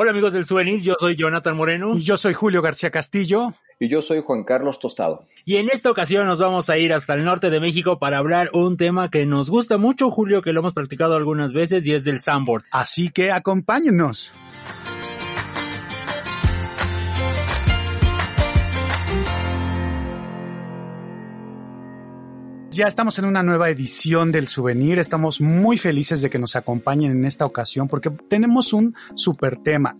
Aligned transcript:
Hola 0.00 0.12
amigos 0.12 0.32
del 0.32 0.44
Souvenir, 0.44 0.80
yo 0.80 0.94
soy 0.96 1.16
Jonathan 1.16 1.56
Moreno. 1.56 1.96
Y 1.96 2.02
yo 2.02 2.16
soy 2.16 2.32
Julio 2.32 2.62
García 2.62 2.88
Castillo. 2.88 3.52
Y 3.80 3.88
yo 3.88 4.00
soy 4.00 4.22
Juan 4.24 4.44
Carlos 4.44 4.78
Tostado. 4.78 5.26
Y 5.44 5.56
en 5.56 5.68
esta 5.70 5.90
ocasión 5.90 6.24
nos 6.24 6.38
vamos 6.38 6.70
a 6.70 6.78
ir 6.78 6.92
hasta 6.92 7.14
el 7.14 7.24
norte 7.24 7.50
de 7.50 7.58
México 7.58 7.98
para 7.98 8.18
hablar 8.18 8.48
un 8.52 8.76
tema 8.76 9.10
que 9.10 9.26
nos 9.26 9.50
gusta 9.50 9.76
mucho, 9.76 10.08
Julio, 10.08 10.40
que 10.40 10.52
lo 10.52 10.60
hemos 10.60 10.72
practicado 10.72 11.16
algunas 11.16 11.52
veces 11.52 11.84
y 11.84 11.94
es 11.94 12.04
del 12.04 12.20
sandboard. 12.20 12.62
Así 12.70 13.10
que 13.10 13.32
acompáñenos. 13.32 14.30
Ya 22.78 22.86
estamos 22.86 23.18
en 23.18 23.24
una 23.24 23.42
nueva 23.42 23.70
edición 23.70 24.30
del 24.30 24.46
souvenir. 24.46 25.00
Estamos 25.00 25.40
muy 25.40 25.78
felices 25.78 26.22
de 26.22 26.30
que 26.30 26.38
nos 26.38 26.54
acompañen 26.54 27.10
en 27.10 27.24
esta 27.24 27.44
ocasión 27.44 27.88
porque 27.88 28.08
tenemos 28.08 28.72
un 28.72 28.94
super 29.16 29.56
tema. 29.56 29.96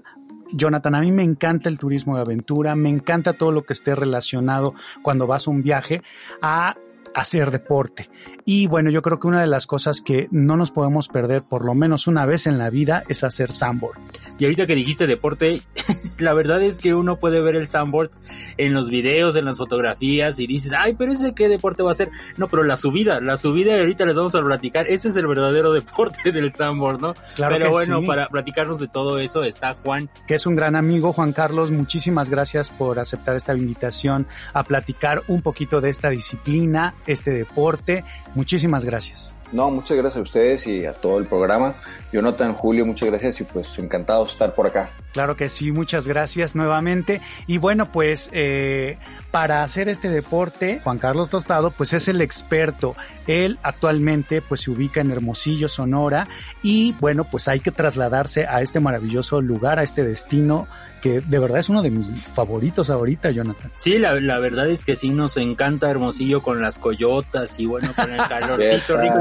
Jonathan, 0.52 0.94
a 0.94 1.00
mí 1.00 1.10
me 1.10 1.24
encanta 1.24 1.68
el 1.68 1.76
turismo 1.76 2.14
de 2.14 2.22
aventura, 2.22 2.76
me 2.76 2.88
encanta 2.88 3.32
todo 3.32 3.50
lo 3.50 3.64
que 3.64 3.72
esté 3.72 3.96
relacionado 3.96 4.74
cuando 5.02 5.26
vas 5.26 5.48
a 5.48 5.50
un 5.50 5.64
viaje 5.64 6.02
a 6.40 6.76
hacer 7.16 7.50
deporte. 7.50 8.10
Y 8.50 8.66
bueno, 8.66 8.88
yo 8.88 9.02
creo 9.02 9.20
que 9.20 9.26
una 9.26 9.42
de 9.42 9.46
las 9.46 9.66
cosas 9.66 10.00
que 10.00 10.26
no 10.30 10.56
nos 10.56 10.70
podemos 10.70 11.08
perder 11.08 11.42
por 11.42 11.66
lo 11.66 11.74
menos 11.74 12.06
una 12.06 12.24
vez 12.24 12.46
en 12.46 12.56
la 12.56 12.70
vida 12.70 13.02
es 13.06 13.22
hacer 13.22 13.52
sandboard. 13.52 13.98
Y 14.38 14.44
ahorita 14.46 14.66
que 14.66 14.74
dijiste 14.74 15.06
deporte, 15.06 15.60
la 16.18 16.32
verdad 16.32 16.62
es 16.62 16.78
que 16.78 16.94
uno 16.94 17.18
puede 17.18 17.42
ver 17.42 17.56
el 17.56 17.68
sandboard 17.68 18.10
en 18.56 18.72
los 18.72 18.88
videos, 18.88 19.36
en 19.36 19.44
las 19.44 19.58
fotografías 19.58 20.40
y 20.40 20.46
dices, 20.46 20.72
ay, 20.74 20.94
pero 20.94 21.12
ese 21.12 21.34
qué 21.34 21.50
deporte 21.50 21.82
va 21.82 21.90
a 21.90 21.94
ser. 21.94 22.08
No, 22.38 22.48
pero 22.48 22.62
la 22.62 22.76
subida, 22.76 23.20
la 23.20 23.36
subida 23.36 23.76
y 23.76 23.80
ahorita 23.80 24.06
les 24.06 24.16
vamos 24.16 24.34
a 24.34 24.40
platicar, 24.40 24.86
ese 24.86 25.10
es 25.10 25.16
el 25.16 25.26
verdadero 25.26 25.70
deporte 25.74 26.32
del 26.32 26.50
sandboard, 26.50 27.02
¿no? 27.02 27.14
Claro 27.36 27.54
pero 27.54 27.66
que 27.66 27.72
bueno, 27.72 28.00
sí. 28.00 28.06
para 28.06 28.28
platicarnos 28.28 28.80
de 28.80 28.88
todo 28.88 29.18
eso 29.18 29.42
está 29.42 29.76
Juan. 29.84 30.08
que 30.26 30.36
es 30.36 30.46
un 30.46 30.56
gran 30.56 30.74
amigo, 30.74 31.12
Juan 31.12 31.34
Carlos. 31.34 31.70
Muchísimas 31.70 32.30
gracias 32.30 32.70
por 32.70 32.98
aceptar 32.98 33.36
esta 33.36 33.54
invitación 33.54 34.26
a 34.54 34.64
platicar 34.64 35.22
un 35.28 35.42
poquito 35.42 35.82
de 35.82 35.90
esta 35.90 36.08
disciplina, 36.08 36.94
este 37.06 37.30
deporte. 37.30 38.04
Muchísimas 38.38 38.84
gracias. 38.84 39.34
No, 39.50 39.68
muchas 39.68 39.96
gracias 39.96 40.16
a 40.16 40.22
ustedes 40.22 40.64
y 40.68 40.86
a 40.86 40.92
todo 40.92 41.18
el 41.18 41.26
programa. 41.26 41.74
Jonathan, 42.12 42.54
Julio, 42.54 42.86
muchas 42.86 43.08
gracias 43.10 43.40
y 43.40 43.44
pues 43.44 43.78
encantados 43.78 44.28
de 44.28 44.32
estar 44.32 44.54
por 44.54 44.66
acá. 44.66 44.88
Claro 45.12 45.36
que 45.36 45.48
sí, 45.48 45.72
muchas 45.72 46.06
gracias 46.08 46.54
nuevamente. 46.54 47.20
Y 47.46 47.58
bueno, 47.58 47.90
pues 47.92 48.30
eh, 48.32 48.98
para 49.30 49.62
hacer 49.62 49.88
este 49.88 50.08
deporte, 50.08 50.80
Juan 50.84 50.98
Carlos 50.98 51.28
Tostado, 51.30 51.70
pues 51.70 51.92
es 51.92 52.08
el 52.08 52.20
experto. 52.22 52.94
Él 53.26 53.58
actualmente 53.62 54.40
pues 54.40 54.62
se 54.62 54.70
ubica 54.70 55.00
en 55.00 55.10
Hermosillo, 55.10 55.68
Sonora, 55.68 56.28
y 56.62 56.92
bueno, 57.00 57.24
pues 57.24 57.46
hay 57.48 57.60
que 57.60 57.70
trasladarse 57.72 58.46
a 58.46 58.62
este 58.62 58.80
maravilloso 58.80 59.40
lugar, 59.42 59.78
a 59.78 59.82
este 59.82 60.02
destino 60.04 60.66
que 61.02 61.20
de 61.20 61.38
verdad 61.38 61.60
es 61.60 61.68
uno 61.68 61.80
de 61.82 61.92
mis 61.92 62.12
favoritos 62.34 62.90
ahorita, 62.90 63.30
Jonathan. 63.30 63.70
Sí, 63.76 63.98
la, 63.98 64.14
la 64.14 64.38
verdad 64.40 64.68
es 64.68 64.84
que 64.84 64.96
sí 64.96 65.10
nos 65.10 65.36
encanta 65.36 65.88
Hermosillo 65.88 66.42
con 66.42 66.60
las 66.60 66.80
coyotas 66.80 67.60
y 67.60 67.66
bueno, 67.66 67.90
con 67.94 68.10
el 68.10 68.16
calorcito 68.28 68.96
rico. 68.96 69.18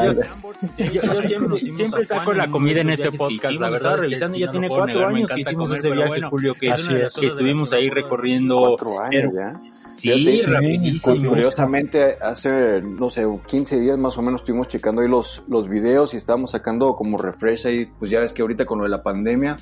Yo, 0.77 0.85
yo- 0.91 1.01
yo 1.13 1.21
siempre, 1.21 1.59
siempre 1.59 2.01
está 2.01 2.23
con 2.23 2.35
la 2.37 2.47
comida 2.47 2.76
en 2.81 2.89
este 2.89 3.11
podcast, 3.11 3.59
la 3.59 3.69
verdad, 3.69 3.97
revisando, 3.97 4.37
ya 4.37 4.49
tiene 4.49 4.69
cuatro 4.69 5.07
años 5.07 5.31
que 5.31 5.41
hicimos 5.41 5.71
ese 5.71 5.91
viaje, 5.91 6.21
Julio, 6.21 6.53
que, 6.53 6.71
Así 6.71 6.93
es. 6.93 7.13
que 7.13 7.27
estuvimos 7.27 7.73
ahí 7.73 7.89
recorriendo. 7.89 8.75
Cuatro 8.77 9.01
años 9.01 9.33
ya. 9.33 9.59
Sí, 9.91 10.37
sí, 10.37 10.49
rapidísimo. 10.49 11.29
Curiosamente, 11.29 12.17
hace, 12.21 12.81
no 12.81 13.09
sé, 13.09 13.25
15 13.45 13.79
días 13.79 13.97
más 13.97 14.17
o 14.17 14.21
menos 14.21 14.41
estuvimos 14.41 14.67
checando 14.67 15.01
ahí 15.01 15.07
los, 15.07 15.43
los 15.47 15.69
videos 15.69 16.13
y 16.13 16.17
estábamos 16.17 16.51
sacando 16.51 16.95
como 16.95 17.17
refresh 17.17 17.67
ahí, 17.67 17.85
pues 17.85 18.11
ya 18.11 18.19
ves 18.19 18.33
que 18.33 18.41
ahorita 18.41 18.65
con 18.65 18.77
lo 18.77 18.83
de 18.83 18.89
la 18.89 19.03
pandemia 19.03 19.59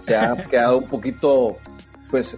se 0.00 0.16
ha 0.16 0.36
quedado 0.50 0.78
un 0.78 0.88
poquito, 0.88 1.56
pues, 2.10 2.36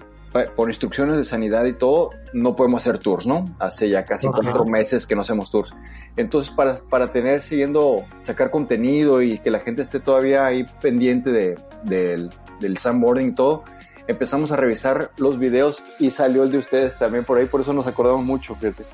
por 0.54 0.68
instrucciones 0.68 1.16
de 1.16 1.24
sanidad 1.24 1.64
y 1.64 1.72
todo, 1.72 2.10
no 2.32 2.54
podemos 2.54 2.82
hacer 2.82 2.98
tours, 2.98 3.26
¿no? 3.26 3.44
Hace 3.58 3.88
ya 3.88 4.04
casi 4.04 4.28
Ajá. 4.28 4.38
cuatro 4.40 4.64
meses 4.64 5.06
que 5.06 5.16
no 5.16 5.22
hacemos 5.22 5.50
tours. 5.50 5.74
Entonces, 6.16 6.52
para, 6.52 6.76
para 6.76 7.10
tener, 7.10 7.42
siguiendo, 7.42 8.04
sacar 8.22 8.50
contenido 8.50 9.22
y 9.22 9.38
que 9.38 9.50
la 9.50 9.60
gente 9.60 9.82
esté 9.82 9.98
todavía 9.98 10.46
ahí 10.46 10.64
pendiente 10.80 11.30
de, 11.30 11.58
del, 11.82 12.30
del 12.60 12.78
sandboarding 12.78 13.30
y 13.30 13.34
todo, 13.34 13.64
empezamos 14.06 14.52
a 14.52 14.56
revisar 14.56 15.10
los 15.16 15.38
videos 15.38 15.82
y 15.98 16.10
salió 16.10 16.44
el 16.44 16.50
de 16.50 16.58
ustedes 16.58 16.98
también 16.98 17.24
por 17.24 17.38
ahí, 17.38 17.46
por 17.46 17.60
eso 17.60 17.72
nos 17.72 17.86
acordamos 17.86 18.24
mucho, 18.24 18.54
fíjate. 18.54 18.84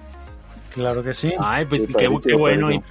Claro 0.73 1.03
que 1.03 1.15
sí. 1.15 1.33
Ay, 1.39 1.65
pues 1.65 1.87
Sí, 1.87 1.95
qué, 1.95 2.35
bueno. 2.35 2.71
Y. 2.71 2.83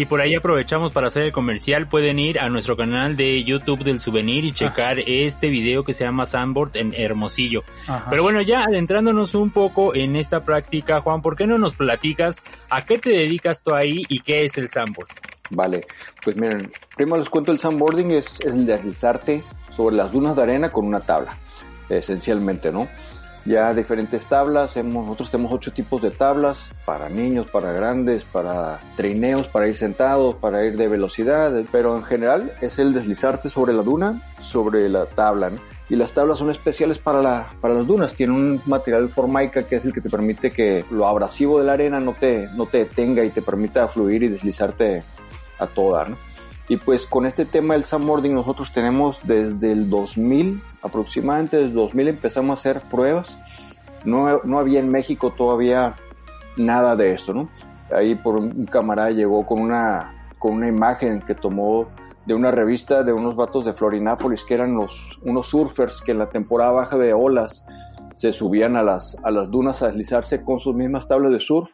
y 0.00 0.06
por 0.06 0.22
ahí 0.22 0.34
aprovechamos 0.34 0.92
para 0.92 1.08
hacer 1.08 1.24
el 1.24 1.32
comercial. 1.32 1.86
Pueden 1.86 2.18
ir 2.18 2.40
a 2.40 2.48
nuestro 2.48 2.74
canal 2.74 3.16
de 3.16 3.44
YouTube 3.44 3.84
del 3.84 4.00
Souvenir 4.00 4.46
y 4.46 4.52
checar 4.52 4.98
este 4.98 5.50
video 5.50 5.84
que 5.84 5.92
se 5.92 6.04
llama 6.04 6.24
Sandboard 6.24 6.76
en 6.76 6.94
Hermosillo. 6.96 7.64
Ajá. 7.86 8.06
Pero 8.08 8.22
bueno, 8.22 8.40
ya 8.40 8.64
adentrándonos 8.64 9.34
un 9.34 9.50
poco 9.50 9.94
en 9.94 10.16
esta 10.16 10.42
práctica, 10.42 11.00
Juan, 11.00 11.20
¿por 11.20 11.36
qué 11.36 11.46
no 11.46 11.58
nos 11.58 11.74
platicas 11.74 12.36
a 12.70 12.86
qué 12.86 12.98
te 12.98 13.10
dedicas 13.10 13.62
tú 13.62 13.74
ahí 13.74 14.04
y 14.08 14.20
qué 14.20 14.44
es 14.44 14.56
el 14.56 14.70
sandboard? 14.70 15.08
Vale, 15.50 15.82
pues 16.24 16.36
miren, 16.36 16.72
primero 16.96 17.18
les 17.18 17.28
cuento 17.28 17.52
el 17.52 17.58
sandboarding 17.58 18.12
es, 18.12 18.40
es 18.40 18.52
el 18.52 18.64
deslizarte 18.64 19.44
sobre 19.76 19.96
las 19.96 20.10
dunas 20.12 20.34
de 20.34 20.42
arena 20.42 20.70
con 20.70 20.86
una 20.86 21.00
tabla, 21.00 21.36
esencialmente, 21.90 22.72
¿no? 22.72 22.88
Ya 23.46 23.72
diferentes 23.72 24.26
tablas, 24.26 24.76
nosotros 24.76 25.30
tenemos 25.30 25.52
ocho 25.52 25.72
tipos 25.72 26.02
de 26.02 26.10
tablas, 26.10 26.74
para 26.84 27.08
niños, 27.08 27.50
para 27.50 27.72
grandes, 27.72 28.22
para 28.24 28.80
trineos, 28.96 29.48
para 29.48 29.66
ir 29.66 29.76
sentados, 29.76 30.34
para 30.34 30.64
ir 30.66 30.76
de 30.76 30.88
velocidad, 30.88 31.52
pero 31.72 31.96
en 31.96 32.02
general 32.02 32.52
es 32.60 32.78
el 32.78 32.92
deslizarte 32.92 33.48
sobre 33.48 33.72
la 33.72 33.82
duna, 33.82 34.20
sobre 34.40 34.88
la 34.88 35.06
tabla, 35.06 35.50
¿no? 35.50 35.58
Y 35.88 35.96
las 35.96 36.12
tablas 36.12 36.38
son 36.38 36.50
especiales 36.50 36.98
para, 36.98 37.20
la, 37.20 37.48
para 37.60 37.74
las 37.74 37.86
dunas, 37.86 38.14
tienen 38.14 38.36
un 38.36 38.62
material 38.66 39.08
formaica 39.08 39.64
que 39.64 39.76
es 39.76 39.84
el 39.84 39.92
que 39.92 40.00
te 40.00 40.08
permite 40.08 40.52
que 40.52 40.84
lo 40.90 41.06
abrasivo 41.06 41.58
de 41.58 41.64
la 41.64 41.72
arena 41.72 41.98
no 41.98 42.12
te, 42.12 42.48
no 42.54 42.66
te 42.66 42.78
detenga 42.78 43.24
y 43.24 43.30
te 43.30 43.42
permita 43.42 43.88
fluir 43.88 44.22
y 44.22 44.28
deslizarte 44.28 45.02
a 45.58 45.66
todo 45.66 45.94
dar, 45.96 46.10
¿no? 46.10 46.29
Y 46.70 46.76
pues 46.76 47.04
con 47.04 47.26
este 47.26 47.46
tema 47.46 47.74
del 47.74 47.82
sandboarding 47.82 48.32
nosotros 48.32 48.72
tenemos 48.72 49.18
desde 49.24 49.72
el 49.72 49.90
2000, 49.90 50.62
aproximadamente 50.82 51.56
desde 51.56 51.70
el 51.70 51.74
2000 51.74 52.08
empezamos 52.08 52.50
a 52.50 52.60
hacer 52.60 52.82
pruebas. 52.88 53.36
No, 54.04 54.40
no 54.44 54.60
había 54.60 54.78
en 54.78 54.88
México 54.88 55.32
todavía 55.36 55.96
nada 56.56 56.94
de 56.94 57.12
esto, 57.12 57.34
¿no? 57.34 57.50
Ahí 57.92 58.14
por 58.14 58.36
un 58.36 58.66
camarada 58.66 59.10
llegó 59.10 59.44
con 59.44 59.60
una, 59.60 60.28
con 60.38 60.52
una 60.52 60.68
imagen 60.68 61.20
que 61.22 61.34
tomó 61.34 61.88
de 62.24 62.34
una 62.34 62.52
revista 62.52 63.02
de 63.02 63.12
unos 63.12 63.34
vatos 63.34 63.64
de 63.64 63.72
Florinápolis 63.72 64.44
que 64.44 64.54
eran 64.54 64.76
los, 64.76 65.18
unos 65.22 65.48
surfers 65.48 66.00
que 66.00 66.12
en 66.12 66.18
la 66.18 66.28
temporada 66.28 66.70
baja 66.70 66.96
de 66.96 67.12
olas 67.12 67.66
se 68.14 68.32
subían 68.32 68.76
a 68.76 68.84
las, 68.84 69.16
a 69.24 69.32
las 69.32 69.50
dunas 69.50 69.82
a 69.82 69.88
deslizarse 69.88 70.44
con 70.44 70.60
sus 70.60 70.76
mismas 70.76 71.08
tablas 71.08 71.32
de 71.32 71.40
surf 71.40 71.72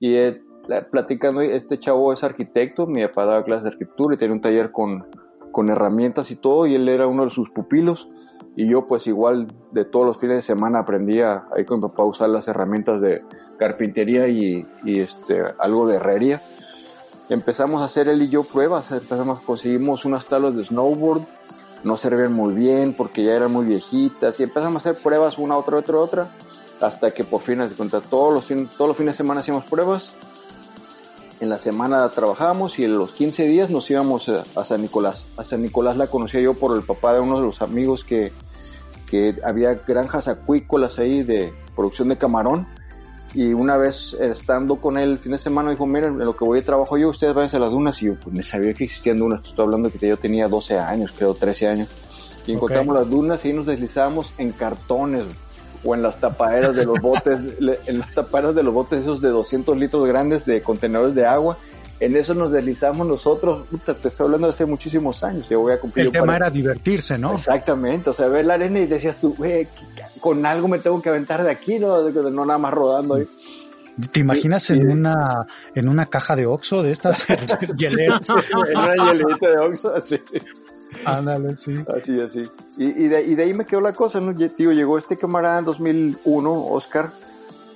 y 0.00 0.14
eh, 0.14 0.40
la- 0.68 0.82
platicando, 0.82 1.40
este 1.40 1.78
chavo 1.78 2.12
es 2.12 2.24
arquitecto, 2.24 2.86
mi 2.86 3.06
papá 3.06 3.26
daba 3.26 3.44
clases 3.44 3.64
de 3.64 3.70
arquitectura 3.70 4.14
y 4.14 4.18
tenía 4.18 4.34
un 4.34 4.40
taller 4.40 4.72
con, 4.72 5.06
con 5.50 5.70
herramientas 5.70 6.30
y 6.30 6.36
todo, 6.36 6.66
y 6.66 6.74
él 6.74 6.88
era 6.88 7.06
uno 7.06 7.24
de 7.24 7.30
sus 7.30 7.50
pupilos, 7.50 8.08
y 8.56 8.66
yo 8.68 8.86
pues 8.86 9.06
igual 9.06 9.48
de 9.70 9.84
todos 9.84 10.04
los 10.06 10.18
fines 10.18 10.36
de 10.36 10.42
semana 10.42 10.80
aprendía 10.80 11.44
ahí 11.56 11.64
con 11.64 11.80
mi 11.80 11.88
papá 11.88 12.02
a 12.02 12.06
usar 12.06 12.28
las 12.28 12.48
herramientas 12.48 13.00
de 13.00 13.22
carpintería 13.58 14.28
y, 14.28 14.66
y, 14.84 15.00
este, 15.00 15.42
algo 15.58 15.86
de 15.86 15.96
herrería. 15.96 16.42
Empezamos 17.28 17.80
a 17.80 17.84
hacer 17.86 18.08
él 18.08 18.20
y 18.22 18.28
yo 18.28 18.42
pruebas, 18.42 18.90
empezamos, 18.92 19.40
conseguimos 19.40 20.04
unas 20.04 20.26
tablas 20.26 20.56
de 20.56 20.64
snowboard, 20.64 21.22
no 21.82 21.96
servían 21.96 22.32
muy 22.32 22.52
bien 22.52 22.94
porque 22.94 23.24
ya 23.24 23.34
eran 23.34 23.52
muy 23.52 23.64
viejitas, 23.64 24.38
y 24.38 24.42
empezamos 24.42 24.84
a 24.84 24.90
hacer 24.90 25.02
pruebas 25.02 25.38
una, 25.38 25.56
otra, 25.56 25.78
otra, 25.78 25.98
otra, 25.98 26.28
hasta 26.80 27.10
que 27.12 27.24
por 27.24 27.40
fin, 27.40 27.60
cuenta, 27.76 28.00
todos 28.00 28.34
los, 28.34 28.44
fin- 28.44 28.68
todos 28.76 28.88
los 28.88 28.96
fines 28.96 29.14
de 29.14 29.18
semana 29.18 29.40
hacíamos 29.40 29.64
pruebas, 29.64 30.12
en 31.42 31.48
la 31.48 31.58
semana 31.58 32.08
trabajábamos 32.10 32.78
y 32.78 32.84
en 32.84 32.96
los 32.96 33.10
15 33.10 33.48
días 33.48 33.68
nos 33.68 33.90
íbamos 33.90 34.28
a, 34.28 34.44
a 34.54 34.64
San 34.64 34.80
Nicolás. 34.80 35.26
A 35.36 35.42
San 35.42 35.60
Nicolás 35.60 35.96
la 35.96 36.06
conocía 36.06 36.40
yo 36.40 36.54
por 36.54 36.76
el 36.76 36.84
papá 36.84 37.14
de 37.14 37.20
uno 37.20 37.40
de 37.40 37.44
los 37.44 37.62
amigos 37.62 38.04
que, 38.04 38.30
que 39.10 39.34
había 39.42 39.74
granjas 39.74 40.28
acuícolas 40.28 41.00
ahí 41.00 41.24
de 41.24 41.52
producción 41.74 42.10
de 42.10 42.16
camarón. 42.16 42.68
Y 43.34 43.54
una 43.54 43.76
vez 43.76 44.16
estando 44.20 44.76
con 44.76 44.96
él 44.96 45.10
el 45.10 45.18
fin 45.18 45.32
de 45.32 45.38
semana 45.38 45.72
dijo, 45.72 45.84
miren, 45.84 46.12
en 46.12 46.24
lo 46.24 46.36
que 46.36 46.44
voy 46.44 46.60
de 46.60 46.64
trabajo 46.64 46.96
yo, 46.96 47.08
ustedes 47.08 47.34
váyanse 47.34 47.56
a 47.56 47.60
las 47.60 47.72
dunas. 47.72 48.00
Y 48.02 48.06
yo 48.06 48.20
pues 48.20 48.32
ni 48.36 48.44
sabía 48.44 48.72
que 48.72 48.84
existían 48.84 49.18
dunas. 49.18 49.40
Estoy 49.44 49.64
hablando 49.64 49.88
de 49.88 49.98
que 49.98 50.06
yo 50.06 50.16
tenía 50.16 50.46
12 50.46 50.78
años, 50.78 51.12
creo 51.16 51.34
13 51.34 51.66
años. 51.66 51.88
Y 52.46 52.52
encontramos 52.52 52.94
las 52.94 53.10
dunas 53.10 53.44
y 53.44 53.48
ahí 53.48 53.54
nos 53.54 53.66
deslizábamos 53.66 54.32
en 54.38 54.52
cartones 54.52 55.24
o 55.84 55.94
en 55.94 56.02
las 56.02 56.18
tapaderas 56.20 56.74
de 56.76 56.84
los 56.84 57.00
botes, 57.00 57.40
le- 57.60 57.78
en 57.86 57.98
las 57.98 58.12
tapaderas 58.12 58.54
de 58.54 58.62
los 58.62 58.72
botes 58.74 59.02
esos 59.02 59.20
de 59.20 59.28
200 59.30 59.76
litros 59.76 60.06
grandes 60.06 60.44
de 60.46 60.62
contenedores 60.62 61.14
de 61.14 61.26
agua. 61.26 61.56
En 62.00 62.16
eso 62.16 62.34
nos 62.34 62.50
deslizamos 62.50 63.06
nosotros. 63.06 63.64
Puta, 63.70 63.94
te 63.94 64.08
estoy 64.08 64.24
hablando 64.26 64.48
de 64.48 64.52
hace 64.52 64.64
muchísimos 64.64 65.22
años. 65.22 65.46
Yo 65.48 65.60
voy 65.60 65.72
a 65.72 65.78
cumplir. 65.80 66.06
El 66.06 66.12
tema 66.12 66.26
para- 66.26 66.36
era 66.38 66.50
divertirse, 66.50 67.16
¿no? 67.16 67.34
Exactamente, 67.34 68.10
o 68.10 68.12
sea, 68.12 68.26
ver 68.26 68.44
la 68.44 68.54
arena 68.54 68.80
y 68.80 68.86
decías 68.86 69.20
tú, 69.20 69.34
güey, 69.38 69.68
con 70.20 70.44
algo 70.44 70.66
me 70.66 70.78
tengo 70.80 71.00
que 71.00 71.10
aventar 71.10 71.44
de 71.44 71.50
aquí, 71.50 71.78
no, 71.78 72.10
no 72.10 72.44
nada 72.44 72.58
más 72.58 72.72
rodando 72.74 73.14
ahí. 73.14 73.26
¿Te 74.10 74.20
imaginas 74.20 74.62
Sí, 74.64 74.72
en 74.72 74.80
sí. 74.80 74.86
una 74.86 75.46
en 75.74 75.86
una 75.88 76.06
caja 76.06 76.34
de 76.34 76.46
Oxxo 76.46 76.82
de 76.82 76.92
estas 76.92 77.24
hieleras? 77.76 78.22
en 78.70 78.78
una 78.78 78.94
hielita 79.12 79.50
de 79.50 79.58
Oxxo, 79.58 79.94
así. 79.94 80.18
Ándale, 81.04 81.56
sí. 81.56 81.74
Así, 81.94 82.20
así. 82.20 82.48
Y, 82.76 83.04
y, 83.04 83.08
de, 83.08 83.22
y 83.22 83.34
de 83.34 83.42
ahí 83.42 83.54
me 83.54 83.66
quedó 83.66 83.80
la 83.80 83.92
cosa, 83.92 84.20
¿no? 84.20 84.34
Tío, 84.34 84.72
llegó 84.72 84.98
este 84.98 85.16
camarada 85.16 85.58
en 85.58 85.64
2001, 85.64 86.66
Oscar, 86.66 87.10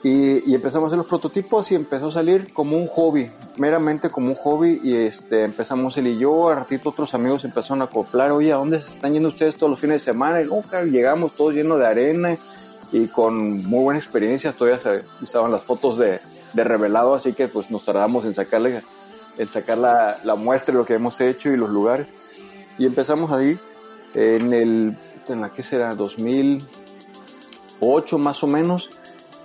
y, 0.02 0.50
y, 0.50 0.54
empezamos 0.54 0.86
a 0.86 0.88
hacer 0.88 0.98
los 0.98 1.06
prototipos 1.06 1.70
y 1.72 1.74
empezó 1.74 2.08
a 2.08 2.12
salir 2.12 2.52
como 2.52 2.76
un 2.76 2.86
hobby, 2.86 3.28
meramente 3.56 4.10
como 4.10 4.28
un 4.28 4.34
hobby, 4.36 4.80
y 4.82 4.94
este, 4.94 5.42
empezamos 5.42 5.96
él 5.96 6.06
y 6.08 6.18
yo, 6.18 6.48
a 6.48 6.54
ratito 6.54 6.90
otros 6.90 7.12
amigos 7.14 7.44
empezaron 7.44 7.82
a 7.82 7.86
acoplar, 7.86 8.30
oye, 8.30 8.52
¿a 8.52 8.56
dónde 8.56 8.80
se 8.80 8.90
están 8.90 9.14
yendo 9.14 9.30
ustedes 9.30 9.56
todos 9.56 9.70
los 9.70 9.80
fines 9.80 9.96
de 9.96 10.12
semana? 10.12 10.42
Y 10.42 10.44
nunca 10.44 10.82
llegamos 10.84 11.32
todos 11.32 11.54
llenos 11.54 11.78
de 11.78 11.86
arena 11.86 12.36
y 12.92 13.06
con 13.08 13.64
muy 13.64 13.82
buena 13.82 13.98
experiencia, 13.98 14.52
todavía 14.52 14.80
se, 14.80 15.24
estaban 15.24 15.50
las 15.50 15.64
fotos 15.64 15.98
de, 15.98 16.20
de 16.52 16.64
revelado, 16.64 17.14
así 17.14 17.32
que 17.32 17.48
pues 17.48 17.70
nos 17.70 17.84
tardamos 17.84 18.24
en 18.26 18.34
sacarle, 18.34 18.82
en 19.38 19.48
sacar 19.48 19.78
la, 19.78 20.18
la 20.22 20.36
muestra 20.36 20.72
de 20.72 20.78
lo 20.78 20.86
que 20.86 20.94
hemos 20.94 21.20
hecho 21.20 21.50
y 21.50 21.56
los 21.56 21.70
lugares. 21.70 22.06
Y 22.78 22.86
empezamos 22.86 23.32
a 23.32 23.42
ir 23.42 23.58
en 24.14 24.52
el, 24.52 24.96
en 25.28 25.40
la 25.40 25.52
que 25.52 25.62
será, 25.62 25.94
2008 25.94 28.18
más 28.18 28.42
o 28.42 28.46
menos, 28.46 28.90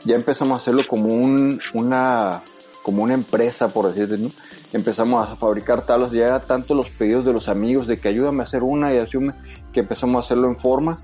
ya 0.06 0.16
empezamos 0.16 0.56
a 0.56 0.58
hacerlo 0.58 0.82
como 0.88 1.14
un, 1.14 1.60
una, 1.74 2.42
como 2.84 3.04
una 3.04 3.14
empresa, 3.14 3.68
por 3.70 3.94
decirlo, 3.94 4.18
¿no? 4.18 4.32
Empezamos 4.74 5.30
a 5.30 5.36
fabricar 5.36 5.86
tablas, 5.86 6.12
ya 6.12 6.28
era 6.28 6.40
tanto 6.40 6.74
los 6.74 6.90
pedidos 6.90 7.26
de 7.26 7.34
los 7.34 7.50
amigos 7.50 7.88
de 7.88 8.00
que 8.00 8.08
ayúdame 8.08 8.42
a 8.42 8.46
hacer 8.46 8.64
una 8.64 8.94
y 8.94 8.98
así 8.98 9.18
que 9.74 9.82
empezamos 9.82 10.16
a 10.16 10.20
hacerlo 10.26 10.48
en 10.48 10.58
forma. 10.58 10.98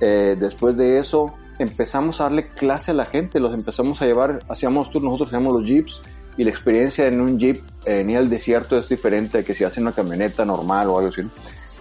Eh, 0.00 0.36
después 0.38 0.76
de 0.76 1.00
eso, 1.00 1.34
empezamos 1.58 2.20
a 2.20 2.24
darle 2.24 2.50
clase 2.50 2.92
a 2.92 2.94
la 2.94 3.04
gente, 3.04 3.40
los 3.40 3.52
empezamos 3.54 4.00
a 4.00 4.06
llevar, 4.06 4.38
hacíamos 4.48 4.90
tours, 4.90 5.04
nosotros 5.04 5.28
hacíamos 5.28 5.52
los 5.52 5.68
jeeps 5.68 6.00
y 6.36 6.44
la 6.44 6.50
experiencia 6.50 7.06
en 7.06 7.20
un 7.20 7.38
jeep 7.38 7.62
en 7.84 8.10
ir 8.10 8.18
al 8.18 8.30
desierto 8.30 8.78
es 8.78 8.88
diferente 8.88 9.38
de 9.38 9.44
que 9.44 9.54
si 9.54 9.64
hace 9.64 9.80
una 9.80 9.92
camioneta 9.92 10.44
normal 10.44 10.88
o 10.88 10.98
algo 10.98 11.10
así. 11.10 11.22
¿no? 11.22 11.30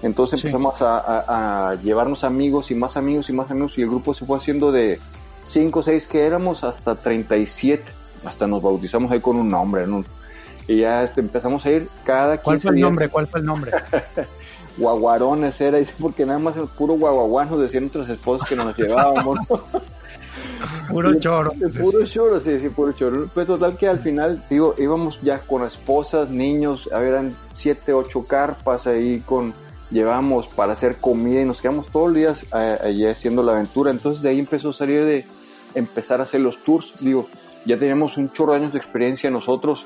Entonces 0.01 0.41
sí. 0.41 0.47
empezamos 0.47 0.81
a, 0.81 0.97
a, 0.99 1.69
a, 1.69 1.75
llevarnos 1.75 2.23
amigos 2.23 2.71
y 2.71 2.75
más 2.75 2.97
amigos 2.97 3.29
y 3.29 3.33
más 3.33 3.51
amigos 3.51 3.77
y 3.77 3.81
el 3.81 3.89
grupo 3.89 4.13
se 4.13 4.25
fue 4.25 4.37
haciendo 4.37 4.71
de 4.71 4.99
5 5.43 5.79
o 5.79 5.83
6 5.83 6.07
que 6.07 6.25
éramos 6.25 6.63
hasta 6.63 6.95
37. 6.95 7.91
Hasta 8.25 8.47
nos 8.47 8.61
bautizamos 8.61 9.11
ahí 9.11 9.19
con 9.19 9.37
un 9.37 9.49
nombre, 9.49 9.87
¿no? 9.87 10.03
Y 10.67 10.77
ya 10.77 11.03
este, 11.03 11.21
empezamos 11.21 11.65
a 11.65 11.71
ir 11.71 11.89
cada 12.03 12.37
15 12.37 12.43
¿Cuál 12.43 12.61
fue 12.61 12.69
el 12.69 12.75
días. 12.75 12.85
nombre? 12.87 13.09
¿Cuál 13.09 13.27
fue 13.27 13.39
el 13.39 13.45
nombre? 13.45 13.71
Guaguarones 14.77 15.59
era, 15.61 15.79
porque 15.99 16.25
nada 16.25 16.39
más 16.39 16.55
el 16.55 16.67
puro 16.67 16.93
guaguaguán 16.93 17.49
nos 17.49 17.59
decían 17.59 17.83
nuestras 17.83 18.09
esposas 18.09 18.47
que 18.47 18.55
nos 18.55 18.77
llevábamos. 18.77 19.39
Puro 20.89 21.19
choro. 21.19 21.51
Puro 21.81 22.05
choro, 22.05 22.39
sí, 22.39 22.59
sí, 22.59 22.69
puro 22.69 22.91
choro. 22.93 23.27
Pues 23.33 23.47
total 23.47 23.77
que 23.77 23.87
al 23.87 23.99
final, 23.99 24.43
digo, 24.49 24.75
íbamos 24.77 25.19
ya 25.21 25.39
con 25.39 25.63
esposas, 25.63 26.29
niños, 26.29 26.89
eran 26.91 27.35
siete, 27.51 27.93
ocho 27.93 28.25
carpas 28.27 28.87
ahí 28.87 29.21
con, 29.25 29.53
llevamos 29.91 30.47
para 30.47 30.73
hacer 30.73 30.97
comida 30.97 31.41
y 31.41 31.45
nos 31.45 31.61
quedamos 31.61 31.87
todos 31.89 32.07
los 32.07 32.15
días 32.15 32.45
eh, 32.55 32.77
allí 32.83 33.05
haciendo 33.05 33.43
la 33.43 33.53
aventura. 33.53 33.91
Entonces 33.91 34.21
de 34.21 34.29
ahí 34.29 34.39
empezó 34.39 34.69
a 34.69 34.73
salir 34.73 35.05
de 35.05 35.25
empezar 35.75 36.19
a 36.19 36.23
hacer 36.23 36.41
los 36.41 36.57
tours. 36.63 36.95
Digo, 36.99 37.27
ya 37.65 37.77
teníamos 37.77 38.17
un 38.17 38.31
chorro 38.31 38.53
de 38.53 38.59
años 38.59 38.73
de 38.73 38.79
experiencia 38.79 39.29
nosotros. 39.29 39.85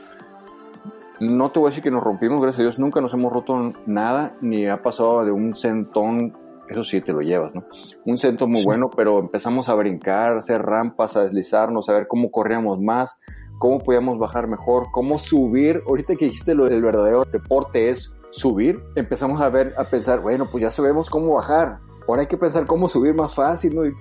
No 1.19 1.50
te 1.50 1.59
voy 1.59 1.68
a 1.68 1.69
decir 1.69 1.83
que 1.83 1.91
nos 1.91 2.03
rompimos, 2.03 2.41
gracias 2.41 2.59
a 2.59 2.63
Dios, 2.63 2.80
nunca 2.80 3.00
nos 3.00 3.13
hemos 3.13 3.31
roto 3.31 3.74
nada, 3.86 4.36
ni 4.41 4.68
ha 4.68 4.81
pasado 4.81 5.24
de 5.24 5.31
un 5.31 5.56
centón, 5.56 6.36
eso 6.69 6.83
sí 6.83 7.01
te 7.01 7.13
lo 7.13 7.21
llevas, 7.21 7.53
¿no? 7.53 7.63
Un 8.06 8.17
centón 8.17 8.51
muy 8.51 8.62
sí. 8.62 8.65
bueno, 8.65 8.89
pero 8.95 9.19
empezamos 9.19 9.69
a 9.69 9.75
brincar, 9.75 10.35
a 10.35 10.39
hacer 10.39 10.62
rampas, 10.62 11.15
a 11.15 11.23
deslizarnos, 11.23 11.89
a 11.89 11.94
ver 11.94 12.07
cómo 12.07 12.31
corríamos 12.31 12.79
más, 12.81 13.19
cómo 13.59 13.79
podíamos 13.79 14.17
bajar 14.17 14.47
mejor, 14.47 14.88
cómo 14.91 15.17
subir. 15.17 15.83
Ahorita 15.88 16.15
que 16.15 16.25
dijiste 16.25 16.56
lo 16.56 16.65
del 16.65 16.81
verdadero 16.81 17.25
deporte 17.25 17.89
es 17.89 18.13
subir, 18.31 18.83
empezamos 18.95 19.41
a 19.41 19.50
ver, 19.50 19.73
a 19.77 19.85
pensar, 19.85 20.19
bueno, 20.21 20.50
pues 20.51 20.62
ya 20.62 20.69
sabemos 20.69 21.09
cómo 21.09 21.35
bajar, 21.35 21.79
ahora 22.07 22.21
hay 22.21 22.27
que 22.27 22.38
pensar 22.38 22.65
cómo 22.65 22.88
subir 22.88 23.13
más 23.13 23.33
fácil, 23.33 23.75
¿no? 23.75 23.85
Y, 23.85 23.94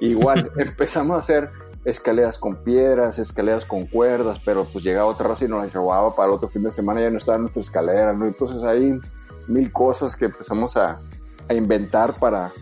igual, 0.00 0.50
empezamos 0.58 1.16
a 1.16 1.20
hacer 1.20 1.50
escaleras 1.84 2.38
con 2.38 2.64
piedras, 2.64 3.18
escaleras 3.18 3.64
con 3.64 3.86
cuerdas, 3.86 4.40
pero 4.44 4.66
pues 4.72 4.84
llegaba 4.84 5.06
otra 5.06 5.28
raza 5.28 5.44
y 5.44 5.48
nos 5.48 5.64
las 5.64 5.72
robaba 5.72 6.14
para 6.14 6.28
el 6.28 6.34
otro 6.34 6.48
fin 6.48 6.62
de 6.62 6.70
semana, 6.70 7.00
ya 7.00 7.10
no 7.10 7.18
estaba 7.18 7.38
nuestra 7.38 7.60
escalera, 7.60 8.12
¿no? 8.12 8.26
Entonces 8.26 8.62
hay 8.62 8.98
mil 9.46 9.70
cosas 9.72 10.16
que 10.16 10.24
empezamos 10.24 10.76
a, 10.76 10.98
a 11.48 11.54
inventar 11.54 12.14
para, 12.18 12.52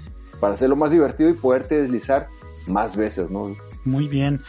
para 0.41 0.55
hacerlo 0.55 0.77
más 0.77 0.91
divertido 0.91 1.31
y 1.31 1.35
poderte 1.35 1.83
deslizar 1.83 2.29
más 2.67 2.97
veces, 2.97 3.31
¿no? 3.31 3.55
Muy 3.85 4.09
bien. 4.09 4.43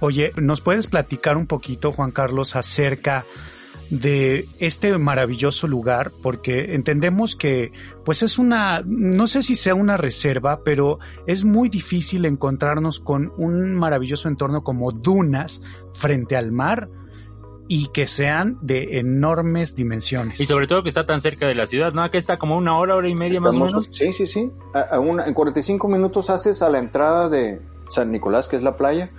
Oye, 0.00 0.32
¿nos 0.36 0.60
puedes 0.60 0.86
platicar 0.86 1.36
un 1.36 1.46
poquito, 1.46 1.92
Juan 1.92 2.10
Carlos, 2.10 2.56
acerca 2.56 3.24
de 3.90 4.48
este 4.60 4.96
maravilloso 4.98 5.66
lugar 5.66 6.12
porque 6.22 6.74
entendemos 6.76 7.34
que 7.34 7.72
pues 8.04 8.22
es 8.22 8.38
una 8.38 8.84
no 8.86 9.26
sé 9.26 9.42
si 9.42 9.56
sea 9.56 9.74
una 9.74 9.96
reserva 9.96 10.62
pero 10.62 11.00
es 11.26 11.44
muy 11.44 11.68
difícil 11.68 12.24
encontrarnos 12.24 13.00
con 13.00 13.32
un 13.36 13.74
maravilloso 13.74 14.28
entorno 14.28 14.62
como 14.62 14.92
dunas 14.92 15.62
frente 15.92 16.36
al 16.36 16.52
mar 16.52 16.88
y 17.72 17.86
que 17.86 18.08
sean 18.08 18.58
de 18.62 18.98
enormes 18.98 19.76
dimensiones. 19.76 20.40
Y 20.40 20.46
sobre 20.46 20.66
todo 20.66 20.82
que 20.82 20.88
está 20.88 21.06
tan 21.06 21.20
cerca 21.20 21.46
de 21.46 21.54
la 21.54 21.66
ciudad, 21.66 21.92
¿no? 21.92 22.02
Acá 22.02 22.18
está 22.18 22.36
como 22.36 22.56
una 22.56 22.76
hora, 22.76 22.96
hora 22.96 23.08
y 23.08 23.14
media 23.14 23.34
Estamos, 23.34 23.54
más 23.54 23.62
o 23.62 23.66
menos. 23.66 23.90
Sí, 23.92 24.12
sí, 24.12 24.26
sí. 24.26 24.50
A, 24.74 24.96
a 24.96 24.98
una, 24.98 25.24
en 25.26 25.34
45 25.34 25.86
minutos 25.86 26.30
haces 26.30 26.62
a 26.62 26.68
la 26.68 26.80
entrada 26.80 27.28
de 27.28 27.60
San 27.88 28.10
Nicolás, 28.10 28.48
que 28.48 28.56
es 28.56 28.62
la 28.62 28.76
playa, 28.76 29.10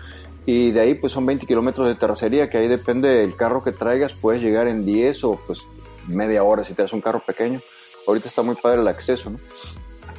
y 0.45 0.71
de 0.71 0.81
ahí 0.81 0.95
pues 0.95 1.13
son 1.13 1.25
20 1.25 1.47
kilómetros 1.47 1.87
de 1.87 1.95
terracería, 1.95 2.49
que 2.49 2.57
ahí 2.57 2.67
depende 2.67 3.07
del 3.07 3.37
carro 3.37 3.63
que 3.63 3.71
traigas, 3.71 4.11
puedes 4.19 4.43
llegar 4.43 4.67
en 4.67 4.85
10 4.85 5.23
o 5.23 5.39
pues 5.47 5.61
media 6.07 6.43
hora 6.43 6.65
si 6.65 6.73
te 6.73 6.81
das 6.81 6.91
un 6.91 6.99
carro 6.99 7.23
pequeño. 7.25 7.61
Ahorita 8.05 8.27
está 8.27 8.41
muy 8.41 8.55
padre 8.55 8.81
el 8.81 8.87
acceso, 8.89 9.29
¿no? 9.29 9.39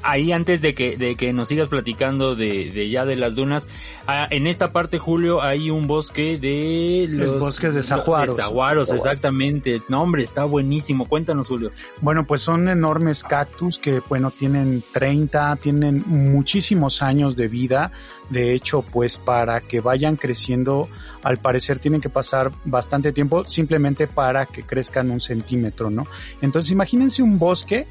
Ahí 0.02 0.32
antes 0.32 0.60
de 0.60 0.74
que, 0.74 0.96
de 0.96 1.16
que 1.16 1.32
nos 1.32 1.48
sigas 1.48 1.68
platicando 1.68 2.34
de, 2.34 2.70
de 2.70 2.90
ya 2.90 3.04
de 3.04 3.16
las 3.16 3.36
dunas, 3.36 3.68
ah, 4.06 4.26
en 4.30 4.46
esta 4.46 4.72
parte, 4.72 4.98
Julio, 4.98 5.42
hay 5.42 5.70
un 5.70 5.86
bosque 5.86 6.38
de 6.38 7.06
los... 7.08 7.34
El 7.34 7.40
bosque 7.40 7.70
de 7.70 7.82
saguaros. 7.82 8.36
De 8.36 8.42
saguaros, 8.42 8.92
exactamente. 8.92 9.82
No, 9.88 10.02
hombre, 10.02 10.22
está 10.22 10.44
buenísimo. 10.44 11.06
Cuéntanos, 11.06 11.48
Julio. 11.48 11.70
Bueno, 12.00 12.26
pues 12.26 12.42
son 12.42 12.68
enormes 12.68 13.22
cactus 13.22 13.78
que, 13.78 14.00
bueno, 14.08 14.30
tienen 14.30 14.82
30, 14.92 15.56
tienen 15.56 16.02
muchísimos 16.06 17.02
años 17.02 17.36
de 17.36 17.48
vida. 17.48 17.92
De 18.30 18.54
hecho, 18.54 18.82
pues 18.82 19.16
para 19.16 19.60
que 19.60 19.80
vayan 19.80 20.16
creciendo, 20.16 20.88
al 21.22 21.38
parecer 21.38 21.78
tienen 21.78 22.00
que 22.00 22.08
pasar 22.08 22.50
bastante 22.64 23.12
tiempo 23.12 23.44
simplemente 23.46 24.06
para 24.06 24.46
que 24.46 24.62
crezcan 24.62 25.10
un 25.10 25.20
centímetro, 25.20 25.90
¿no? 25.90 26.06
Entonces 26.40 26.72
imagínense 26.72 27.22
un 27.22 27.38
bosque 27.38 27.86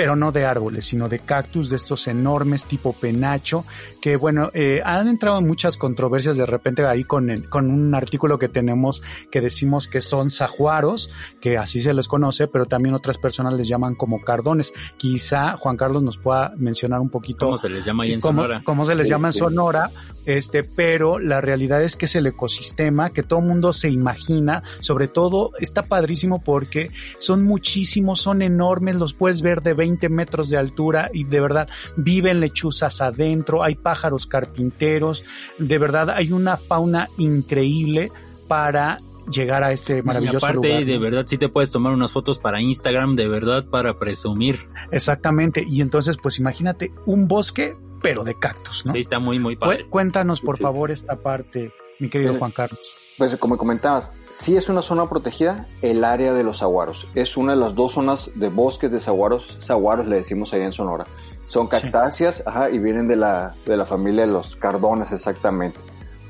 pero 0.00 0.16
no 0.16 0.32
de 0.32 0.46
árboles, 0.46 0.86
sino 0.86 1.10
de 1.10 1.18
cactus 1.18 1.68
de 1.68 1.76
estos 1.76 2.08
enormes 2.08 2.64
tipo 2.64 2.94
penacho, 2.94 3.66
que 4.00 4.16
bueno, 4.16 4.48
eh, 4.54 4.80
han 4.82 5.08
entrado 5.08 5.38
en 5.40 5.46
muchas 5.46 5.76
controversias 5.76 6.38
de 6.38 6.46
repente 6.46 6.86
ahí 6.86 7.04
con, 7.04 7.28
el, 7.28 7.50
con 7.50 7.70
un 7.70 7.94
artículo 7.94 8.38
que 8.38 8.48
tenemos 8.48 9.02
que 9.30 9.42
decimos 9.42 9.88
que 9.88 10.00
son 10.00 10.30
sajuaros, 10.30 11.10
que 11.42 11.58
así 11.58 11.82
se 11.82 11.92
les 11.92 12.08
conoce, 12.08 12.48
pero 12.48 12.64
también 12.64 12.94
otras 12.94 13.18
personas 13.18 13.52
les 13.52 13.68
llaman 13.68 13.94
como 13.94 14.22
cardones. 14.22 14.72
Quizá 14.96 15.58
Juan 15.58 15.76
Carlos 15.76 16.02
nos 16.02 16.16
pueda 16.16 16.54
mencionar 16.56 17.00
un 17.00 17.10
poquito 17.10 17.44
cómo 17.44 17.58
se 17.58 17.68
les 17.68 17.84
llama 17.84 18.04
ahí 18.04 18.14
en 18.14 18.22
cómo, 18.22 18.40
Sonora. 18.40 18.62
Cómo 18.64 18.86
se 18.86 18.94
les 18.94 19.06
Sí, 19.06 19.10
llama 19.10 19.28
en 19.28 19.34
sí. 19.34 19.40
Sonora, 19.40 19.90
este, 20.24 20.62
pero 20.62 21.18
la 21.18 21.42
realidad 21.42 21.82
es 21.82 21.96
que 21.96 22.06
es 22.06 22.16
el 22.16 22.26
ecosistema 22.26 23.10
que 23.10 23.22
todo 23.22 23.42
mundo 23.42 23.74
se 23.74 23.90
imagina, 23.90 24.62
sobre 24.80 25.08
todo 25.08 25.50
está 25.58 25.82
padrísimo 25.82 26.42
porque 26.42 26.90
son 27.18 27.44
muchísimos, 27.44 28.22
son 28.22 28.40
enormes, 28.40 28.96
los 28.96 29.12
puedes 29.12 29.42
ver 29.42 29.60
de 29.60 29.74
20 29.74 29.89
metros 30.08 30.48
de 30.48 30.56
altura 30.56 31.10
y 31.12 31.24
de 31.24 31.40
verdad 31.40 31.68
viven 31.96 32.40
lechuzas 32.40 33.00
adentro, 33.00 33.62
hay 33.64 33.74
pájaros 33.74 34.26
carpinteros, 34.26 35.24
de 35.58 35.78
verdad 35.78 36.10
hay 36.10 36.32
una 36.32 36.56
fauna 36.56 37.08
increíble 37.18 38.10
para 38.48 38.98
llegar 39.30 39.62
a 39.62 39.72
este 39.72 40.02
maravilloso 40.02 40.38
y 40.46 40.50
aparte, 40.50 40.68
lugar. 40.68 40.84
de 40.84 40.98
verdad, 40.98 41.24
sí 41.26 41.38
te 41.38 41.48
puedes 41.48 41.70
tomar 41.70 41.92
unas 41.92 42.10
fotos 42.12 42.38
para 42.38 42.60
Instagram, 42.60 43.14
de 43.16 43.28
verdad, 43.28 43.64
para 43.66 43.98
presumir. 43.98 44.68
Exactamente, 44.90 45.64
y 45.68 45.80
entonces 45.80 46.16
pues 46.20 46.38
imagínate 46.38 46.92
un 47.06 47.28
bosque 47.28 47.76
pero 48.02 48.24
de 48.24 48.34
cactus, 48.34 48.84
¿no? 48.86 48.92
Sí, 48.94 48.98
está 49.00 49.18
muy, 49.18 49.38
muy 49.38 49.56
padre. 49.56 49.84
Cu- 49.84 49.90
Cuéntanos 49.90 50.40
por 50.40 50.56
Sí. 50.56 50.62
favor 50.62 50.90
esta 50.90 51.16
parte, 51.16 51.70
mi 52.00 52.08
querido 52.08 52.34
Eh, 52.34 52.38
Juan 52.38 52.50
Carlos. 52.50 52.96
Pues 53.18 53.36
como 53.36 53.56
comentabas, 53.58 54.10
sí 54.30 54.56
es 54.56 54.68
una 54.68 54.80
zona 54.82 55.08
protegida, 55.08 55.66
el 55.82 56.02
área 56.04 56.32
de 56.32 56.42
los 56.42 56.58
saguaros. 56.58 57.06
Es 57.14 57.36
una 57.36 57.52
de 57.52 57.58
las 57.60 57.74
dos 57.74 57.92
zonas 57.92 58.30
de 58.34 58.48
bosques 58.48 58.90
de 58.90 58.98
saguaros, 58.98 59.56
saguaros 59.58 60.06
le 60.08 60.16
decimos 60.16 60.52
allá 60.54 60.64
en 60.64 60.72
Sonora. 60.72 61.04
Son 61.46 61.66
Sí. 61.66 61.70
cactáceas, 61.70 62.42
ajá, 62.46 62.70
y 62.70 62.78
vienen 62.78 63.08
de 63.08 63.16
la, 63.16 63.54
de 63.66 63.76
la 63.76 63.84
familia 63.84 64.26
de 64.26 64.32
los 64.32 64.56
cardones 64.56 65.12
exactamente. 65.12 65.78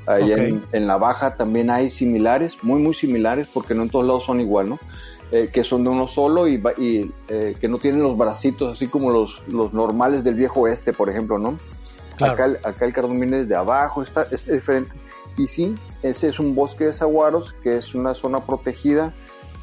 Ahí 0.07 0.33
Ok. 0.33 0.37
en, 0.39 0.63
en 0.73 0.87
la 0.87 0.97
baja 0.97 1.35
también 1.37 1.69
hay 1.69 1.89
similares, 1.89 2.55
muy 2.63 2.81
muy 2.81 2.93
similares, 2.93 3.47
porque 3.53 3.73
no 3.75 3.83
en 3.83 3.89
todos 3.89 4.05
lados 4.05 4.25
son 4.25 4.41
igual, 4.41 4.69
¿no? 4.69 4.79
Eh, 5.31 5.49
que 5.53 5.63
son 5.63 5.83
de 5.85 5.91
uno 5.91 6.07
solo 6.09 6.47
y, 6.47 6.61
y 6.77 7.09
eh, 7.29 7.55
que 7.61 7.69
no 7.69 7.77
tienen 7.77 8.03
los 8.03 8.17
bracitos 8.17 8.73
así 8.75 8.87
como 8.87 9.11
los, 9.11 9.41
los 9.47 9.71
normales 9.71 10.25
del 10.25 10.33
viejo 10.35 10.61
oeste, 10.61 10.91
por 10.91 11.09
ejemplo, 11.09 11.37
¿no? 11.37 11.55
Claro. 12.17 12.33
Acá, 12.33 12.45
el- 12.45 12.57
acá 12.63 12.85
el 12.85 12.91
cardón 12.93 13.17
viene 13.19 13.37
desde 13.43 13.55
abajo, 13.55 14.01
está, 14.03 14.23
es 14.31 14.45
diferente. 14.47 14.91
Y 15.37 15.47
sí, 15.47 15.75
ese 16.01 16.29
es 16.29 16.39
un 16.39 16.55
bosque 16.55 16.85
de 16.85 16.93
saguaros, 16.93 17.55
que 17.63 17.77
es 17.77 17.95
una 17.95 18.13
zona 18.13 18.41
protegida. 18.41 19.13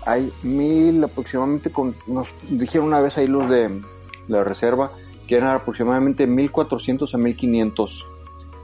Hay 0.07 0.33
mil 0.43 1.03
aproximadamente, 1.05 1.71
con, 1.71 1.95
nos 2.07 2.29
dijeron 2.49 2.89
una 2.89 3.01
vez 3.01 3.19
ahí 3.19 3.27
los 3.27 3.49
de 3.51 3.83
la 4.29 4.45
reserva, 4.45 4.93
que 5.27 5.37
eran 5.37 5.51
aproximadamente 5.55 6.27
1400 6.27 7.15
a 7.15 7.19
1500 7.19 8.05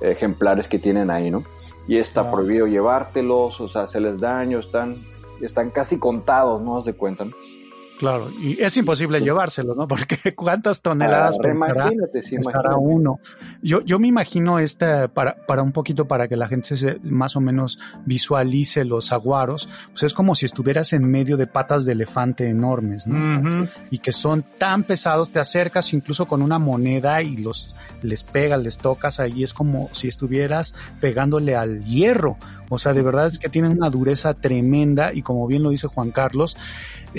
ejemplares 0.01 0.69
que 0.69 0.79
tienen 0.79 1.11
ahí, 1.11 1.31
¿no? 1.31 1.45
Y 1.87 1.99
está 1.99 2.31
prohibido 2.31 2.67
llevártelos, 2.67 3.61
o 3.61 3.69
sea, 3.69 3.83
hacerles 3.83 4.21
daño, 4.21 4.59
están, 4.59 5.03
están 5.41 5.71
casi 5.71 5.99
contados, 5.99 6.63
no 6.63 6.81
se 6.81 6.95
cuentan. 6.95 7.35
Claro, 8.05 8.31
y 8.31 8.63
es 8.63 8.77
imposible 8.77 9.23
llevárselo, 9.23 9.75
¿no? 9.75 9.89
Porque 9.89 10.35
cuántas 10.35 10.83
toneladas 10.83 11.39
ah, 11.39 12.77
uno. 12.79 13.19
Yo, 13.63 13.81
yo 13.81 13.99
me 13.99 14.09
imagino 14.09 14.59
esta, 14.59 15.09
para, 15.09 15.37
para 15.47 15.63
un 15.63 15.73
poquito 15.73 16.07
para 16.07 16.29
que 16.29 16.37
la 16.37 16.47
gente 16.47 16.77
se 16.77 16.99
más 17.03 17.35
o 17.35 17.41
menos 17.41 17.79
visualice 18.05 18.85
los 18.85 19.11
aguaros, 19.11 19.71
pues 19.93 20.03
es 20.03 20.13
como 20.13 20.35
si 20.35 20.45
estuvieras 20.45 20.93
en 20.93 21.11
medio 21.11 21.39
de 21.39 21.47
patas 21.47 21.87
de 21.87 21.93
elefante 21.93 22.47
enormes, 22.47 23.07
¿no? 23.07 23.67
Y 23.91 24.01
que 24.01 24.13
son 24.13 24.45
tan 24.59 24.85
pesados, 24.85 25.31
te 25.31 25.41
acercas 25.41 25.95
incluso 25.95 26.27
con 26.27 26.43
una 26.43 26.59
moneda 26.59 27.23
y 27.23 27.39
los, 27.39 27.75
les 28.03 28.23
pegas, 28.23 28.63
les 28.63 28.77
tocas 28.77 29.19
ahí, 29.19 29.43
es 29.43 29.55
como 29.55 29.89
si 29.93 30.09
estuvieras 30.09 30.75
pegándole 31.01 31.57
al 31.57 31.83
hierro. 31.87 32.37
O 32.69 32.79
sea, 32.79 32.93
de 32.93 33.03
verdad 33.03 33.29
es 33.29 33.39
que 33.39 33.49
tienen 33.49 33.73
una 33.73 33.89
dureza 33.89 34.35
tremenda 34.35 35.13
y 35.13 35.23
como 35.23 35.47
bien 35.47 35.63
lo 35.63 35.71
dice 35.71 35.87
Juan 35.87 36.11
Carlos, 36.11 36.57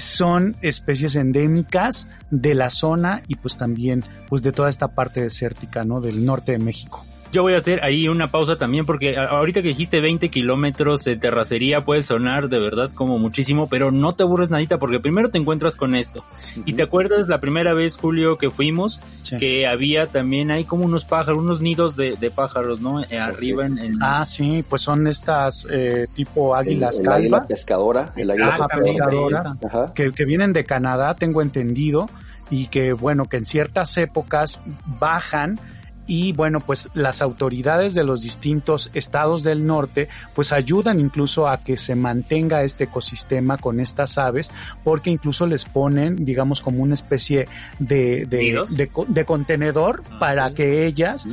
son 0.02 0.56
especies 0.62 1.16
endémicas 1.16 2.08
de 2.32 2.54
la 2.54 2.70
zona 2.70 3.24
y 3.28 3.36
pues 3.36 3.58
también 3.58 4.04
pues 4.28 4.42
de 4.42 4.52
toda 4.52 4.70
esta 4.70 4.90
parte 4.90 5.22
desértica, 5.22 5.84
¿no? 5.84 6.02
Del 6.02 6.26
norte 6.26 6.54
de 6.54 6.60
México. 6.60 7.06
Yo 7.36 7.42
voy 7.42 7.54
a 7.54 7.58
hacer 7.58 7.84
ahí 7.84 8.08
una 8.08 8.30
pausa 8.30 8.56
también 8.58 8.86
porque 8.86 9.18
ahorita 9.18 9.62
que 9.62 9.68
dijiste 9.68 10.00
20 10.00 10.30
kilómetros 10.30 11.04
de 11.04 11.18
terracería 11.18 11.84
puede 11.84 12.02
sonar 12.02 12.48
de 12.48 12.60
verdad 12.60 12.90
como 12.94 13.20
muchísimo, 13.20 13.68
pero 13.68 13.92
no 13.92 14.16
te 14.16 14.24
aburres 14.24 14.50
nadita 14.50 14.80
porque 14.80 15.02
primero 15.02 15.30
te 15.30 15.38
encuentras 15.38 15.76
con 15.76 15.96
esto. 15.96 16.24
Y 16.64 16.76
te 16.76 16.84
acuerdas 16.84 17.28
la 17.28 17.42
primera 17.42 17.74
vez, 17.74 17.98
Julio, 17.98 18.38
que 18.38 18.52
fuimos, 18.52 19.02
que 19.38 19.68
había 19.68 20.08
también 20.08 20.50
hay 20.50 20.64
como 20.64 20.86
unos 20.86 21.04
pájaros, 21.04 21.40
unos 21.40 21.60
nidos 21.60 21.98
de, 21.98 22.32
pájaros, 22.34 22.80
¿no? 22.80 23.04
Eh, 23.04 23.20
arriba 23.20 23.66
en, 23.66 24.02
Ah, 24.02 24.24
sí, 24.24 24.64
pues 24.70 24.84
son 24.84 25.06
estas 25.06 25.68
eh, 25.70 26.08
tipo 26.16 26.56
águilas 26.56 27.02
el, 27.02 27.10
águila 27.10 27.44
pescadora, 27.44 28.14
el 28.16 28.32
águila 28.32 28.66
pescadora, 28.66 29.58
que, 29.94 30.14
que 30.14 30.24
vienen 30.24 30.54
de 30.54 30.64
Canadá, 30.64 31.16
tengo 31.16 31.42
entendido, 31.42 32.10
y 32.50 32.68
que 32.68 32.94
bueno, 32.94 33.26
que 33.26 33.36
en 33.36 33.46
ciertas 33.46 33.98
épocas 33.98 34.62
bajan 34.86 35.60
y 36.08 36.34
bueno, 36.34 36.60
pues 36.60 36.90
las 36.94 37.22
autoridades 37.22 37.94
de 37.94 38.04
los 38.04 38.22
distintos 38.22 38.90
estados 38.94 39.44
del 39.44 39.66
norte 39.66 40.08
pues 40.34 40.52
ayudan 40.52 41.00
incluso 41.00 41.48
a 41.48 41.58
que 41.58 41.78
se 41.78 41.96
mantenga 41.96 42.64
este 42.64 42.86
ecosistema 42.86 43.58
con 43.58 43.80
estas 43.80 44.18
aves 44.18 44.52
porque 44.84 45.10
incluso 45.10 45.48
les 45.48 45.66
ponen 45.66 46.26
digamos 46.26 46.62
como 46.62 46.84
una 46.84 46.94
especie 46.94 47.48
de, 47.80 48.26
de, 48.28 49.26
contenedor 49.26 50.04
para 50.20 50.54
que 50.54 50.86
ellas 50.86 51.26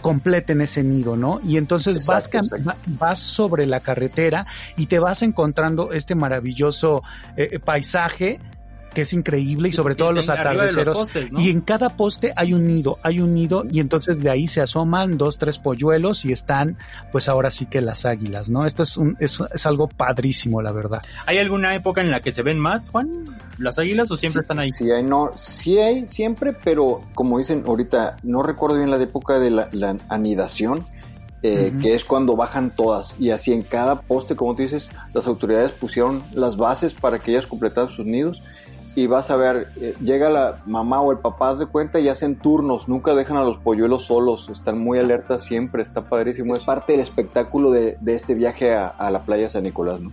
completen 0.00 0.60
ese 0.60 0.82
nido, 0.82 1.16
¿no? 1.16 1.40
Y 1.42 1.56
entonces 1.56 2.04
vas, 2.06 2.30
vas 2.86 3.18
sobre 3.18 3.66
la 3.66 3.80
carretera 3.80 4.46
y 4.76 4.86
te 4.86 4.98
vas 4.98 5.22
encontrando 5.22 5.92
este 5.92 6.14
maravilloso 6.14 7.02
eh, 7.36 7.58
paisaje 7.58 8.38
que 8.92 9.02
es 9.02 9.12
increíble 9.12 9.68
y 9.68 9.72
sobre 9.72 9.94
todo 9.94 10.12
los 10.12 10.28
atardeceros. 10.28 11.10
Y 11.38 11.50
en 11.50 11.60
cada 11.60 11.90
poste 11.96 12.32
hay 12.36 12.54
un 12.54 12.66
nido, 12.66 12.98
hay 13.02 13.20
un 13.20 13.34
nido 13.34 13.64
y 13.70 13.80
entonces 13.80 14.18
de 14.18 14.30
ahí 14.30 14.46
se 14.46 14.60
asoman 14.60 15.18
dos, 15.18 15.38
tres 15.38 15.58
polluelos 15.58 16.24
y 16.24 16.32
están 16.32 16.76
pues 17.10 17.28
ahora 17.28 17.50
sí 17.50 17.66
que 17.66 17.80
las 17.80 18.04
águilas, 18.04 18.48
¿no? 18.48 18.66
Esto 18.66 18.82
es, 18.82 18.96
un, 18.96 19.16
es, 19.20 19.38
es 19.52 19.66
algo 19.66 19.88
padrísimo, 19.88 20.62
la 20.62 20.72
verdad. 20.72 21.02
¿Hay 21.26 21.38
alguna 21.38 21.74
época 21.74 22.00
en 22.00 22.10
la 22.10 22.20
que 22.20 22.30
se 22.30 22.42
ven 22.42 22.58
más, 22.58 22.90
Juan? 22.90 23.24
¿Las 23.58 23.78
águilas 23.78 24.10
o 24.10 24.16
siempre 24.16 24.42
están 24.42 24.58
ahí? 24.58 24.70
Sí 24.70 24.90
hay, 24.90 25.02
no, 25.02 25.30
sí 25.36 25.78
hay 25.78 26.06
siempre, 26.08 26.52
pero 26.52 27.00
como 27.14 27.38
dicen 27.38 27.64
ahorita, 27.66 28.16
no 28.22 28.42
recuerdo 28.42 28.76
bien 28.76 28.90
la 28.90 29.02
época 29.02 29.38
de 29.38 29.50
la, 29.50 29.96
anidación. 30.08 30.86
Eh, 31.44 31.72
que 31.82 31.96
es 31.96 32.04
cuando 32.04 32.36
bajan 32.36 32.70
todas. 32.70 33.16
Y 33.18 33.30
así 33.30 33.52
en 33.52 33.62
cada 33.62 34.02
poste, 34.02 34.36
como 34.36 34.54
tú 34.54 34.62
dices, 34.62 34.92
las 35.12 35.26
autoridades 35.26 35.72
pusieron 35.72 36.22
las 36.32 36.56
bases 36.56 36.94
para 36.94 37.18
que 37.18 37.32
ellas 37.32 37.48
completaran 37.48 37.90
sus 37.90 38.06
nidos 38.06 38.40
y 38.94 39.06
vas 39.06 39.30
a 39.30 39.36
ver, 39.36 39.72
eh, 39.76 39.94
llega 40.02 40.28
la 40.28 40.62
mamá 40.66 41.00
o 41.00 41.12
el 41.12 41.18
papá 41.18 41.54
de 41.54 41.66
cuenta 41.66 41.98
y 42.00 42.08
hacen 42.08 42.36
turnos, 42.36 42.88
nunca 42.88 43.14
dejan 43.14 43.38
a 43.38 43.44
los 43.44 43.58
polluelos 43.58 44.04
solos, 44.04 44.48
están 44.50 44.78
muy 44.78 44.98
alertas 44.98 45.44
siempre, 45.44 45.82
está 45.82 46.02
padrísimo, 46.02 46.56
es 46.56 46.64
parte 46.64 46.92
del 46.92 47.00
espectáculo 47.00 47.70
de, 47.70 47.96
de 48.00 48.14
este 48.14 48.34
viaje 48.34 48.74
a, 48.74 48.88
a, 48.88 49.10
la 49.10 49.22
playa 49.22 49.48
San 49.48 49.62
Nicolás, 49.62 50.00
¿no? 50.00 50.12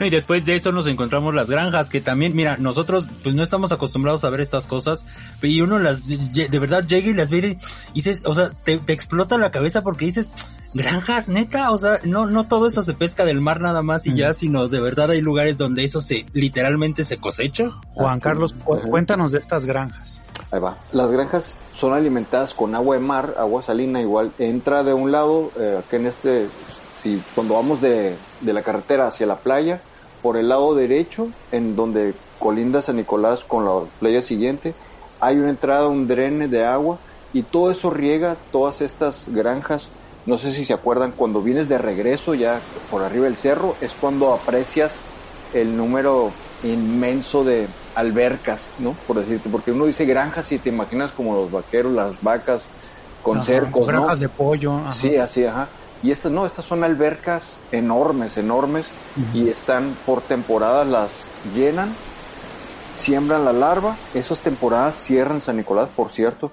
Y 0.00 0.10
después 0.10 0.44
de 0.44 0.56
eso 0.56 0.72
nos 0.72 0.86
encontramos 0.86 1.34
las 1.34 1.50
granjas, 1.50 1.90
que 1.90 2.00
también, 2.00 2.34
mira, 2.34 2.56
nosotros 2.58 3.08
pues 3.22 3.34
no 3.34 3.42
estamos 3.42 3.72
acostumbrados 3.72 4.24
a 4.24 4.30
ver 4.30 4.40
estas 4.40 4.66
cosas, 4.66 5.04
y 5.42 5.60
uno 5.60 5.78
las, 5.78 6.06
de 6.08 6.58
verdad 6.58 6.86
llega 6.86 7.10
y 7.10 7.14
las 7.14 7.30
ve 7.30 7.58
y 7.92 7.94
dices, 7.94 8.22
o 8.24 8.34
sea, 8.34 8.50
te, 8.64 8.78
te 8.78 8.92
explota 8.92 9.38
la 9.38 9.50
cabeza 9.50 9.82
porque 9.82 10.04
dices, 10.04 10.32
granjas, 10.74 11.28
neta, 11.28 11.70
o 11.70 11.78
sea, 11.78 12.00
no, 12.04 12.26
no 12.26 12.46
todo 12.46 12.66
eso 12.66 12.82
se 12.82 12.94
pesca 12.94 13.24
del 13.24 13.40
mar 13.40 13.60
nada 13.60 13.82
más 13.82 14.06
y 14.06 14.14
ya, 14.14 14.32
sino 14.32 14.68
de 14.68 14.80
verdad 14.80 15.10
hay 15.10 15.20
lugares 15.20 15.58
donde 15.58 15.84
eso 15.84 16.00
se, 16.00 16.26
literalmente 16.32 17.04
se 17.04 17.18
cosecha. 17.18 17.70
Juan 17.94 18.20
Carlos, 18.20 18.54
cuéntanos 18.54 19.32
de 19.32 19.38
estas 19.38 19.64
granjas. 19.64 20.20
Ahí 20.50 20.60
va. 20.60 20.78
Las 20.92 21.10
granjas 21.10 21.58
son 21.74 21.92
alimentadas 21.92 22.54
con 22.54 22.74
agua 22.74 22.96
de 22.96 23.02
mar, 23.02 23.34
agua 23.38 23.62
salina, 23.62 24.00
igual 24.00 24.32
entra 24.38 24.82
de 24.82 24.92
un 24.92 25.12
lado, 25.12 25.50
eh, 25.58 25.78
aquí 25.78 25.96
en 25.96 26.06
este, 26.06 26.48
si 26.98 27.22
cuando 27.34 27.54
vamos 27.54 27.80
de, 27.80 28.16
de 28.40 28.52
la 28.52 28.62
carretera 28.62 29.06
hacia 29.06 29.26
la 29.26 29.38
playa, 29.38 29.80
por 30.22 30.36
el 30.36 30.48
lado 30.48 30.74
derecho, 30.74 31.28
en 31.50 31.74
donde 31.74 32.14
colinda 32.38 32.80
San 32.82 32.96
Nicolás 32.96 33.44
con 33.44 33.64
la 33.64 33.88
playa 33.98 34.22
siguiente, 34.22 34.74
hay 35.20 35.38
una 35.38 35.50
entrada, 35.50 35.88
un 35.88 36.08
drene 36.08 36.48
de 36.48 36.64
agua 36.64 36.98
y 37.32 37.42
todo 37.42 37.70
eso 37.70 37.90
riega 37.90 38.36
todas 38.50 38.80
estas 38.80 39.26
granjas 39.28 39.90
no 40.26 40.38
sé 40.38 40.52
si 40.52 40.64
se 40.64 40.72
acuerdan, 40.72 41.12
cuando 41.12 41.42
vienes 41.42 41.68
de 41.68 41.78
regreso 41.78 42.34
ya 42.34 42.60
por 42.90 43.02
arriba 43.02 43.24
del 43.24 43.36
cerro, 43.36 43.76
es 43.80 43.92
cuando 43.92 44.32
aprecias 44.32 44.94
el 45.52 45.76
número 45.76 46.32
inmenso 46.62 47.44
de 47.44 47.68
albercas, 47.94 48.68
¿no? 48.78 48.94
Por 49.06 49.18
decirte, 49.18 49.48
porque 49.50 49.72
uno 49.72 49.86
dice 49.86 50.04
granjas 50.04 50.50
y 50.52 50.58
te 50.58 50.68
imaginas 50.70 51.12
como 51.12 51.34
los 51.34 51.50
vaqueros, 51.50 51.92
las 51.92 52.20
vacas 52.22 52.66
con 53.22 53.42
cercos, 53.42 53.86
granjas 53.86 54.20
de 54.20 54.28
pollo. 54.28 54.80
Sí, 54.92 55.16
así, 55.16 55.44
ajá. 55.44 55.68
Y 56.02 56.10
estas 56.10 56.32
no, 56.32 56.46
estas 56.46 56.64
son 56.64 56.82
albercas 56.82 57.56
enormes, 57.70 58.36
enormes, 58.36 58.90
y 59.32 59.48
están 59.48 59.96
por 60.04 60.20
temporadas, 60.22 60.86
las 60.88 61.10
llenan, 61.54 61.94
siembran 62.94 63.44
la 63.44 63.52
larva, 63.52 63.96
esas 64.12 64.40
temporadas 64.40 64.96
cierran 64.96 65.40
San 65.40 65.58
Nicolás, 65.58 65.90
por 65.94 66.10
cierto, 66.10 66.50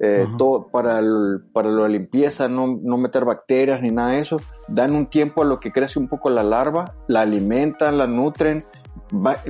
eh, 0.00 0.28
todo 0.36 0.68
para, 0.68 1.00
el, 1.00 1.42
para 1.52 1.70
la 1.70 1.88
limpieza, 1.88 2.48
no, 2.48 2.78
no, 2.80 2.98
meter 2.98 3.24
bacterias 3.24 3.82
ni 3.82 3.90
nada 3.90 4.10
de 4.10 4.20
eso. 4.20 4.36
Dan 4.68 4.94
un 4.94 5.06
tiempo 5.06 5.42
a 5.42 5.44
lo 5.44 5.58
que 5.58 5.72
crece 5.72 5.98
un 5.98 6.08
poco 6.08 6.30
la 6.30 6.42
larva, 6.42 6.94
la 7.08 7.22
alimentan, 7.22 7.98
la 7.98 8.06
nutren. 8.06 8.64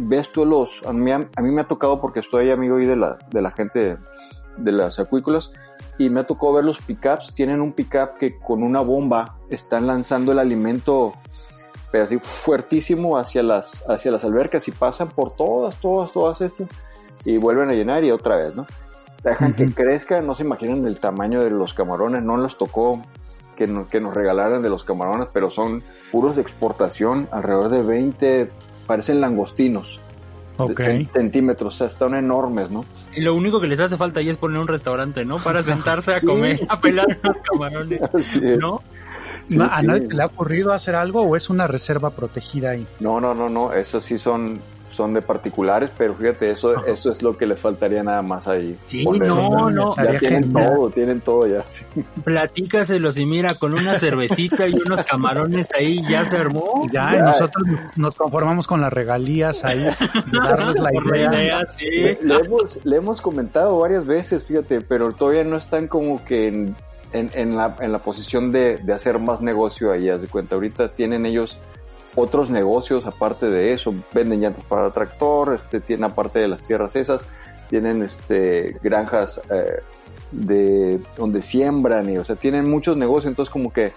ves 0.01 0.33
tú 0.33 0.47
los, 0.47 0.71
a 0.87 0.93
mí, 0.93 1.11
a 1.11 1.19
mí, 1.19 1.51
me 1.51 1.61
ha 1.61 1.69
tocado 1.69 2.01
porque 2.01 2.21
estoy 2.21 2.51
amigo 2.51 2.77
ahí 2.77 2.87
de 2.87 2.97
la, 2.97 3.19
de 3.31 3.43
la 3.43 3.51
gente 3.51 3.99
de, 4.57 4.73
las 4.73 4.99
acuícolas 4.99 5.51
y 5.99 6.09
me 6.09 6.21
ha 6.21 6.27
tocado 6.27 6.55
ver 6.55 6.65
los 6.65 6.81
pickups. 6.81 7.35
Tienen 7.35 7.61
un 7.61 7.73
pickup 7.73 8.17
que 8.19 8.39
con 8.39 8.63
una 8.63 8.81
bomba 8.81 9.39
están 9.51 9.87
lanzando 9.87 10.33
el 10.33 10.39
alimento 10.39 11.13
pero 11.91 12.05
así 12.05 12.19
fuertísimo 12.19 13.17
hacia 13.17 13.43
las, 13.43 13.83
hacia 13.89 14.11
las 14.11 14.23
albercas 14.23 14.69
y 14.69 14.73
pasan 14.73 15.09
por 15.09 15.35
todas, 15.35 15.75
todas, 15.81 16.13
todas 16.13 16.41
estas 16.43 16.69
y 17.25 17.39
vuelven 17.39 17.71
a 17.71 17.73
llenar 17.73 18.05
y 18.05 18.11
otra 18.11 18.37
vez, 18.37 18.55
¿no? 18.55 18.67
Dejan 19.23 19.53
que 19.55 19.67
crezca, 19.67 20.21
no 20.21 20.35
se 20.35 20.43
imaginan 20.43 20.87
el 20.87 20.99
tamaño 20.99 21.43
de 21.43 21.51
los 21.51 21.75
camarones, 21.75 22.23
no 22.23 22.37
les 22.37 22.57
tocó 22.57 23.05
que, 23.57 23.85
que 23.91 24.01
nos 24.01 24.15
regalaran 24.15 24.63
de 24.63 24.71
los 24.71 24.85
camarones, 24.85 25.29
pero 25.33 25.51
son 25.51 25.83
puros 26.11 26.37
de 26.37 26.43
exportación, 26.43 27.29
alrededor 27.33 27.71
de 27.71 27.83
20, 27.83 28.51
parecen 28.87 29.21
langostinos. 29.21 30.01
Centímetros, 31.13 31.75
o 31.75 31.79
sea, 31.79 31.87
están 31.87 32.15
enormes, 32.15 32.69
¿no? 32.69 32.85
Y 33.15 33.21
lo 33.21 33.37
único 33.37 33.61
que 33.61 33.69
les 33.69 33.79
hace 33.79 33.97
falta 33.97 34.19
ahí 34.19 34.29
es 34.29 34.37
poner 34.37 34.59
un 34.59 34.67
restaurante, 34.67 35.25
¿no? 35.25 35.39
Para 35.39 35.63
sentarse 35.63 36.15
a 36.15 36.21
comer, 36.21 36.67
a 36.69 36.81
pelar 36.81 37.07
los 37.23 37.37
camarones, 37.39 38.01
¿no? 38.59 38.83
¿A 39.71 39.83
nadie 39.83 40.07
se 40.07 40.15
le 40.15 40.23
ha 40.23 40.27
ocurrido 40.27 40.73
hacer 40.73 40.95
algo 40.95 41.23
o 41.23 41.37
es 41.37 41.49
una 41.49 41.67
reserva 41.67 42.11
protegida 42.11 42.71
ahí? 42.71 42.87
No, 42.99 43.21
no, 43.21 43.35
no, 43.35 43.49
no, 43.49 43.73
eso 43.73 44.01
sí 44.01 44.19
son 44.19 44.61
son 44.99 45.15
de 45.15 45.23
particulares, 45.23 45.91
pero 45.97 46.13
fíjate, 46.17 46.51
eso, 46.51 46.85
eso 46.85 47.13
es 47.13 47.23
lo 47.23 47.37
que 47.37 47.47
les 47.47 47.61
faltaría 47.61 48.03
nada 48.03 48.21
más 48.21 48.49
ahí. 48.49 48.77
Sí, 48.83 49.05
no, 49.05 49.71
no. 49.71 49.95
Ya 49.95 50.19
tienen 50.19 50.53
todo, 50.53 50.91
tienen 50.91 51.21
todo 51.21 51.47
ya. 51.47 51.65
Platícaselos 52.25 53.17
y 53.17 53.25
mira, 53.25 53.55
con 53.55 53.75
una 53.75 53.95
cervecita 53.95 54.67
y 54.67 54.75
unos 54.75 55.07
camarones 55.07 55.69
ahí 55.79 56.03
ya 56.11 56.25
se 56.25 56.37
armó. 56.37 56.85
Ya, 56.91 57.11
y 57.15 57.19
nosotros 57.19 57.65
nos 57.95 58.17
conformamos 58.17 58.67
con 58.67 58.81
las 58.81 58.93
regalías 58.93 59.65
ahí, 59.65 59.87
darles 60.33 60.81
la 60.81 60.91
idea. 60.93 61.65
le, 62.21 62.35
hemos, 62.35 62.85
le 62.85 62.97
hemos 62.97 63.21
comentado 63.21 63.79
varias 63.79 64.05
veces, 64.05 64.43
fíjate, 64.43 64.81
pero 64.81 65.13
todavía 65.13 65.45
no 65.45 65.59
están 65.59 65.87
como 65.87 66.25
que 66.25 66.49
en, 66.49 66.75
en, 67.13 67.57
la, 67.57 67.77
en 67.79 67.93
la 67.93 68.01
posición 68.01 68.51
de, 68.51 68.79
de 68.79 68.93
hacer 68.93 69.21
más 69.21 69.43
negocio 69.43 69.93
ahí, 69.93 70.09
haz 70.09 70.21
de 70.21 70.27
cuenta. 70.27 70.57
Ahorita 70.57 70.89
tienen 70.89 71.25
ellos 71.25 71.57
otros 72.19 72.51
negocios 72.51 73.07
aparte 73.07 73.49
de 73.49 73.73
eso, 73.73 73.95
venden 74.13 74.41
llantas 74.41 74.65
para 74.65 74.91
tractor, 74.91 75.55
este, 75.55 75.81
tienen 75.81 76.05
aparte 76.05 76.39
de 76.39 76.49
las 76.49 76.63
tierras 76.63 76.95
esas, 76.97 77.23
tienen 77.69 78.03
este 78.03 78.77
granjas 78.83 79.41
eh, 79.51 79.83
de 80.31 81.01
donde 81.17 81.43
siembran 81.43 82.11
y 82.11 82.19
o 82.19 82.25
sea 82.25 82.37
tienen 82.37 82.69
muchos 82.69 82.97
negocios. 82.97 83.27
Entonces 83.27 83.53
como 83.53 83.73
que 83.73 83.93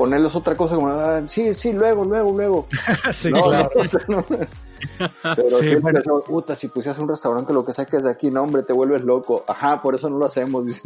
ponerles 0.00 0.34
otra 0.34 0.56
cosa 0.56 0.76
como 0.76 0.88
ah, 0.88 1.20
sí 1.26 1.52
sí 1.52 1.74
luego 1.74 2.06
luego 2.06 2.32
luego 2.32 2.66
sí 3.12 3.30
claro 3.30 3.70
pero 5.22 5.48
sí, 5.48 5.74
bueno. 5.76 6.00
puta, 6.26 6.56
si 6.56 6.68
pusieras 6.68 6.98
un 6.98 7.08
restaurante, 7.08 7.52
lo 7.52 7.62
que 7.64 7.74
saques 7.74 8.04
de 8.04 8.10
aquí, 8.10 8.30
no, 8.30 8.42
hombre, 8.42 8.62
te 8.62 8.72
vuelves 8.72 9.02
loco. 9.02 9.44
Ajá, 9.46 9.82
por 9.82 9.94
eso 9.94 10.08
no 10.08 10.16
lo 10.16 10.24
hacemos. 10.24 10.64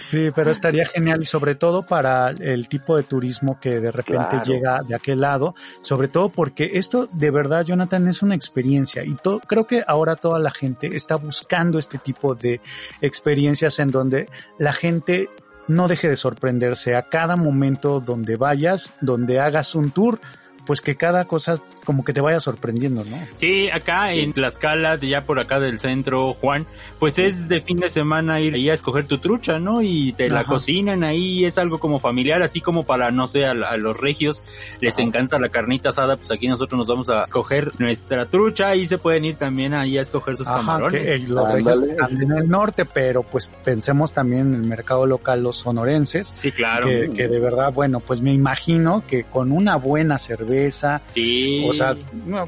sí, 0.00 0.30
pero 0.34 0.50
estaría 0.50 0.86
genial 0.86 1.20
y 1.20 1.26
sobre 1.26 1.54
todo 1.54 1.82
para 1.82 2.30
el 2.30 2.68
tipo 2.68 2.96
de 2.96 3.02
turismo 3.02 3.60
que 3.60 3.80
de 3.80 3.92
repente 3.92 4.40
llega 4.46 4.80
de 4.82 4.94
aquel 4.94 5.20
lado, 5.20 5.54
sobre 5.82 6.08
todo 6.08 6.30
porque 6.30 6.70
esto 6.74 7.06
de 7.12 7.30
verdad, 7.30 7.64
Jonathan, 7.64 8.08
es 8.08 8.22
una 8.22 8.34
experiencia 8.34 9.04
y 9.04 9.14
todo, 9.14 9.40
creo 9.40 9.66
que 9.66 9.84
ahora 9.86 10.16
toda 10.16 10.38
la 10.38 10.50
gente 10.50 10.96
está 10.96 11.16
buscando 11.16 11.78
este 11.78 11.98
tipo 11.98 12.34
de 12.34 12.62
experiencias 13.00 13.78
en 13.78 13.90
donde 13.90 14.30
la 14.58 14.72
gente 14.72 15.28
no 15.68 15.88
deje 15.88 16.08
de 16.08 16.16
sorprenderse 16.16 16.94
a 16.94 17.02
cada 17.02 17.36
momento 17.36 18.00
donde 18.00 18.36
vayas, 18.36 18.92
donde 19.00 19.40
hagas 19.40 19.74
un 19.74 19.90
tour 19.90 20.20
pues 20.66 20.80
que 20.80 20.96
cada 20.96 21.24
cosa 21.24 21.54
como 21.84 22.04
que 22.04 22.12
te 22.12 22.20
vaya 22.20 22.40
sorprendiendo, 22.40 23.04
¿no? 23.04 23.16
Sí, 23.34 23.70
acá 23.70 24.12
en 24.12 24.32
Tlaxcala, 24.32 24.96
de 24.96 25.08
ya 25.08 25.24
por 25.24 25.38
acá 25.38 25.60
del 25.60 25.78
centro, 25.78 26.34
Juan, 26.34 26.66
pues 26.98 27.18
es 27.18 27.48
de 27.48 27.60
fin 27.60 27.78
de 27.78 27.88
semana 27.88 28.40
ir 28.40 28.54
ahí 28.54 28.68
a 28.68 28.74
escoger 28.74 29.06
tu 29.06 29.18
trucha, 29.18 29.58
¿no? 29.58 29.80
Y 29.82 30.12
te 30.12 30.28
la 30.28 30.44
cocinan 30.44 31.04
ahí, 31.04 31.44
es 31.44 31.56
algo 31.58 31.78
como 31.78 32.00
familiar, 32.00 32.42
así 32.42 32.60
como 32.60 32.84
para, 32.84 33.10
no 33.10 33.26
sé, 33.26 33.46
a, 33.46 33.54
los 33.54 33.98
regios 33.98 34.44
les 34.80 34.98
encanta 34.98 35.38
la 35.38 35.48
carnita 35.48 35.90
asada, 35.90 36.16
pues 36.16 36.30
aquí 36.30 36.48
nosotros 36.48 36.78
nos 36.78 36.88
vamos 36.88 37.08
a 37.08 37.22
escoger 37.22 37.72
nuestra 37.78 38.26
trucha 38.26 38.74
y 38.74 38.86
se 38.86 38.98
pueden 38.98 39.24
ir 39.24 39.36
también 39.36 39.74
ahí 39.74 39.96
a 39.98 40.02
escoger 40.02 40.36
sus 40.36 40.48
camarones. 40.48 41.02
Que, 41.02 41.18
los 41.28 41.52
regios 41.52 41.80
están 41.82 42.20
en 42.20 42.32
el 42.32 42.48
norte, 42.48 42.84
pero 42.84 43.22
pues 43.22 43.48
pensemos 43.64 44.12
también 44.12 44.54
en 44.54 44.54
el 44.54 44.62
mercado 44.62 45.06
local 45.06 45.42
los 45.42 45.58
sonorenses. 45.58 46.26
Sí, 46.26 46.50
claro. 46.50 46.88
Que, 46.88 47.10
que 47.10 47.28
de 47.28 47.38
verdad, 47.38 47.72
bueno, 47.72 48.00
pues 48.00 48.20
me 48.20 48.32
imagino 48.32 49.04
que 49.06 49.24
con 49.24 49.52
una 49.52 49.76
buena 49.76 50.18
cerveza 50.18 50.55
Sí. 51.00 51.66
O 51.68 51.72
sea, 51.72 51.94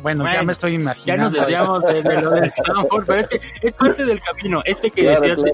bueno, 0.03 0.25
ya 0.31 0.43
me 0.43 0.53
estoy 0.53 0.75
imaginando. 0.75 1.07
Ya 1.07 1.17
nos 1.17 1.33
desviamos 1.33 1.83
de, 1.83 2.03
lo 2.21 2.31
del 2.31 2.53
pero 3.07 3.15
es 3.19 3.29
que 3.29 3.41
es 3.62 3.73
parte 3.73 4.05
del 4.05 4.21
camino. 4.21 4.62
Este 4.65 4.91
que 4.91 5.09
decías 5.09 5.37
de 5.41 5.53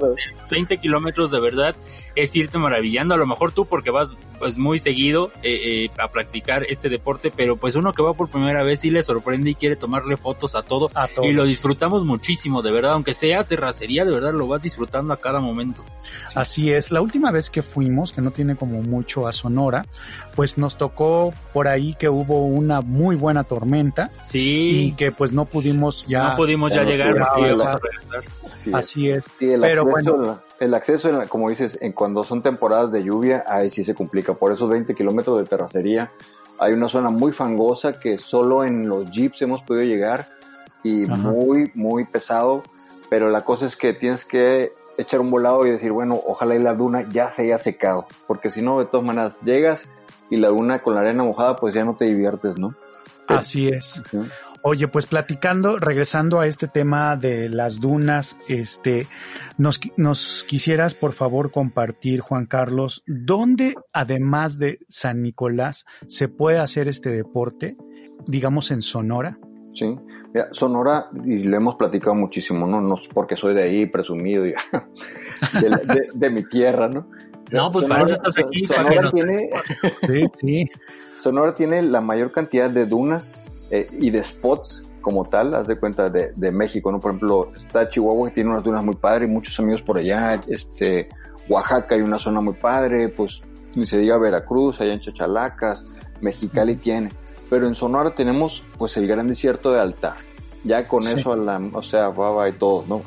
20 0.50 0.78
kilómetros 0.78 1.30
de 1.30 1.40
verdad 1.40 1.74
es 2.14 2.34
irte 2.36 2.58
maravillando. 2.58 3.14
A 3.14 3.18
lo 3.18 3.26
mejor 3.26 3.52
tú 3.52 3.66
porque 3.66 3.90
vas 3.90 4.16
pues 4.38 4.58
muy 4.58 4.78
seguido 4.78 5.30
eh, 5.42 5.86
eh, 5.86 5.90
a 5.98 6.08
practicar 6.08 6.64
este 6.64 6.88
deporte, 6.88 7.32
pero 7.34 7.56
pues 7.56 7.74
uno 7.76 7.92
que 7.92 8.02
va 8.02 8.14
por 8.14 8.28
primera 8.28 8.62
vez 8.62 8.80
sí 8.80 8.90
le 8.90 9.02
sorprende 9.02 9.50
y 9.50 9.54
quiere 9.54 9.76
tomarle 9.76 10.16
fotos 10.16 10.54
a 10.54 10.62
todo. 10.62 10.90
A 10.94 11.08
y 11.22 11.32
lo 11.32 11.44
disfrutamos 11.44 12.04
muchísimo, 12.04 12.62
de 12.62 12.72
verdad. 12.72 12.92
Aunque 12.92 13.14
sea 13.14 13.44
terracería, 13.44 14.04
de 14.04 14.12
verdad 14.12 14.32
lo 14.32 14.46
vas 14.46 14.62
disfrutando 14.62 15.12
a 15.12 15.16
cada 15.16 15.40
momento. 15.40 15.84
Así 16.34 16.72
es. 16.72 16.90
La 16.90 17.00
última 17.00 17.30
vez 17.30 17.50
que 17.50 17.62
fuimos, 17.62 18.12
que 18.12 18.20
no 18.20 18.30
tiene 18.30 18.56
como 18.56 18.82
mucho 18.82 19.26
a 19.26 19.32
Sonora, 19.32 19.84
pues 20.34 20.58
nos 20.58 20.76
tocó 20.76 21.32
por 21.52 21.68
ahí 21.68 21.94
que 21.94 22.08
hubo 22.08 22.44
una 22.46 22.80
muy 22.80 23.16
buena 23.16 23.44
tormenta. 23.44 24.10
Sí. 24.20 24.86
Y 24.86 24.92
que 24.96 25.12
pues 25.12 25.32
no 25.32 25.44
pudimos 25.44 26.06
ya. 26.06 26.30
No 26.30 26.36
pudimos 26.36 26.74
ya 26.74 26.82
llegar. 26.84 27.14
Así 28.72 29.10
es. 29.10 29.26
el 29.40 29.60
Pero 29.60 29.82
acceso, 29.82 30.16
bueno. 30.16 30.38
El 30.60 30.74
acceso, 30.74 31.10
como 31.28 31.50
dices, 31.50 31.78
en 31.80 31.92
cuando 31.92 32.24
son 32.24 32.42
temporadas 32.42 32.90
de 32.90 33.04
lluvia, 33.04 33.44
ahí 33.46 33.70
sí 33.70 33.84
se 33.84 33.94
complica. 33.94 34.34
Por 34.34 34.52
esos 34.52 34.68
20 34.68 34.94
kilómetros 34.94 35.38
de 35.38 35.44
terracería, 35.44 36.10
hay 36.58 36.72
una 36.72 36.88
zona 36.88 37.10
muy 37.10 37.32
fangosa 37.32 37.98
que 37.98 38.18
solo 38.18 38.64
en 38.64 38.88
los 38.88 39.10
jeeps 39.10 39.42
hemos 39.42 39.62
podido 39.62 39.84
llegar 39.84 40.28
y 40.82 41.06
muy, 41.06 41.70
muy 41.74 42.04
pesado. 42.04 42.62
Pero 43.10 43.30
la 43.30 43.42
cosa 43.42 43.66
es 43.66 43.76
que 43.76 43.92
tienes 43.92 44.24
que 44.24 44.70
echar 44.96 45.20
un 45.20 45.30
volado 45.30 45.66
y 45.66 45.70
decir, 45.70 45.92
bueno, 45.92 46.20
ojalá 46.26 46.56
y 46.56 46.60
la 46.60 46.74
duna 46.74 47.06
ya 47.10 47.30
se 47.30 47.42
haya 47.42 47.58
secado. 47.58 48.06
Porque 48.26 48.50
si 48.50 48.62
no, 48.62 48.78
de 48.78 48.86
todas 48.86 49.06
maneras, 49.06 49.36
llegas 49.44 49.86
y 50.30 50.36
la 50.36 50.48
duna 50.48 50.80
con 50.80 50.94
la 50.94 51.00
arena 51.00 51.24
mojada, 51.24 51.56
pues 51.56 51.74
ya 51.74 51.84
no 51.84 51.96
te 51.96 52.06
diviertes, 52.06 52.58
¿no? 52.58 52.74
Así 53.26 53.68
es. 53.68 54.02
Oye, 54.62 54.88
pues 54.88 55.06
platicando, 55.06 55.78
regresando 55.78 56.40
a 56.40 56.46
este 56.46 56.68
tema 56.68 57.16
de 57.16 57.48
las 57.48 57.80
dunas, 57.80 58.38
este, 58.48 59.06
nos, 59.58 59.78
nos 59.96 60.44
quisieras 60.48 60.94
por 60.94 61.12
favor 61.12 61.50
compartir, 61.50 62.20
Juan 62.20 62.46
Carlos, 62.46 63.02
dónde 63.06 63.74
además 63.92 64.58
de 64.58 64.78
San 64.88 65.22
Nicolás 65.22 65.84
se 66.08 66.28
puede 66.28 66.58
hacer 66.58 66.88
este 66.88 67.10
deporte, 67.10 67.76
digamos 68.26 68.70
en 68.70 68.80
Sonora. 68.80 69.38
Sí, 69.74 69.98
Sonora, 70.52 71.10
y 71.24 71.38
le 71.38 71.56
hemos 71.56 71.76
platicado 71.76 72.14
muchísimo, 72.14 72.66
¿no? 72.66 72.80
no 72.80 72.96
porque 73.12 73.36
soy 73.36 73.54
de 73.54 73.64
ahí, 73.64 73.86
presumido, 73.86 74.44
de, 74.44 74.54
de, 76.14 76.30
mi 76.30 76.48
tierra, 76.48 76.88
¿no? 76.88 77.10
No, 77.50 77.68
pues 77.70 77.86
Sonora, 77.86 78.04
estás 78.04 78.38
aquí. 78.38 78.66
Sonora 78.66 79.10
tiene, 79.10 79.50
sí, 80.06 80.26
sí. 80.34 80.70
Sonora 81.18 81.54
tiene 81.54 81.82
la 81.82 82.00
mayor 82.00 82.30
cantidad 82.30 82.68
de 82.70 82.86
dunas 82.86 83.34
eh, 83.70 83.88
y 83.98 84.10
de 84.10 84.22
spots 84.22 84.84
como 85.00 85.26
tal, 85.26 85.54
haz 85.54 85.66
de 85.66 85.76
cuenta 85.76 86.08
de, 86.08 86.32
de, 86.34 86.50
México, 86.50 86.90
¿no? 86.90 86.98
Por 86.98 87.10
ejemplo, 87.10 87.52
está 87.54 87.88
Chihuahua 87.88 88.28
que 88.28 88.36
tiene 88.36 88.50
unas 88.50 88.64
dunas 88.64 88.82
muy 88.82 88.96
padres, 88.96 89.28
muchos 89.28 89.58
amigos 89.60 89.82
por 89.82 89.98
allá, 89.98 90.42
este, 90.48 91.10
Oaxaca 91.48 91.94
hay 91.94 92.00
una 92.00 92.18
zona 92.18 92.40
muy 92.40 92.54
padre, 92.54 93.10
pues 93.10 93.42
ni 93.74 93.84
se 93.84 93.98
diga 93.98 94.16
Veracruz, 94.16 94.80
allá 94.80 94.94
en 94.94 95.00
Chachalacas, 95.00 95.84
Mexicali 96.22 96.76
tiene, 96.76 97.10
pero 97.50 97.66
en 97.66 97.74
Sonora 97.74 98.10
tenemos 98.10 98.62
pues 98.78 98.96
el 98.96 99.06
gran 99.06 99.28
desierto 99.28 99.72
de 99.72 99.80
Altar, 99.80 100.16
ya 100.64 100.88
con 100.88 101.06
eso, 101.06 101.36
la, 101.36 101.60
o 101.72 101.82
sea, 101.82 102.08
baba 102.08 102.48
y 102.48 102.52
todo, 102.52 102.84
¿no? 102.88 103.02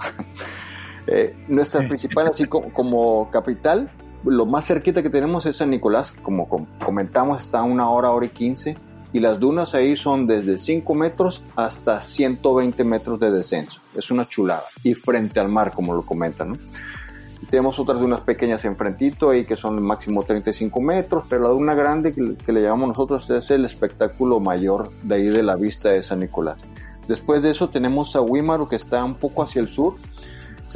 eh, 1.07 1.35
nuestra 1.47 1.87
principal, 1.87 2.27
así 2.27 2.45
como, 2.45 2.71
como 2.71 3.31
capital, 3.31 3.91
lo 4.29 4.45
más 4.45 4.65
cerquita 4.65 5.01
que 5.01 5.09
tenemos 5.09 5.45
es 5.45 5.57
San 5.57 5.69
Nicolás, 5.69 6.13
como 6.21 6.47
comentamos, 6.83 7.41
está 7.41 7.59
a 7.59 7.63
una 7.63 7.89
hora, 7.89 8.11
hora 8.11 8.25
y 8.25 8.29
quince, 8.29 8.77
y 9.13 9.19
las 9.19 9.39
dunas 9.39 9.73
ahí 9.73 9.95
son 9.95 10.27
desde 10.27 10.57
5 10.57 10.93
metros 10.93 11.43
hasta 11.55 12.01
120 12.01 12.83
metros 12.83 13.19
de 13.19 13.31
descenso. 13.31 13.81
Es 13.95 14.11
una 14.11 14.27
chulada. 14.27 14.63
Y 14.83 14.93
frente 14.93 15.39
al 15.39 15.47
mar, 15.47 15.71
como 15.73 15.93
lo 15.93 16.03
comentan, 16.03 16.49
¿no? 16.49 16.57
tenemos 17.49 17.79
otras 17.79 17.99
dunas 17.99 18.21
pequeñas 18.21 18.65
enfrentito 18.65 19.29
ahí 19.29 19.45
que 19.45 19.55
son 19.55 19.81
máximo 19.81 20.23
35 20.23 20.81
metros, 20.81 21.25
pero 21.29 21.43
la 21.43 21.49
duna 21.49 21.75
grande 21.75 22.11
que, 22.11 22.35
que, 22.35 22.51
le 22.51 22.61
llamamos 22.61 22.89
nosotros 22.89 23.29
es 23.29 23.49
el 23.51 23.63
espectáculo 23.63 24.39
mayor 24.39 24.91
de 25.03 25.15
ahí 25.15 25.27
de 25.27 25.43
la 25.43 25.55
vista 25.55 25.89
de 25.89 26.03
San 26.03 26.19
Nicolás. 26.19 26.57
Después 27.07 27.41
de 27.41 27.51
eso 27.51 27.69
tenemos 27.69 28.15
a 28.17 28.21
Wímaro 28.21 28.67
que 28.67 28.75
está 28.75 29.03
un 29.03 29.15
poco 29.15 29.43
hacia 29.43 29.61
el 29.61 29.69
sur 29.69 29.95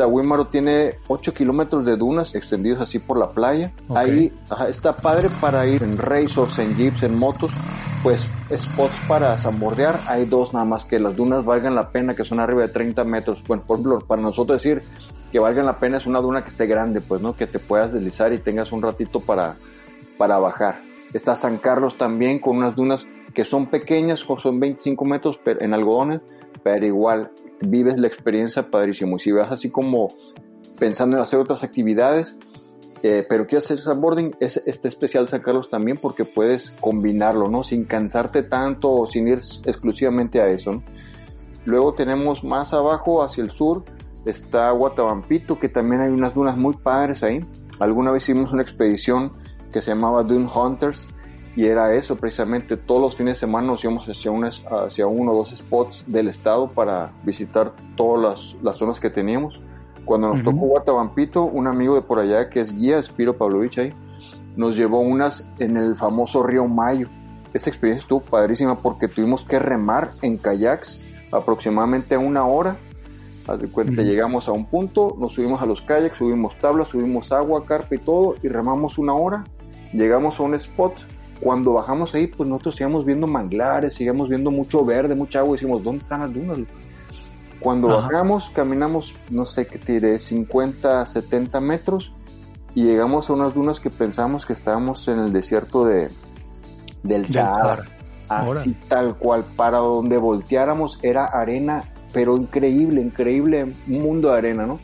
Sahuímaro 0.02 0.48
tiene 0.48 0.96
8 1.08 1.32
kilómetros 1.36 1.86
de 1.86 1.96
dunas 1.96 2.34
extendidos 2.34 2.82
así 2.82 2.98
por 2.98 3.20
la 3.20 3.30
playa. 3.30 3.72
Ahí 3.94 4.34
está 4.68 4.98
padre 4.98 5.30
para 5.40 5.68
ir 5.68 5.84
en 5.84 5.96
racers, 5.96 6.58
en 6.58 6.76
jeeps, 6.76 7.04
en 7.04 7.20
motos. 7.20 7.52
Pues 8.02 8.26
spots 8.52 8.96
para 9.08 9.38
zambordear. 9.38 10.00
Hay 10.08 10.26
dos 10.26 10.56
nada 10.56 10.66
más 10.66 10.86
que 10.86 11.00
las 11.00 11.16
dunas 11.16 11.46
valgan 11.46 11.76
la 11.76 11.92
pena, 11.92 12.16
que 12.16 12.24
son 12.24 12.40
arriba 12.40 12.64
de 12.64 12.70
30 12.70 13.04
metros. 13.04 13.44
Bueno, 13.48 13.62
por 13.62 13.78
ejemplo, 13.78 14.00
para 14.00 14.24
nosotros 14.24 14.60
decir 14.60 14.82
que 15.32 15.38
valgan 15.38 15.68
la 15.68 15.78
pena 15.78 15.98
es 15.98 16.08
una 16.08 16.20
duna 16.20 16.44
que 16.44 16.50
esté 16.50 16.66
grande, 16.66 17.00
pues, 17.02 17.22
¿no? 17.22 17.36
Que 17.36 17.46
te 17.46 17.60
puedas 17.60 17.94
deslizar 17.94 18.34
y 18.34 18.40
tengas 18.40 18.72
un 18.72 18.82
ratito 18.82 19.20
para, 19.20 19.54
para 20.18 20.40
bajar. 20.40 20.80
Está 21.14 21.36
San 21.36 21.60
Carlos 21.60 21.96
también 21.96 22.40
con 22.40 22.58
unas 22.58 22.76
dunas 22.76 23.06
que 23.36 23.46
son 23.46 23.68
pequeñas, 23.68 24.26
son 24.42 24.60
25 24.60 25.06
metros 25.06 25.40
en 25.46 25.76
algodones, 25.76 26.22
pero 26.64 26.88
igual 26.88 27.30
vives 27.62 27.98
la 27.98 28.08
experiencia 28.08 28.70
padrísimo. 28.70 29.20
Si 29.20 29.32
vas 29.32 29.52
así 29.52 29.70
como 29.70 30.10
pensando 30.80 31.18
en 31.18 31.24
hacer 31.24 31.40
otras 31.40 31.64
actividades, 31.64 32.38
eh, 33.04 33.26
pero 33.28 33.48
quieres 33.48 33.66
hacer 33.66 33.80
sandboarding, 33.80 34.36
es 34.40 34.62
este 34.66 34.88
especial 34.88 35.28
sacarlos 35.28 35.70
también 35.70 35.98
porque 35.98 36.26
puedes 36.26 36.70
combinarlo, 36.80 37.50
¿no? 37.50 37.64
Sin 37.64 37.86
cansarte 37.86 38.44
tanto 38.44 38.92
o 38.92 39.08
sin 39.08 39.28
ir 39.28 39.42
exclusivamente 39.66 40.42
a 40.42 40.50
eso, 40.50 40.84
Luego 41.66 41.94
tenemos 41.94 42.44
más 42.44 42.74
abajo 42.74 43.24
hacia 43.24 43.44
el 43.44 43.52
sur, 43.52 43.84
está 44.26 44.72
Guatabampito, 44.72 45.60
que 45.60 45.70
también 45.70 46.02
hay 46.02 46.10
unas 46.10 46.34
dunas 46.34 46.58
muy 46.58 46.76
padres 46.76 47.22
ahí. 47.24 47.46
Alguna 47.80 48.12
vez 48.12 48.24
hicimos 48.24 48.52
una 48.52 48.64
expedición 48.64 49.32
que 49.72 49.82
se 49.82 49.92
llamaba 49.92 50.24
Dune 50.24 50.50
Hunters, 50.54 51.08
y 51.56 51.66
era 51.66 51.94
eso 51.94 52.16
precisamente 52.16 52.78
todos 52.78 53.02
los 53.02 53.16
fines 53.16 53.36
de 53.36 53.40
semana 53.42 53.68
nos 53.68 53.84
íbamos 53.84 54.08
hacia, 54.08 54.32
hacia 54.86 55.08
uno 55.08 55.32
o 55.32 55.36
dos 55.36 55.50
spots 55.50 56.04
del 56.08 56.30
estado 56.30 56.72
para 56.72 57.12
visitar 57.24 57.74
todas 57.96 58.22
las, 58.22 58.64
las 58.64 58.78
zonas 58.78 59.00
que 59.00 59.10
teníamos. 59.10 59.60
Cuando 60.06 60.30
nos 60.30 60.42
tocó 60.42 60.58
Guatabampito 60.58 61.44
un 61.44 61.68
amigo 61.68 61.96
de 61.96 62.02
por 62.02 62.20
allá 62.20 62.50
que 62.50 62.60
es 62.60 62.76
guía 62.76 63.02
Spiro 63.02 63.38
Pavlovich 63.38 63.78
ahí 63.78 63.94
nos 64.56 64.76
llevó 64.76 65.00
unas 65.00 65.48
en 65.60 65.78
el 65.78 65.96
famoso 65.96 66.44
río 66.44 66.68
Mayo. 66.68 67.08
Esta 67.54 67.70
experiencia 67.70 68.04
estuvo 68.04 68.22
padrísima 68.22 68.80
porque 68.80 69.08
tuvimos 69.08 69.44
que 69.44 69.60
remar 69.60 70.12
en 70.22 70.38
kayaks 70.38 71.00
aproximadamente 71.32 72.18
una 72.18 72.46
hora. 72.46 72.76
Haz 73.48 73.60
de 73.60 73.68
cuenta, 73.68 74.04
llegamos 74.04 74.48
a 74.48 74.52
un 74.52 74.66
punto, 74.66 75.16
nos 75.20 75.34
subimos 75.34 75.62
a 75.62 75.66
los 75.66 75.82
kayaks, 75.82 76.18
subimos 76.18 76.56
tablas, 76.60 76.90
subimos 76.90 77.32
agua, 77.32 77.66
carpa 77.66 77.96
y 77.96 77.98
todo, 77.98 78.36
y 78.44 78.48
remamos 78.48 78.98
una 78.98 79.14
hora. 79.14 79.44
Llegamos 79.94 80.40
a 80.40 80.44
un 80.44 80.54
spot, 80.56 80.94
cuando 81.42 81.74
bajamos 81.74 82.14
ahí, 82.14 82.28
pues 82.28 82.48
nosotros 82.48 82.80
íbamos 82.80 83.04
viendo 83.04 83.26
manglares, 83.26 84.00
íbamos 84.00 84.30
viendo 84.30 84.52
mucho 84.52 84.86
verde, 84.86 85.16
mucha 85.16 85.40
agua, 85.40 85.58
y 85.58 85.60
decimos, 85.60 85.84
¿dónde 85.84 86.04
están 86.04 86.22
las 86.22 86.34
dunas? 86.34 86.60
Cuando 87.60 87.90
bajamos, 87.90 88.50
caminamos, 88.52 89.14
no 89.30 89.46
sé 89.46 89.68
qué 89.68 89.80
tiré, 89.80 90.18
50, 90.20 91.06
70 91.06 91.60
metros 91.60 92.12
y 92.74 92.84
llegamos 92.84 93.30
a 93.30 93.34
unas 93.34 93.54
dunas 93.54 93.80
que 93.80 93.90
pensamos 93.90 94.46
que 94.46 94.54
estábamos 94.54 95.08
en 95.08 95.20
el 95.20 95.34
desierto 95.34 95.86
de, 95.86 96.10
del 97.04 97.28
Sahara. 97.28 97.86
Así 98.30 98.76
tal 98.88 99.18
cual, 99.18 99.44
para 99.56 99.80
donde 99.80 100.18
volteáramos 100.18 101.00
era 101.02 101.26
arena, 101.26 101.84
pero 102.14 102.38
increíble, 102.38 103.02
increíble 103.02 103.74
mundo 103.88 104.32
de 104.32 104.38
arena, 104.38 104.66
¿no? 104.66 104.80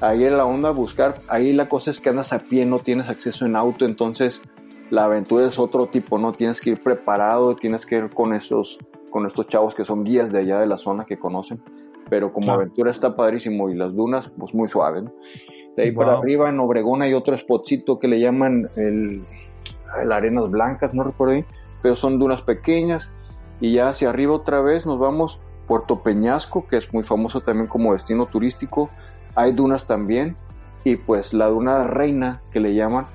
Ahí 0.00 0.24
era 0.24 0.38
la 0.38 0.44
onda 0.44 0.70
buscar, 0.72 1.20
ahí 1.28 1.52
la 1.52 1.68
cosa 1.68 1.90
es 1.90 2.00
que 2.00 2.08
andas 2.08 2.32
a 2.32 2.40
pie, 2.40 2.66
no 2.66 2.80
tienes 2.80 3.08
acceso 3.08 3.46
en 3.46 3.54
auto, 3.54 3.84
entonces 3.84 4.40
la 4.90 5.04
aventura 5.04 5.46
es 5.46 5.58
otro 5.58 5.86
tipo, 5.86 6.18
¿no? 6.18 6.32
Tienes 6.32 6.60
que 6.60 6.70
ir 6.70 6.82
preparado, 6.82 7.56
tienes 7.56 7.86
que 7.86 7.96
ir 7.96 8.10
con 8.10 8.34
esos, 8.34 8.78
con 9.10 9.26
estos 9.26 9.48
chavos 9.48 9.74
que 9.74 9.84
son 9.84 10.04
guías 10.04 10.32
de 10.32 10.40
allá 10.40 10.60
de 10.60 10.66
la 10.66 10.76
zona 10.76 11.04
que 11.04 11.18
conocen, 11.18 11.62
pero 12.08 12.32
como 12.32 12.52
aventura 12.52 12.90
está 12.90 13.16
padrísimo 13.16 13.70
y 13.70 13.74
las 13.74 13.94
dunas, 13.94 14.30
pues 14.38 14.54
muy 14.54 14.68
suaves, 14.68 15.04
¿no? 15.04 15.12
De 15.76 15.84
ahí 15.84 15.92
para 15.92 16.18
arriba 16.18 16.48
en 16.48 16.60
Obregón 16.60 17.02
hay 17.02 17.14
otro 17.14 17.36
spotcito 17.36 17.98
que 17.98 18.06
le 18.06 18.20
llaman 18.20 18.70
el, 18.76 19.24
el 20.00 20.12
Arenas 20.12 20.48
Blancas, 20.48 20.94
no 20.94 21.02
recuerdo 21.02 21.34
bien, 21.34 21.46
pero 21.82 21.96
son 21.96 22.18
dunas 22.18 22.42
pequeñas. 22.42 23.10
Y 23.60 23.72
ya 23.72 23.88
hacia 23.88 24.10
arriba 24.10 24.34
otra 24.34 24.60
vez 24.60 24.86
nos 24.86 24.98
vamos 24.98 25.40
Puerto 25.66 26.02
Peñasco, 26.02 26.66
que 26.66 26.76
es 26.76 26.92
muy 26.92 27.02
famoso 27.02 27.40
también 27.40 27.66
como 27.66 27.92
destino 27.92 28.26
turístico. 28.26 28.90
Hay 29.34 29.52
dunas 29.52 29.86
también. 29.86 30.36
Y 30.84 30.96
pues 30.96 31.32
la 31.32 31.48
duna 31.48 31.86
reina, 31.86 32.42
que 32.52 32.60
le 32.60 32.74
llaman, 32.74 33.06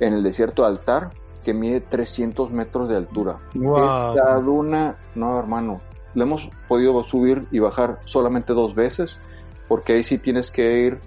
en 0.00 0.12
el 0.12 0.22
desierto 0.22 0.62
de 0.62 0.68
Altar, 0.68 1.10
que 1.44 1.54
mide 1.54 1.80
300 1.80 2.50
metros 2.50 2.88
de 2.88 2.96
altura. 2.96 3.38
Esta 3.54 4.40
duna, 4.40 4.96
no 5.14 5.38
hermano, 5.38 5.80
la 6.14 6.24
hemos 6.24 6.48
podido 6.68 7.02
subir 7.04 7.46
y 7.50 7.58
bajar 7.58 8.00
solamente 8.04 8.52
dos 8.52 8.74
veces, 8.74 9.18
porque 9.68 9.94
ahí 9.94 10.04
sí 10.04 10.18
tienes 10.18 10.50
que 10.50 10.80
ir 10.80 11.00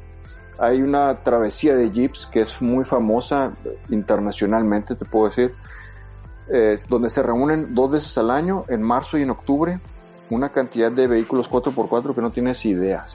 hay 0.59 0.81
una 0.81 1.15
travesía 1.15 1.75
de 1.75 1.89
jeeps 1.89 2.25
que 2.25 2.41
es 2.41 2.61
muy 2.61 2.83
famosa 2.83 3.53
internacionalmente, 3.89 4.95
te 4.95 5.05
puedo 5.05 5.29
decir, 5.29 5.55
eh, 6.51 6.79
donde 6.89 7.09
se 7.09 7.23
reúnen 7.23 7.73
dos 7.73 7.91
veces 7.91 8.17
al 8.17 8.29
año, 8.29 8.65
en 8.67 8.83
marzo 8.83 9.17
y 9.17 9.23
en 9.23 9.29
octubre, 9.29 9.79
una 10.29 10.49
cantidad 10.49 10.91
de 10.91 11.07
vehículos 11.07 11.49
4x4 11.49 12.13
que 12.13 12.21
no 12.21 12.31
tienes 12.31 12.65
idea. 12.65 13.05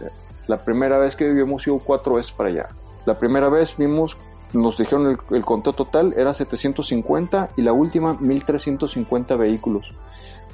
la 0.46 0.58
primera 0.58 0.98
vez 0.98 1.16
que 1.16 1.26
vivimos 1.26 1.66
ido 1.66 1.78
cuatro 1.78 2.14
veces 2.14 2.32
para 2.32 2.48
allá. 2.48 2.68
La 3.06 3.18
primera 3.18 3.48
vez 3.50 3.76
vimos, 3.76 4.16
nos 4.54 4.78
dijeron 4.78 5.10
el, 5.10 5.36
el 5.36 5.44
conteo 5.44 5.74
total 5.74 6.14
era 6.16 6.32
750 6.32 7.50
y 7.56 7.62
la 7.62 7.72
última 7.72 8.14
1350 8.14 9.36
vehículos 9.36 9.94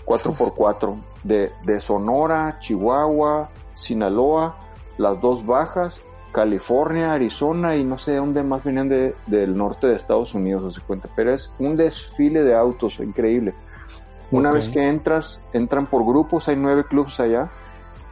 4x4 0.04 1.00
de, 1.22 1.52
de 1.64 1.80
Sonora, 1.80 2.58
Chihuahua, 2.60 3.50
Sinaloa, 3.74 4.56
las 4.98 5.20
dos 5.20 5.46
bajas 5.46 6.00
California, 6.32 7.12
Arizona 7.12 7.76
y 7.76 7.84
no 7.84 7.98
sé 7.98 8.12
de 8.12 8.16
dónde 8.18 8.42
más 8.42 8.62
venían 8.62 8.88
de, 8.88 9.14
del 9.26 9.56
norte 9.56 9.86
de 9.86 9.96
Estados 9.96 10.34
Unidos, 10.34 10.74
se 10.74 10.80
cuenta. 10.80 11.08
Pero 11.16 11.32
es 11.32 11.50
un 11.58 11.76
desfile 11.76 12.42
de 12.42 12.54
autos 12.54 13.00
increíble. 13.00 13.54
Una 14.30 14.52
vez 14.52 14.68
que 14.68 14.86
entras, 14.86 15.42
entran 15.52 15.86
por 15.86 16.04
grupos, 16.04 16.46
hay 16.48 16.56
nueve 16.56 16.84
clubs 16.84 17.18
allá 17.18 17.50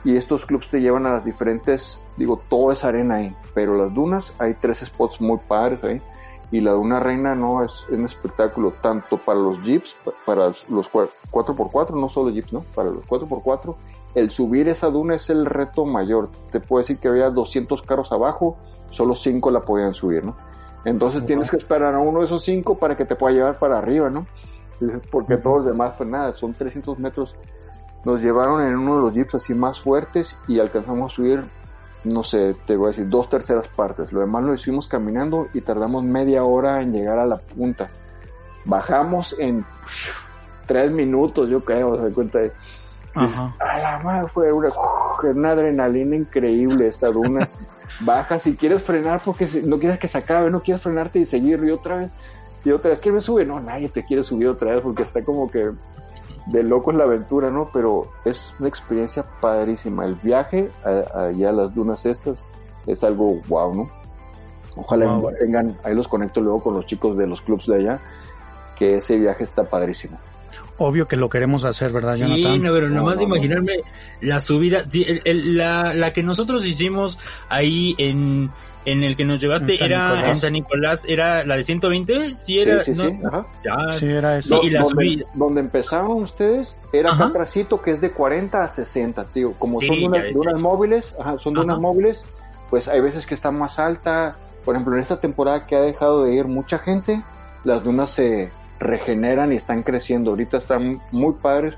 y 0.09 0.17
estos 0.17 0.47
clubs 0.47 0.71
te 0.71 0.81
llevan 0.81 1.05
a 1.05 1.13
las 1.13 1.25
diferentes, 1.27 2.01
digo, 2.17 2.41
todo 2.49 2.73
es 2.73 2.83
arena 2.83 3.17
ahí, 3.17 3.37
pero 3.53 3.75
las 3.75 3.93
dunas, 3.93 4.33
hay 4.39 4.55
tres 4.55 4.79
spots 4.79 5.21
muy 5.21 5.37
padres 5.37 5.85
ahí 5.85 6.03
y 6.51 6.63
la 6.63 6.71
Duna 6.73 6.99
Reina 6.99 7.35
no 7.35 7.63
es, 7.63 7.85
un 7.91 8.07
espectáculo 8.07 8.73
tanto 8.81 9.19
para 9.19 9.39
los 9.39 9.61
jeeps, 9.63 9.95
para 10.25 10.47
los 10.47 10.91
4x4, 10.91 11.91
no 12.01 12.09
solo 12.09 12.33
jeeps, 12.33 12.55
¿no? 12.55 12.61
Para 12.75 12.89
los 12.89 13.07
4x4 13.07 13.75
el 14.15 14.31
subir 14.31 14.71
esa 14.71 14.89
duna 14.89 15.15
es 15.17 15.29
el 15.29 15.45
reto 15.45 15.85
mayor. 15.85 16.31
Te 16.51 16.59
puedo 16.59 16.81
decir 16.81 16.99
que 16.99 17.09
había 17.09 17.29
200 17.29 17.83
carros 17.83 18.11
abajo, 18.11 18.57
solo 18.91 19.15
5 19.15 19.51
la 19.51 19.61
podían 19.61 19.93
subir, 19.93 20.25
¿no? 20.25 20.39
Entonces 20.87 21.27
tienes 21.27 21.51
que 21.51 21.59
esperar 21.59 21.95
a 21.95 21.99
uno 21.99 22.21
de 22.21 22.25
esos 22.25 22.43
5 22.45 22.79
para 22.79 22.97
que 22.97 23.05
te 23.05 23.15
pueda 23.15 23.35
llevar 23.35 23.59
para 23.59 23.77
arriba, 23.77 24.09
¿no? 24.09 24.27
Porque 25.11 25.37
todos 25.37 25.59
los 25.59 25.67
demás, 25.67 25.97
pues 25.99 26.09
nada, 26.09 26.33
son 26.33 26.55
300 26.55 26.99
metros. 26.99 27.35
Nos 28.09 28.23
llevaron 28.23 28.63
en 28.63 28.75
uno 28.75 28.97
de 28.97 29.03
los 29.03 29.13
jeeps 29.13 29.35
así 29.35 29.53
más 29.53 29.83
fuertes 29.83 30.35
y 30.47 30.61
alcanzamos 30.61 31.13
a 31.13 31.15
subir, 31.15 31.45
no 32.05 32.23
sé, 32.23 32.57
te 32.67 32.75
voy 32.75 32.87
a 32.87 32.89
decir, 32.93 33.07
dos 33.07 33.29
terceras 33.29 33.69
partes. 33.69 34.15
Lo 34.15 34.21
demás 34.21 34.45
lo 34.45 34.55
hicimos 34.55 34.87
caminando 34.87 35.49
y 35.53 35.61
tardamos 35.61 36.05
media 36.05 36.43
hora 36.43 36.81
en 36.81 36.95
llegar 36.95 37.19
a 37.19 37.27
la 37.27 37.37
punta. 37.37 37.91
Bajamos 38.65 39.37
en 39.39 39.63
tres 40.67 40.91
minutos, 40.91 41.51
yo 41.51 41.63
creo, 41.63 42.03
se 42.03 42.15
cuenta 42.15 42.39
de 42.39 42.53
a 43.15 43.79
la 43.79 44.01
madre 44.03 44.29
fue 44.29 44.53
una, 44.53 44.71
una, 45.23 45.51
adrenalina 45.51 46.17
increíble 46.17 46.89
esta 46.89 47.09
duna. 47.09 47.47
Baja 48.01 48.39
si 48.39 48.57
quieres 48.57 48.83
frenar 48.83 49.21
porque 49.23 49.47
no 49.67 49.79
quieres 49.79 49.99
que 49.99 50.09
se 50.09 50.17
acabe, 50.17 50.51
no 50.51 50.63
quieres 50.63 50.83
frenarte 50.83 51.19
y 51.19 51.27
seguir 51.27 51.63
y 51.63 51.73
otra 51.73 51.97
vez. 51.97 52.11
Y 52.65 52.71
otra 52.71 52.89
vez, 52.89 53.01
que 53.01 53.13
me 53.13 53.21
sube? 53.21 53.45
No, 53.45 53.61
nadie 53.61 53.91
te 53.91 54.03
quiere 54.03 54.23
subir 54.23 54.49
otra 54.49 54.71
vez 54.71 54.81
porque 54.81 55.03
está 55.03 55.23
como 55.23 55.51
que 55.51 55.73
de 56.49 56.63
loco 56.63 56.91
es 56.91 56.97
la 56.97 57.05
aventura, 57.05 57.51
¿no? 57.51 57.71
Pero 57.73 58.11
es 58.25 58.55
una 58.59 58.69
experiencia 58.69 59.25
padrísima. 59.41 60.05
El 60.05 60.15
viaje 60.17 60.71
allá 61.15 61.51
a 61.51 61.53
las 61.53 61.75
dunas 61.75 62.07
estas 62.07 62.45
es 62.87 63.05
algo 63.05 63.41
wow, 63.49 63.75
¿no? 63.75 63.89
Ojalá 64.77 65.21
tengan, 65.39 65.77
ahí 65.83 65.95
los 65.95 66.09
conecto 66.09 66.41
luego 66.41 66.63
con 66.63 66.75
los 66.75 66.87
chicos 66.87 67.17
de 67.17 67.27
los 67.27 67.41
clubs 67.41 67.67
de 67.67 67.77
allá, 67.77 68.01
que 68.77 68.97
ese 68.97 69.19
viaje 69.19 69.45
está 69.45 69.65
padrísimo 69.65 70.19
obvio 70.79 71.09
que 71.09 71.17
lo 71.17 71.29
queremos 71.29 71.65
hacer, 71.65 71.93
¿verdad, 71.93 72.15
sí, 72.15 72.25
Sí, 72.25 72.59
no, 72.61 72.73
pero 72.73 72.89
nomás 72.89 73.19
de 73.19 73.25
imaginarme 73.25 73.81
la 74.21 74.41
subida, 74.41 74.85
la, 75.25 75.93
la 75.93 76.13
que 76.13 76.23
nosotros 76.23 76.65
hicimos 76.65 77.19
ahí 77.49 77.95
en, 77.99 78.51
en 78.91 79.03
el 79.03 79.17
que 79.17 79.25
nos 79.25 79.41
llevaste 79.41 79.83
era 79.83 80.29
en 80.29 80.37
San 80.37 80.53
Nicolás, 80.53 81.05
era 81.09 81.45
la 81.45 81.57
de 81.57 81.63
120, 81.63 82.35
sí 82.35 82.61
era, 82.61 82.83
sí, 82.83 82.95
sí, 82.95 83.01
sí, 83.01 83.21
ajá. 83.25 83.47
Ya, 83.65 83.93
sí 83.93 84.07
era 84.07 84.39
eso. 84.39 84.61
y 84.63 84.71
la 84.71 84.81
donde, 84.81 84.95
subida. 84.95 85.27
donde 85.35 85.61
empezaron 85.61 86.23
ustedes 86.23 86.77
era 86.93 87.13
un 87.13 87.33
tracito 87.33 87.81
que 87.81 87.91
es 87.91 88.01
de 88.01 88.11
40 88.11 88.65
a 88.65 88.69
60, 88.69 89.25
tío, 89.25 89.53
como 89.53 89.81
son 89.81 89.97
unas, 90.05 90.61
móviles, 90.61 91.15
ajá, 91.19 91.39
son 91.39 91.55
de 91.55 91.61
unas 91.61 91.79
móviles, 91.79 92.25
pues 92.71 92.89
hay 92.89 93.01
veces 93.01 93.27
que 93.27 93.35
está 93.35 93.51
más 93.51 93.79
alta, 93.79 94.37
por 94.65 94.75
ejemplo, 94.75 94.97
en 94.97 95.03
esta 95.03 95.21
temporada 95.21 95.67
que 95.67 95.77
ha 95.77 95.81
dejado 95.81 96.25
de 96.25 96.35
ir 96.35 96.47
mucha 96.47 96.79
gente, 96.79 97.23
las 97.65 97.83
dunas 97.83 98.11
se 98.11 98.51
regeneran 98.79 99.53
y 99.53 99.57
están 99.57 99.83
creciendo. 99.83 100.31
Ahorita 100.31 100.59
están 100.59 101.01
muy 101.11 101.35
padres. 101.35 101.75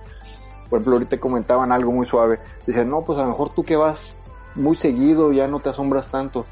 Por 0.68 0.78
ejemplo, 0.78 0.94
ahorita 0.94 1.18
comentaban 1.18 1.72
algo 1.72 1.92
muy 1.92 2.06
suave. 2.06 2.38
Dicen, 2.66 2.88
no, 2.88 3.02
pues 3.02 3.18
a 3.18 3.22
lo 3.22 3.28
mejor 3.28 3.52
tú 3.54 3.64
que 3.64 3.76
vas 3.76 4.16
muy 4.54 4.76
seguido 4.76 5.32
ya 5.32 5.46
no 5.46 5.60
te 5.60 5.70
asombras 5.70 6.08
tanto. 6.08 6.46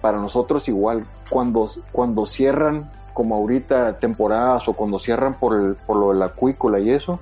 Para 0.00 0.18
nosotros 0.18 0.68
igual, 0.68 1.06
cuando, 1.28 1.70
cuando 1.92 2.26
cierran, 2.26 2.90
como 3.14 3.34
ahorita 3.34 3.98
temporadas 3.98 4.68
o 4.68 4.72
cuando 4.72 4.98
cierran 4.98 5.34
por, 5.34 5.58
el, 5.58 5.74
por 5.74 5.96
lo 5.96 6.12
de 6.12 6.18
la 6.18 6.26
acuícola 6.26 6.78
y 6.78 6.90
eso, 6.90 7.20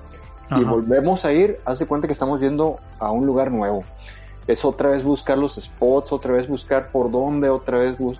y 0.55 0.63
volvemos 0.63 1.25
a 1.25 1.33
ir, 1.33 1.59
hace 1.65 1.87
cuenta 1.87 2.07
que 2.07 2.13
estamos 2.13 2.39
yendo 2.39 2.77
a 2.99 3.11
un 3.11 3.25
lugar 3.25 3.51
nuevo. 3.51 3.83
Es 4.47 4.63
otra 4.63 4.91
vez 4.91 5.03
buscar 5.03 5.37
los 5.37 5.55
spots, 5.55 6.13
otra 6.13 6.33
vez 6.33 6.47
buscar 6.47 6.89
por 6.89 7.11
dónde, 7.11 7.49
otra 7.49 7.79
vez 7.79 7.97
bus 7.97 8.17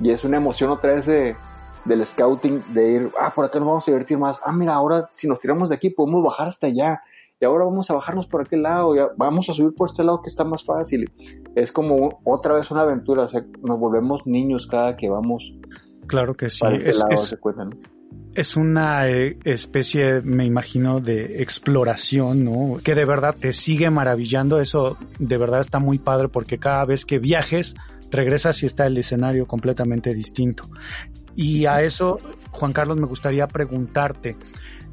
y 0.00 0.10
es 0.10 0.24
una 0.24 0.36
emoción 0.36 0.70
otra 0.70 0.94
vez 0.94 1.06
de, 1.06 1.36
del 1.84 2.04
scouting, 2.04 2.62
de 2.72 2.90
ir, 2.90 3.12
ah, 3.20 3.32
por 3.34 3.44
acá 3.44 3.58
nos 3.58 3.68
vamos 3.68 3.88
a 3.88 3.90
divertir 3.90 4.18
más, 4.18 4.40
ah, 4.44 4.52
mira, 4.52 4.74
ahora 4.74 5.08
si 5.10 5.26
nos 5.26 5.40
tiramos 5.40 5.68
de 5.68 5.74
aquí 5.74 5.90
podemos 5.90 6.22
bajar 6.22 6.48
hasta 6.48 6.68
allá, 6.68 7.02
y 7.40 7.44
ahora 7.44 7.64
vamos 7.64 7.90
a 7.90 7.94
bajarnos 7.94 8.26
por 8.26 8.40
aquel 8.40 8.62
lado, 8.62 8.94
ya 8.96 9.08
vamos 9.16 9.48
a 9.48 9.52
subir 9.52 9.74
por 9.74 9.88
este 9.88 10.02
lado 10.02 10.22
que 10.22 10.28
está 10.28 10.44
más 10.44 10.64
fácil. 10.64 11.10
Es 11.54 11.72
como 11.72 12.20
otra 12.24 12.54
vez 12.54 12.70
una 12.70 12.82
aventura, 12.82 13.24
o 13.24 13.28
sea, 13.28 13.44
nos 13.62 13.78
volvemos 13.78 14.26
niños 14.26 14.66
cada 14.66 14.96
que 14.96 15.08
vamos. 15.08 15.42
Claro 16.06 16.34
que 16.34 16.50
sí. 16.50 16.64
es, 16.66 17.04
es 18.34 18.56
una 18.56 19.08
eh, 19.08 19.36
especie, 19.44 20.22
me 20.22 20.44
imagino, 20.44 21.00
de 21.00 21.42
exploración, 21.42 22.44
¿no? 22.44 22.78
Que 22.82 22.94
de 22.94 23.04
verdad 23.04 23.34
te 23.38 23.52
sigue 23.52 23.90
maravillando. 23.90 24.60
Eso 24.60 24.96
de 25.18 25.36
verdad 25.36 25.60
está 25.60 25.78
muy 25.78 25.98
padre 25.98 26.28
porque 26.28 26.58
cada 26.58 26.84
vez 26.84 27.04
que 27.04 27.18
viajes, 27.18 27.74
regresas 28.10 28.62
y 28.62 28.66
está 28.66 28.86
el 28.86 28.96
escenario 28.96 29.46
completamente 29.46 30.14
distinto. 30.14 30.64
Y 31.34 31.66
a 31.66 31.82
eso, 31.82 32.18
Juan 32.52 32.72
Carlos, 32.72 32.96
me 32.96 33.06
gustaría 33.06 33.46
preguntarte, 33.48 34.36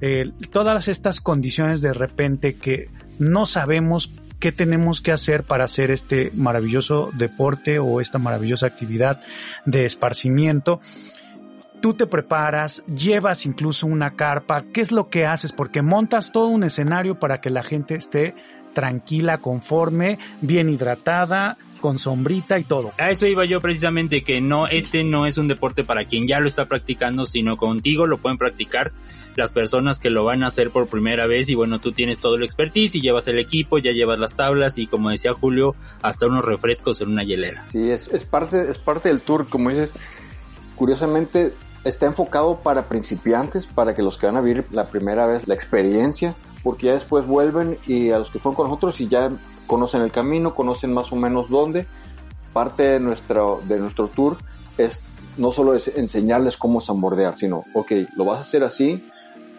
eh, 0.02 0.32
todas 0.52 0.88
estas 0.88 1.22
condiciones 1.22 1.82
de 1.82 1.94
repente 1.94 2.56
que 2.56 2.90
no 3.20 3.46
sabemos 3.46 4.12
qué 4.40 4.52
tenemos 4.52 5.02
que 5.02 5.12
hacer 5.12 5.44
para 5.44 5.64
hacer 5.64 5.92
este 5.92 6.32
maravilloso 6.36 7.10
deporte 7.14 7.80
o 7.80 8.02
esta 8.02 8.20
maravillosa 8.20 8.68
actividad 8.68 9.22
de 9.66 9.86
esparcimiento, 9.86 10.82
tú 11.82 11.94
te 11.94 12.08
preparas, 12.08 12.84
llevas 12.86 13.46
incluso 13.46 13.88
una 13.88 14.16
carpa, 14.16 14.66
¿qué 14.74 14.82
es 14.82 14.92
lo 14.92 15.10
que 15.10 15.26
haces? 15.26 15.52
Porque 15.52 15.82
montas 15.82 16.32
todo 16.32 16.48
un 16.48 16.64
escenario 16.64 17.20
para 17.20 17.42
que 17.42 17.50
la 17.50 17.64
gente 17.64 17.96
esté 17.96 18.36
tranquila, 18.74 19.40
conforme, 19.40 20.20
bien 20.42 20.70
hidratada, 20.70 21.58
con 21.86 22.00
sombrita 22.00 22.58
y 22.58 22.64
todo. 22.64 22.94
A 22.98 23.12
eso 23.12 23.28
iba 23.28 23.46
yo 23.46 23.62
precisamente, 23.62 24.24
que 24.24 24.42
no, 24.42 24.66
este 24.66 25.04
no 25.04 25.28
es 25.28 25.38
un 25.38 25.48
deporte 25.48 25.84
para 25.84 26.06
quien 26.06 26.28
ya 26.28 26.40
lo 26.40 26.48
está 26.48 26.66
practicando, 26.66 27.26
sino 27.26 27.58
contigo 27.58 28.08
lo 28.08 28.18
pueden 28.18 28.40
practicar 28.40 28.92
las 29.36 29.52
personas 29.52 30.00
que 30.00 30.10
lo 30.10 30.26
van 30.26 30.42
a 30.42 30.48
hacer 30.48 30.72
por 30.72 30.88
primera 30.88 31.28
vez 31.28 31.48
y 31.50 31.54
bueno, 31.54 31.78
tú 31.78 31.92
tienes 31.92 32.20
todo 32.20 32.38
el 32.38 32.44
expertise 32.44 32.96
y 32.96 33.02
llevas 33.02 33.28
el 33.28 33.38
equipo, 33.38 33.78
ya 33.78 33.92
llevas 33.92 34.18
las 34.18 34.36
tablas 34.36 34.80
y 34.80 34.88
como 34.88 35.12
decía 35.12 35.36
Julio, 35.36 35.76
hasta 36.02 36.26
unos 36.26 36.44
refrescos 36.44 37.02
en 37.02 37.10
una 37.10 37.24
hielera. 37.24 37.64
Sí, 37.72 37.92
es, 37.92 38.08
es 38.08 38.24
parte, 38.24 38.72
es 38.72 38.80
parte 38.80 39.10
del 39.10 39.22
tour, 39.22 39.48
como 39.48 39.70
dices, 39.70 39.92
curiosamente 40.76 41.54
está 41.84 42.08
enfocado 42.08 42.62
para 42.64 42.88
principiantes, 42.88 43.68
para 43.68 43.94
que 43.94 44.02
los 44.02 44.18
que 44.18 44.26
van 44.26 44.38
a 44.38 44.42
vivir 44.42 44.66
la 44.72 44.88
primera 44.88 45.28
vez 45.28 45.48
la 45.48 45.54
experiencia, 45.54 46.36
porque 46.66 46.88
ya 46.88 46.94
después 46.94 47.28
vuelven 47.28 47.78
y 47.86 48.10
a 48.10 48.18
los 48.18 48.32
que 48.32 48.40
fueron 48.40 48.56
con 48.56 48.66
nosotros 48.66 49.00
y 49.00 49.08
ya 49.08 49.32
conocen 49.68 50.02
el 50.02 50.12
camino, 50.12 50.56
conocen 50.56 50.92
más 50.96 51.12
o 51.12 51.16
menos 51.16 51.48
dónde. 51.48 51.86
Parte 52.54 52.82
de 52.82 53.00
nuestro, 53.00 53.60
de 53.68 53.78
nuestro 53.78 54.08
tour 54.08 54.38
es 54.76 55.04
no 55.38 55.52
solo 55.52 55.76
es 55.76 55.90
enseñarles 55.96 56.58
cómo 56.58 56.82
zambordear, 56.82 57.36
sino, 57.36 57.66
ok, 57.76 57.92
lo 58.16 58.26
vas 58.26 58.38
a 58.38 58.42
hacer 58.42 58.64
así, 58.64 59.08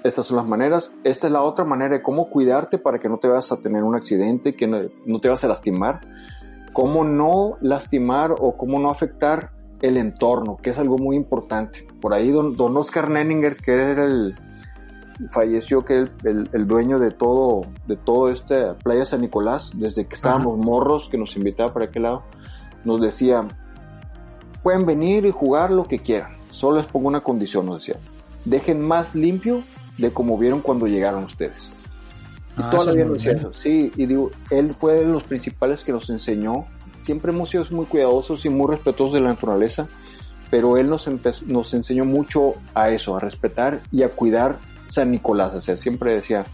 estas 0.03 0.27
son 0.27 0.39
las 0.39 0.47
maneras, 0.47 0.97
esta 1.05 1.29
es 1.29 1.33
la 1.33 1.43
otra 1.43 1.65
manera 1.65 1.99
de 1.99 2.03
cómo 2.03 2.29
cuidarte 2.29 2.77
para 2.77 2.99
que 2.99 3.09
no 3.09 3.19
te 3.19 3.29
vayas 3.29 3.53
a 3.53 3.61
tener 3.61 3.85
un 3.85 3.95
accidente, 3.95 4.57
que 4.57 4.67
no, 4.67 4.81
no 5.05 5.21
te 5.21 5.29
vas 5.29 5.45
a 5.45 5.49
lastimar, 5.49 6.01
cómo 6.73 7.05
no 7.05 7.57
lastimar 7.61 8.35
o 8.37 8.57
cómo 8.57 8.81
no 8.81 8.91
afectar 8.91 9.53
el 9.81 9.97
entorno, 9.97 10.57
que 10.57 10.71
es 10.71 10.79
algo 10.79 10.99
muy 10.99 11.15
importante. 11.15 11.87
Por 12.01 12.15
ahí 12.15 12.31
don, 12.31 12.57
don 12.57 12.77
Oscar 12.77 13.11
Nenninger, 13.11 13.57
que 13.59 13.75
era 13.75 14.05
el, 14.05 14.35
falleció 15.31 15.85
que 15.85 15.99
el, 16.25 16.49
el, 16.53 16.67
dueño 16.67 16.99
de 16.99 17.11
todo, 17.11 17.63
de 17.87 17.97
todo 17.97 18.31
este 18.31 18.75
Playa 18.75 19.05
San 19.05 19.23
Nicolás, 19.23 19.71
desde 19.75 20.07
que 20.07 20.15
estábamos 20.15 20.59
morros, 20.59 21.09
que 21.09 21.19
nos 21.19 21.37
invitaba 21.37 21.73
para 21.73 21.87
aquel 21.87 22.05
lado, 22.05 22.23
nos 22.85 23.01
decía, 23.01 23.47
pueden 24.63 24.85
venir 24.87 25.25
y 25.25 25.31
jugar 25.31 25.71
lo 25.71 25.85
que 25.85 26.01
quieran, 26.01 26.37
solo 26.51 26.79
les 26.79 26.87
pongo 26.87 27.09
una 27.09 27.21
condición, 27.21 27.67
nos 27.67 27.85
decía, 27.85 28.01
dejen 28.45 28.81
más 28.81 29.15
limpio 29.15 29.63
de 29.99 30.11
como 30.11 30.39
vieron 30.39 30.61
cuando 30.61 30.87
llegaron 30.87 31.25
ustedes. 31.25 31.71
Y 32.59 32.63
ah, 32.63 32.71
todavía 32.71 33.05
lo 33.05 33.15
decía 33.15 33.33
eso, 33.33 33.53
sí, 33.53 33.91
y 33.97 34.07
digo, 34.07 34.31
él 34.51 34.75
fue 34.75 34.95
de 34.95 35.05
los 35.05 35.25
principales 35.25 35.83
que 35.83 35.93
nos 35.93 36.09
enseñó, 36.11 36.67
siempre 37.03 37.33
hemos 37.33 37.51
sido 37.51 37.65
muy 37.71 37.87
cuidadosos 37.87 38.45
y 38.45 38.51
muy 38.51 38.69
respetuosos 38.69 39.15
de 39.15 39.21
la 39.21 39.31
naturaleza, 39.31 39.89
pero 40.51 40.77
él 40.77 40.89
nos, 40.89 41.09
nos 41.47 41.75
enseñó 41.75 42.05
mucho 42.05 42.53
a 42.75 42.91
eso, 42.91 43.17
a 43.17 43.21
respetar 43.21 43.83
y 43.91 44.03
a 44.03 44.11
cuidar 44.11 44.59
San 44.87 45.11
Nicolás. 45.11 45.55
O 45.55 45.61
sea, 45.61 45.77
siempre 45.77 46.15
decía, 46.15 46.47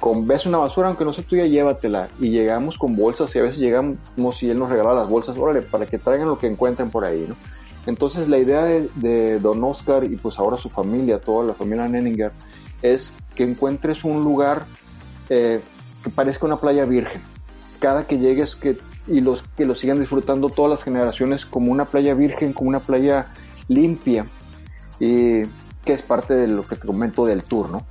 con 0.00 0.26
ves 0.26 0.46
una 0.46 0.58
basura, 0.58 0.88
aunque 0.88 1.04
no 1.04 1.12
sea 1.12 1.24
tuya, 1.24 1.46
llévatela. 1.46 2.08
Y 2.18 2.30
llegamos 2.30 2.78
con 2.78 2.96
bolsas 2.96 3.34
y 3.36 3.38
a 3.38 3.42
veces 3.42 3.60
llegamos 3.60 4.42
y 4.42 4.50
él 4.50 4.58
nos 4.58 4.70
regalaba 4.70 5.00
las 5.02 5.10
bolsas, 5.10 5.36
órale, 5.36 5.62
para 5.62 5.86
que 5.86 5.98
traigan 5.98 6.28
lo 6.28 6.38
que 6.38 6.46
encuentren 6.46 6.90
por 6.90 7.04
ahí, 7.04 7.26
¿no? 7.28 7.36
Entonces 7.86 8.28
la 8.28 8.38
idea 8.38 8.64
de, 8.64 9.38
Don 9.40 9.62
Oscar 9.64 10.04
y 10.04 10.16
pues 10.16 10.38
ahora 10.38 10.58
su 10.58 10.68
familia, 10.68 11.18
toda 11.18 11.44
la 11.44 11.54
familia 11.54 11.88
Nenninger, 11.88 12.32
es 12.82 13.12
que 13.34 13.44
encuentres 13.44 14.04
un 14.04 14.22
lugar 14.22 14.66
eh, 15.28 15.60
que 16.02 16.10
parezca 16.10 16.46
una 16.46 16.56
playa 16.56 16.84
virgen. 16.84 17.20
Cada 17.78 18.06
que 18.06 18.18
llegues 18.18 18.54
que, 18.54 18.78
y 19.06 19.20
los 19.20 19.42
que 19.56 19.64
lo 19.64 19.74
sigan 19.74 19.98
disfrutando 19.98 20.48
todas 20.50 20.70
las 20.70 20.82
generaciones 20.82 21.46
como 21.46 21.72
una 21.72 21.86
playa 21.86 22.14
virgen, 22.14 22.52
como 22.52 22.68
una 22.68 22.80
playa 22.80 23.32
limpia. 23.68 24.26
Y 24.98 25.42
que 25.84 25.92
es 25.92 26.02
parte 26.02 26.34
de 26.34 26.48
lo 26.48 26.66
que 26.66 26.76
te 26.76 26.86
comento 26.86 27.24
del 27.26 27.44
tour, 27.44 27.70
¿no? 27.70 27.86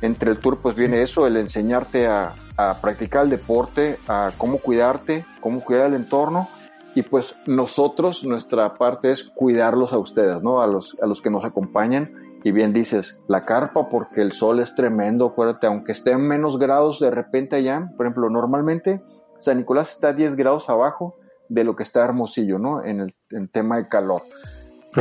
Entre 0.00 0.30
el 0.30 0.38
tour 0.38 0.58
pues 0.62 0.76
viene 0.76 1.02
eso, 1.02 1.26
el 1.26 1.36
enseñarte 1.36 2.06
a, 2.06 2.34
practicar 2.80 3.22
el 3.22 3.30
deporte, 3.30 3.98
a 4.08 4.32
cómo 4.36 4.58
cuidarte, 4.58 5.24
cómo 5.40 5.60
cuidar 5.60 5.86
el 5.86 5.94
entorno 5.94 6.48
y 6.92 7.02
pues 7.02 7.36
nosotros, 7.46 8.24
nuestra 8.24 8.74
parte 8.74 9.12
es 9.12 9.22
cuidarlos 9.22 9.92
a 9.92 9.98
ustedes, 9.98 10.42
¿no? 10.42 10.60
A 10.60 10.66
los, 10.66 10.96
a 11.00 11.06
los 11.06 11.22
que 11.22 11.30
nos 11.30 11.44
acompañan 11.44 12.12
y 12.42 12.50
bien 12.50 12.72
dices, 12.72 13.16
la 13.28 13.44
carpa 13.44 13.88
porque 13.88 14.22
el 14.22 14.32
sol 14.32 14.58
es 14.58 14.74
tremendo, 14.74 15.26
acuérdate, 15.26 15.68
aunque 15.68 15.92
esté 15.92 16.10
en 16.10 16.26
menos 16.26 16.58
grados 16.58 16.98
de 16.98 17.12
repente 17.12 17.54
allá, 17.54 17.92
por 17.96 18.06
ejemplo, 18.06 18.28
normalmente 18.28 19.02
San 19.38 19.58
Nicolás 19.58 19.90
está 19.90 20.08
a 20.08 20.12
10 20.14 20.34
grados 20.34 20.68
abajo 20.68 21.16
de 21.48 21.62
lo 21.62 21.76
que 21.76 21.84
está 21.84 22.04
Hermosillo, 22.04 22.58
¿no? 22.58 22.84
En 22.84 23.00
el 23.00 23.14
en 23.30 23.46
tema 23.46 23.76
de 23.76 23.88
calor 23.88 24.22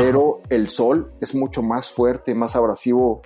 pero 0.01 0.41
el 0.49 0.69
sol 0.69 1.11
es 1.21 1.33
mucho 1.33 1.61
más 1.61 1.91
fuerte, 1.91 2.35
más 2.35 2.55
abrasivo 2.55 3.21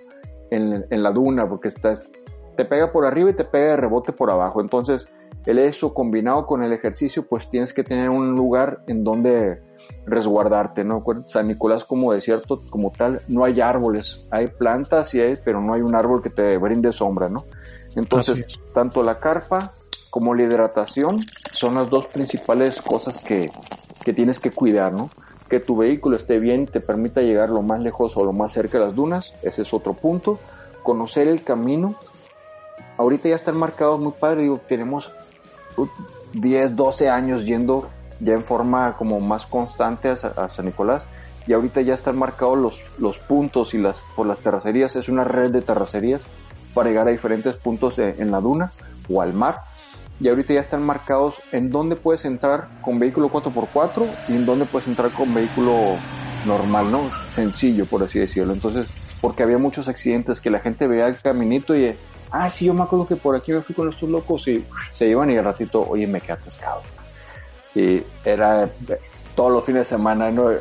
en, 0.50 1.04
la 1.04 1.12
duna, 1.12 1.48
porque 1.48 1.70
estás, 1.70 2.12
te 2.56 2.66
pega 2.66 2.92
por 2.92 3.06
arriba 3.06 3.30
y 3.30 3.34
te 3.34 3.46
pega 3.46 3.72
de 3.72 3.78
rebote 3.78 4.14
por 4.14 4.30
abajo. 4.30 4.62
Entonces, 4.62 5.08
el 5.46 5.60
eso 5.60 5.94
combinado 5.94 6.46
con 6.46 6.64
el 6.64 6.72
ejercicio, 6.72 7.26
pues 7.28 7.50
tienes 7.50 7.74
que 7.74 7.84
tener 7.84 8.10
un 8.10 8.36
lugar 8.36 8.84
en 8.88 9.04
donde 9.04 9.62
resguardarte, 10.06 10.84
¿no? 10.84 11.04
San 11.26 11.48
Nicolás 11.48 11.84
como 11.84 12.14
desierto, 12.14 12.64
como 12.70 12.92
tal, 12.92 13.22
no 13.28 13.44
hay 13.44 13.62
árboles, 13.62 14.20
hay 14.30 14.48
plantas 14.48 15.14
y 15.14 15.22
hay, 15.22 15.38
pero 15.44 15.62
no 15.62 15.74
hay 15.74 15.82
un 15.82 15.96
árbol 15.96 16.22
que 16.22 16.30
te 16.30 16.58
brinde 16.58 16.92
sombra, 16.92 17.28
¿no? 17.28 17.46
Entonces, 17.96 18.60
tanto 18.74 19.04
la 19.04 19.20
carpa 19.20 19.74
como 20.10 20.34
la 20.36 20.44
hidratación 20.44 21.18
son 21.52 21.76
las 21.76 21.90
dos 21.90 22.08
principales 22.08 22.82
cosas 22.82 23.20
que, 23.22 23.50
que 24.04 24.14
tienes 24.14 24.40
que 24.40 24.52
cuidar, 24.52 24.94
¿no? 24.94 25.10
Que 25.52 25.60
tu 25.60 25.76
vehículo 25.76 26.16
esté 26.16 26.40
bien, 26.40 26.66
te 26.66 26.80
permita 26.80 27.22
llegar 27.22 27.50
lo 27.50 27.62
más 27.62 27.82
lejos 27.82 28.16
o 28.16 28.24
lo 28.24 28.32
más 28.32 28.54
cerca 28.54 28.80
de 28.80 28.86
las 28.86 28.96
dunas, 28.96 29.34
ese 29.42 29.64
es 29.64 29.74
otro 29.74 29.94
punto. 29.94 30.40
Conocer 30.82 31.28
el 31.28 31.44
camino. 31.44 31.96
Ahorita 32.98 33.28
ya 33.28 33.36
están 33.36 33.58
marcados 33.58 34.00
muy 34.00 34.14
padre, 34.14 34.50
tenemos 34.70 35.12
10, 36.32 36.78
12 36.78 37.10
años 37.10 37.46
yendo 37.46 37.90
ya 38.22 38.34
en 38.34 38.44
forma 38.44 38.96
como 38.96 39.20
más 39.20 39.46
constante 39.46 40.08
a, 40.08 40.48
San 40.48 40.68
Nicolás 40.68 41.04
y 41.46 41.52
ahorita 41.52 41.82
ya 41.82 41.96
están 41.96 42.18
marcados 42.18 42.58
los, 42.58 42.82
los 42.98 43.18
puntos 43.18 43.74
y 43.74 43.78
las 43.78 44.06
por 44.16 44.28
las 44.28 44.40
terracerías, 44.40 44.96
es 44.96 45.10
una 45.10 45.26
red 45.26 45.52
de 45.52 45.62
terracerías 45.62 46.22
para 46.74 46.88
llegar 46.88 47.10
a 47.10 47.12
diferentes 47.12 47.56
puntos 47.56 48.00
en 48.00 48.32
la 48.32 48.40
duna 48.40 48.72
o 49.10 49.22
al 49.22 49.34
mar 49.34 49.64
y 50.22 50.30
ahorita 50.30 50.54
ya 50.54 50.62
están 50.62 50.84
marcados 50.84 51.36
en 51.52 51.72
dónde 51.72 51.96
puedes 51.96 52.26
entrar 52.26 52.68
con 52.82 53.00
vehículo 53.00 53.30
4x4 53.32 54.08
y 54.28 54.34
en 54.34 54.46
dónde 54.46 54.66
puedes 54.66 54.88
entrar 54.88 55.10
con 55.10 55.34
vehículo 55.34 55.98
normal, 56.46 56.92
¿no? 56.92 57.10
Sencillo, 57.32 57.88
por 57.88 58.04
así 58.04 58.20
decirlo. 58.20 58.54
Entonces, 58.54 58.86
porque 59.20 59.42
había 59.42 59.58
muchos 59.58 59.88
accidentes 59.88 60.40
que 60.40 60.52
la 60.52 60.60
gente 60.60 60.86
veía 60.86 61.08
el 61.08 61.16
caminito 61.16 61.76
y, 61.76 61.96
ah, 62.30 62.52
sí, 62.52 62.66
yo 62.66 62.74
me 62.76 62.84
acuerdo 62.84 63.08
que 63.08 63.16
por 63.16 63.36
aquí 63.36 63.52
me 63.52 63.62
fui 63.62 63.74
con 63.74 63.90
estos 63.90 64.08
locos 64.10 64.48
y 64.48 64.64
se 64.92 65.08
iban 65.08 65.32
y 65.32 65.38
al 65.38 65.44
ratito, 65.46 65.88
oye, 65.90 66.06
me 66.06 66.22
quedé 66.22 66.34
atascado. 66.34 66.82
Y 67.74 68.04
era 68.24 68.70
todos 69.36 69.52
los 69.52 69.66
fines 69.66 69.82
de 69.82 69.96
semana, 69.96 70.30
¿no? 70.30 70.52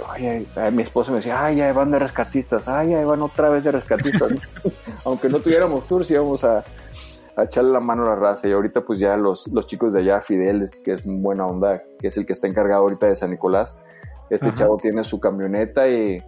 Mi 0.72 0.82
esposa 0.84 1.10
me 1.10 1.18
decía, 1.18 1.44
ay, 1.44 1.56
ya 1.56 1.70
van 1.74 1.90
de 1.90 1.98
rescatistas, 1.98 2.66
ay, 2.66 2.90
ya 2.90 3.04
van 3.04 3.20
otra 3.20 3.50
vez 3.50 3.62
de 3.62 3.72
rescatistas. 3.72 4.32
Aunque 5.04 5.28
no 5.28 5.38
tuviéramos 5.40 5.86
tours, 5.86 6.10
íbamos 6.10 6.44
a, 6.44 6.64
a 7.42 7.44
echarle 7.44 7.72
la 7.72 7.80
mano 7.80 8.04
a 8.04 8.10
la 8.10 8.14
raza. 8.16 8.48
Y 8.48 8.52
ahorita 8.52 8.82
pues 8.82 8.98
ya 8.98 9.16
los, 9.16 9.46
los 9.48 9.66
chicos 9.66 9.92
de 9.92 10.00
allá, 10.00 10.20
Fidel, 10.20 10.70
que 10.84 10.92
es 10.92 11.02
buena 11.04 11.46
onda, 11.46 11.82
que 11.98 12.08
es 12.08 12.16
el 12.16 12.26
que 12.26 12.32
está 12.32 12.46
encargado 12.46 12.82
ahorita 12.82 13.06
de 13.06 13.16
San 13.16 13.30
Nicolás, 13.30 13.74
este 14.30 14.54
chavo 14.54 14.76
tiene 14.76 15.02
su 15.02 15.18
camioneta 15.18 15.88
y, 15.88 16.22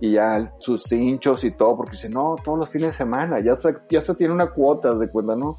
y 0.00 0.12
ya 0.12 0.52
sus 0.58 0.90
hinchos 0.92 1.42
y 1.44 1.52
todo, 1.52 1.76
porque 1.76 1.92
dice, 1.92 2.10
no, 2.10 2.36
todos 2.44 2.58
los 2.58 2.68
fines 2.68 2.88
de 2.88 2.92
semana, 2.92 3.40
ya 3.40 3.52
hasta, 3.52 3.82
ya 3.88 4.00
hasta 4.00 4.14
tiene 4.14 4.34
una 4.34 4.50
cuota 4.50 4.92
de 4.94 5.08
cuenta, 5.08 5.34
¿no? 5.34 5.58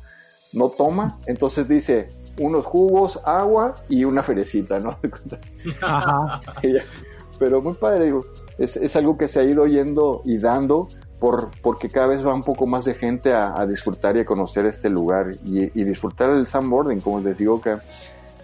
No 0.54 0.70
toma, 0.70 1.20
entonces 1.26 1.67
dice, 1.67 2.10
unos 2.39 2.65
jugos, 2.65 3.20
agua 3.26 3.74
y 3.89 4.06
una 4.06 4.22
ferecita, 4.22 4.80
¿no? 4.80 4.91
Ajá. 5.82 6.41
Pero 7.39 7.62
muy 7.62 7.74
padre, 7.74 8.06
digo, 8.06 8.22
es, 8.58 8.78
es 8.78 8.96
algo 8.96 9.17
que 9.17 9.28
se 9.28 9.39
ha 9.39 9.43
ido 9.43 9.65
yendo 9.65 10.22
y 10.26 10.38
dando 10.38 10.88
por, 11.19 11.49
porque 11.62 11.89
cada 11.89 12.08
vez 12.08 12.25
va 12.25 12.34
un 12.34 12.43
poco 12.43 12.67
más 12.67 12.86
de 12.86 12.93
gente 12.93 13.34
a, 13.34 13.65
disfrutar 13.65 14.17
y 14.17 14.21
a 14.21 14.25
conocer 14.25 14.65
este 14.65 14.89
lugar 14.89 15.32
y, 15.45 15.84
disfrutar 15.84 16.30
el 16.32 16.47
sandboarding, 16.47 16.99
como 17.01 17.19
les 17.19 17.38
digo 17.38 17.60
que, 17.60 17.77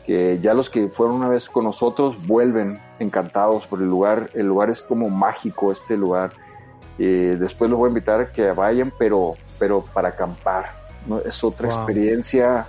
que 0.06 0.40
ya 0.42 0.54
los 0.54 0.70
que 0.70 0.90
fueron 0.90 1.18
una 1.18 1.30
vez 1.30 1.48
con 1.48 1.66
nosotros 1.66 2.16
vuelven 2.26 2.80
encantados 3.00 3.68
por 3.68 3.82
el 3.82 3.88
lugar, 3.88 4.30
el 4.34 4.48
lugar 4.48 4.70
es 4.70 4.82
como 4.82 5.10
mágico 5.10 5.72
este 5.72 5.98
lugar. 5.98 6.34
después 6.98 7.70
los 7.70 7.78
voy 7.78 7.88
a 7.88 7.90
invitar 7.90 8.22
a 8.22 8.32
que 8.32 8.52
vayan, 8.52 8.92
pero, 8.98 9.36
pero 9.60 9.82
para 9.94 10.10
acampar, 10.10 10.74
¿no? 11.06 11.20
Es 11.20 11.44
otra 11.44 11.68
experiencia. 11.70 12.66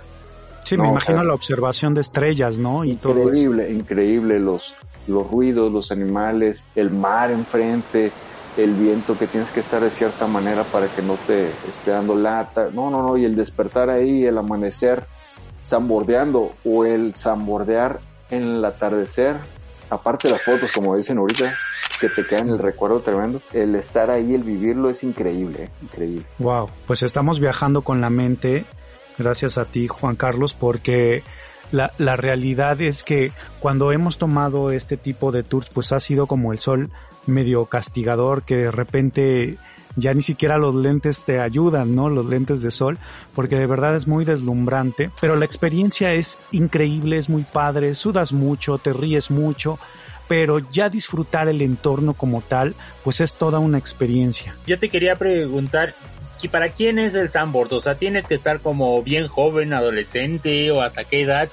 Sí, 0.63 0.77
me 0.77 0.87
imagino 0.87 1.23
la 1.23 1.33
observación 1.33 1.93
de 1.93 2.01
estrellas, 2.01 2.57
¿no? 2.57 2.83
Y 2.85 2.91
increíble, 2.91 3.71
increíble, 3.71 4.39
los, 4.39 4.73
los 5.07 5.29
ruidos, 5.29 5.71
los 5.71 5.91
animales, 5.91 6.63
el 6.75 6.91
mar 6.91 7.31
enfrente, 7.31 8.11
el 8.57 8.73
viento 8.73 9.17
que 9.17 9.27
tienes 9.27 9.49
que 9.49 9.59
estar 9.59 9.81
de 9.81 9.89
cierta 9.89 10.27
manera 10.27 10.63
para 10.63 10.87
que 10.87 11.01
no 11.01 11.15
te 11.27 11.47
esté 11.47 11.91
dando 11.91 12.15
lata. 12.15 12.69
No, 12.71 12.89
no, 12.89 13.01
no, 13.01 13.17
y 13.17 13.25
el 13.25 13.35
despertar 13.35 13.89
ahí, 13.89 14.25
el 14.25 14.37
amanecer 14.37 15.05
zambordeando 15.65 16.53
o 16.63 16.85
el 16.85 17.15
zambordear 17.15 17.99
en 18.29 18.43
el 18.43 18.65
atardecer, 18.65 19.35
aparte 19.89 20.27
de 20.27 20.33
las 20.33 20.43
fotos, 20.43 20.71
como 20.71 20.95
dicen 20.95 21.17
ahorita, 21.17 21.53
que 21.99 22.09
te 22.09 22.25
quedan 22.25 22.49
el 22.49 22.59
recuerdo 22.59 22.99
tremendo, 22.99 23.41
el 23.53 23.75
estar 23.75 24.11
ahí, 24.11 24.33
el 24.33 24.43
vivirlo 24.43 24.89
es 24.89 25.03
increíble, 25.03 25.69
increíble. 25.81 26.25
Wow, 26.39 26.69
pues 26.85 27.03
estamos 27.03 27.39
viajando 27.39 27.81
con 27.81 28.01
la 28.01 28.09
mente 28.09 28.65
Gracias 29.17 29.57
a 29.57 29.65
ti, 29.65 29.87
Juan 29.87 30.15
Carlos, 30.15 30.53
porque 30.53 31.23
la, 31.71 31.93
la 31.97 32.15
realidad 32.15 32.81
es 32.81 33.03
que 33.03 33.31
cuando 33.59 33.91
hemos 33.91 34.17
tomado 34.17 34.71
este 34.71 34.97
tipo 34.97 35.31
de 35.31 35.43
tours, 35.43 35.69
pues 35.69 35.91
ha 35.91 35.99
sido 35.99 36.27
como 36.27 36.51
el 36.51 36.59
sol 36.59 36.91
medio 37.25 37.65
castigador 37.65 38.43
que 38.43 38.55
de 38.57 38.71
repente 38.71 39.57
ya 39.95 40.13
ni 40.13 40.21
siquiera 40.21 40.57
los 40.57 40.75
lentes 40.75 41.23
te 41.23 41.39
ayudan, 41.39 41.95
¿no? 41.95 42.09
Los 42.09 42.25
lentes 42.25 42.61
de 42.61 42.71
sol, 42.71 42.97
porque 43.33 43.55
de 43.55 43.67
verdad 43.67 43.95
es 43.95 44.07
muy 44.07 44.25
deslumbrante, 44.25 45.09
pero 45.21 45.35
la 45.35 45.45
experiencia 45.45 46.13
es 46.13 46.39
increíble, 46.51 47.17
es 47.17 47.29
muy 47.29 47.43
padre, 47.43 47.95
sudas 47.95 48.33
mucho, 48.33 48.77
te 48.77 48.93
ríes 48.93 49.31
mucho, 49.31 49.79
pero 50.27 50.59
ya 50.59 50.89
disfrutar 50.89 51.47
el 51.47 51.61
entorno 51.61 52.13
como 52.13 52.41
tal, 52.41 52.75
pues 53.03 53.21
es 53.21 53.35
toda 53.35 53.59
una 53.59 53.77
experiencia. 53.77 54.55
Yo 54.65 54.79
te 54.79 54.89
quería 54.89 55.15
preguntar, 55.15 55.93
¿para 56.51 56.69
quién 56.69 56.99
es 56.99 57.15
el 57.15 57.29
sandboard? 57.29 57.73
O 57.73 57.79
sea, 57.79 57.95
tienes 57.95 58.27
que 58.27 58.35
estar 58.35 58.59
como 58.59 59.01
bien 59.01 59.27
joven, 59.27 59.73
adolescente 59.73 60.71
o 60.71 60.81
hasta 60.81 61.03
qué 61.03 61.21
edad? 61.21 61.49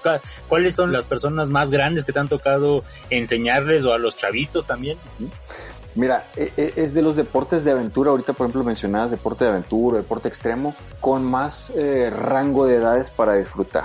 ¿Cuáles 0.49 0.75
son 0.75 0.93
las 0.93 1.07
personas 1.07 1.49
más 1.49 1.71
grandes 1.71 2.05
que 2.05 2.13
te 2.13 2.19
han 2.19 2.29
tocado 2.29 2.85
enseñarles 3.11 3.85
o 3.85 3.95
a 3.95 3.99
los 3.99 4.17
chavitos 4.17 4.67
también? 4.67 4.99
Mira, 5.95 6.25
e, 6.37 6.53
e, 6.57 6.73
es 6.77 6.95
de 6.95 7.03
los 7.03 7.17
deportes 7.17 7.65
de 7.65 7.71
aventura, 7.71 8.11
ahorita 8.11 8.33
por 8.33 8.47
ejemplo 8.47 8.65
mencionabas 8.65 9.11
deporte 9.11 9.45
de 9.45 9.51
aventura, 9.51 9.99
deporte 9.99 10.29
extremo, 10.29 10.75
con 11.01 11.25
más 11.25 11.71
eh, 11.77 12.11
rango 12.11 12.67
de 12.67 12.77
edades 12.77 13.11
para 13.11 13.35
disfrutar. 13.35 13.85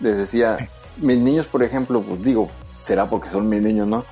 Les 0.00 0.16
decía, 0.16 0.68
mis 0.96 1.18
niños, 1.18 1.46
por 1.46 1.62
ejemplo, 1.62 2.00
pues 2.00 2.22
digo, 2.22 2.50
será 2.82 3.06
porque 3.06 3.30
son 3.30 3.48
mis 3.48 3.62
niños, 3.62 3.86
¿no? 3.86 4.04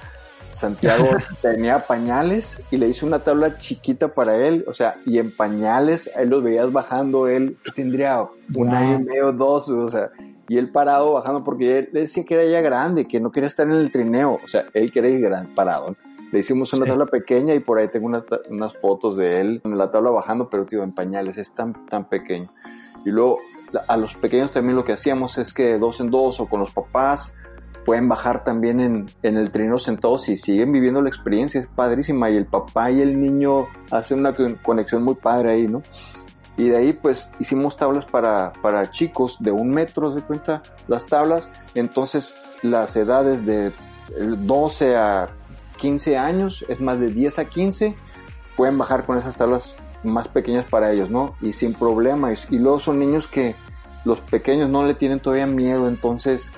Santiago 0.60 1.08
tenía 1.42 1.80
pañales 1.80 2.62
y 2.70 2.76
le 2.76 2.88
hice 2.88 3.06
una 3.06 3.20
tabla 3.20 3.58
chiquita 3.58 4.08
para 4.08 4.36
él, 4.36 4.64
o 4.66 4.74
sea, 4.74 4.94
y 5.06 5.18
en 5.18 5.34
pañales, 5.34 6.10
él 6.16 6.28
los 6.28 6.42
veías 6.42 6.70
bajando, 6.72 7.26
él 7.26 7.56
tendría 7.74 8.24
un 8.54 8.68
año 8.70 9.00
y 9.00 9.04
medio, 9.04 9.32
dos, 9.32 9.68
o 9.68 9.90
sea, 9.90 10.10
y 10.48 10.58
él 10.58 10.70
parado 10.70 11.14
bajando 11.14 11.42
porque 11.42 11.78
él 11.78 11.88
decía 11.92 12.24
que 12.24 12.34
era 12.34 12.44
ya 12.44 12.60
grande, 12.60 13.06
que 13.06 13.20
no 13.20 13.32
quería 13.32 13.48
estar 13.48 13.66
en 13.66 13.72
el 13.72 13.90
trineo, 13.90 14.38
o 14.42 14.48
sea, 14.48 14.64
él 14.74 14.92
quería 14.92 15.10
ir 15.10 15.20
gran, 15.20 15.54
parado. 15.54 15.96
Le 16.32 16.38
hicimos 16.38 16.72
una 16.74 16.86
tabla 16.86 17.06
pequeña 17.06 17.54
y 17.54 17.60
por 17.60 17.78
ahí 17.78 17.88
tengo 17.88 18.06
unas, 18.06 18.22
unas 18.48 18.76
fotos 18.76 19.16
de 19.16 19.40
él 19.40 19.60
en 19.64 19.76
la 19.76 19.90
tabla 19.90 20.10
bajando, 20.10 20.48
pero 20.48 20.64
tío, 20.64 20.84
en 20.84 20.92
pañales, 20.92 21.36
es 21.38 21.52
tan, 21.56 21.86
tan 21.86 22.08
pequeño. 22.08 22.46
Y 23.04 23.10
luego 23.10 23.38
a 23.88 23.96
los 23.96 24.14
pequeños 24.14 24.52
también 24.52 24.76
lo 24.76 24.84
que 24.84 24.92
hacíamos 24.92 25.38
es 25.38 25.52
que 25.52 25.78
dos 25.78 26.00
en 26.00 26.10
dos 26.10 26.38
o 26.38 26.46
con 26.46 26.60
los 26.60 26.72
papás 26.72 27.32
pueden 27.90 28.08
bajar 28.08 28.44
también 28.44 28.78
en, 28.78 29.10
en 29.24 29.36
el 29.36 29.50
trino 29.50 29.80
sentados 29.80 30.28
y 30.28 30.36
siguen 30.36 30.70
viviendo 30.70 31.02
la 31.02 31.08
experiencia, 31.08 31.60
es 31.60 31.66
padrísima 31.66 32.30
y 32.30 32.36
el 32.36 32.46
papá 32.46 32.92
y 32.92 33.00
el 33.00 33.20
niño 33.20 33.66
hacen 33.90 34.20
una 34.20 34.32
conexión 34.62 35.02
muy 35.02 35.16
padre 35.16 35.54
ahí, 35.54 35.66
¿no? 35.66 35.82
Y 36.56 36.68
de 36.68 36.76
ahí 36.76 36.92
pues 36.92 37.28
hicimos 37.40 37.76
tablas 37.76 38.06
para, 38.06 38.52
para 38.62 38.92
chicos 38.92 39.38
de 39.40 39.50
un 39.50 39.70
metro, 39.70 40.14
de 40.14 40.22
cuenta, 40.22 40.62
las 40.86 41.06
tablas, 41.06 41.50
entonces 41.74 42.32
las 42.62 42.94
edades 42.94 43.44
de 43.44 43.72
12 44.16 44.96
a 44.96 45.28
15 45.78 46.16
años, 46.16 46.64
es 46.68 46.80
más 46.80 47.00
de 47.00 47.10
10 47.10 47.40
a 47.40 47.44
15, 47.46 47.96
pueden 48.56 48.78
bajar 48.78 49.04
con 49.04 49.18
esas 49.18 49.36
tablas 49.36 49.74
más 50.04 50.28
pequeñas 50.28 50.64
para 50.66 50.92
ellos, 50.92 51.10
¿no? 51.10 51.34
Y 51.40 51.54
sin 51.54 51.74
problema. 51.74 52.32
Y, 52.50 52.58
luego 52.60 52.78
son 52.78 53.00
niños 53.00 53.26
que 53.26 53.56
los 54.04 54.20
pequeños 54.20 54.70
no 54.70 54.86
le 54.86 54.94
tienen 54.94 55.18
todavía 55.18 55.48
miedo, 55.48 55.88
entonces 55.88 56.52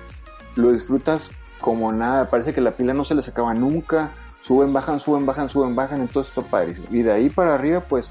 lo 0.57 0.73
disfrutas 0.73 1.31
como 1.61 1.93
nada. 1.93 2.31
Parece 2.31 2.55
que 2.55 2.61
la 2.61 2.73
pila 2.73 2.95
no 2.95 3.05
se 3.05 3.15
les 3.15 3.29
acaba 3.29 3.55
nunca. 3.55 4.11
Suben, 4.43 4.73
bajan, 4.73 5.01
suben, 5.01 5.27
bajan, 5.27 5.49
suben, 5.49 5.75
bajan. 5.75 6.01
Entonces 6.01 6.33
está 6.37 6.49
padrísimo. 6.49 6.87
Y 6.91 7.03
de 7.03 7.13
ahí 7.13 7.31
para 7.31 7.55
arriba, 7.55 7.81
pues, 7.81 8.09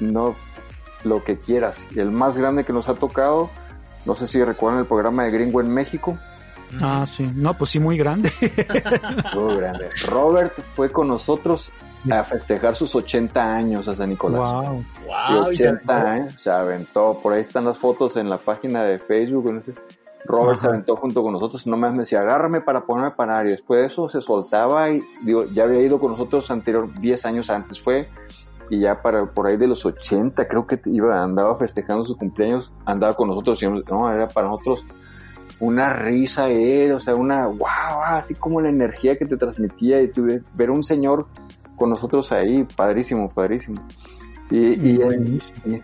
no 0.00 0.34
lo 1.04 1.24
que 1.24 1.38
quieras. 1.38 1.84
Y 1.90 2.00
el 2.00 2.10
más 2.10 2.38
grande 2.38 2.64
que 2.64 2.72
nos 2.72 2.88
ha 2.88 2.94
tocado, 2.94 3.50
no 4.04 4.14
sé 4.14 4.26
si 4.26 4.42
recuerdan 4.42 4.80
el 4.80 4.86
programa 4.86 5.24
de 5.24 5.30
Gringo 5.32 5.60
en 5.60 5.72
México, 5.72 6.16
Ah, 6.80 7.04
sí. 7.06 7.30
No, 7.34 7.56
pues 7.56 7.70
sí, 7.70 7.80
muy 7.80 7.98
grande. 7.98 8.32
muy 9.34 9.56
grande. 9.56 9.90
Robert 10.06 10.54
fue 10.74 10.90
con 10.90 11.08
nosotros 11.08 11.70
a 12.10 12.24
festejar 12.24 12.76
sus 12.76 12.94
80 12.94 13.54
años 13.54 13.88
a 13.88 13.94
San 13.94 14.10
Nicolás. 14.10 14.40
Wow. 14.40 14.84
wow 15.06 15.44
80 15.48 16.12
años, 16.12 16.34
se 16.40 16.50
aventó. 16.50 17.18
Por 17.22 17.34
ahí 17.34 17.42
están 17.42 17.64
las 17.64 17.78
fotos 17.78 18.16
en 18.16 18.30
la 18.30 18.38
página 18.38 18.84
de 18.84 18.98
Facebook. 18.98 19.62
Robert 20.24 20.60
se 20.60 20.68
aventó 20.68 20.96
junto 20.96 21.22
con 21.22 21.32
nosotros. 21.32 21.66
No 21.66 21.76
me 21.76 21.90
decía, 21.90 22.20
agárrame 22.20 22.60
para 22.60 22.84
ponerme 22.84 23.08
a 23.08 23.16
parar. 23.16 23.46
Y 23.46 23.50
después 23.50 23.80
de 23.80 23.86
eso 23.86 24.08
se 24.08 24.20
soltaba 24.20 24.90
y 24.90 25.02
digo, 25.24 25.44
ya 25.52 25.64
había 25.64 25.80
ido 25.80 25.98
con 25.98 26.12
nosotros 26.12 26.50
anterior, 26.50 26.88
10 27.00 27.26
años 27.26 27.50
antes 27.50 27.80
fue. 27.80 28.08
Y 28.70 28.80
ya 28.80 29.02
para 29.02 29.26
por 29.26 29.46
ahí 29.46 29.56
de 29.56 29.66
los 29.66 29.84
80, 29.84 30.48
creo 30.48 30.66
que 30.66 30.80
iba, 30.86 31.22
andaba 31.22 31.54
festejando 31.56 32.06
su 32.06 32.16
cumpleaños, 32.16 32.72
andaba 32.86 33.14
con 33.14 33.28
nosotros. 33.28 33.62
Y 33.62 33.66
no, 33.66 34.10
era 34.10 34.28
para 34.28 34.48
nosotros 34.48 34.84
una 35.60 35.92
risa 35.92 36.48
él, 36.48 36.92
o 36.92 37.00
sea, 37.00 37.14
una 37.14 37.46
wow, 37.46 38.02
así 38.06 38.34
como 38.34 38.60
la 38.60 38.68
energía 38.68 39.16
que 39.16 39.26
te 39.26 39.36
transmitía 39.36 40.02
y 40.02 40.10
ver 40.54 40.70
un 40.70 40.82
señor 40.82 41.26
con 41.76 41.90
nosotros 41.90 42.32
ahí, 42.32 42.64
padrísimo, 42.64 43.28
padrísimo. 43.28 43.80
Y, 44.52 45.38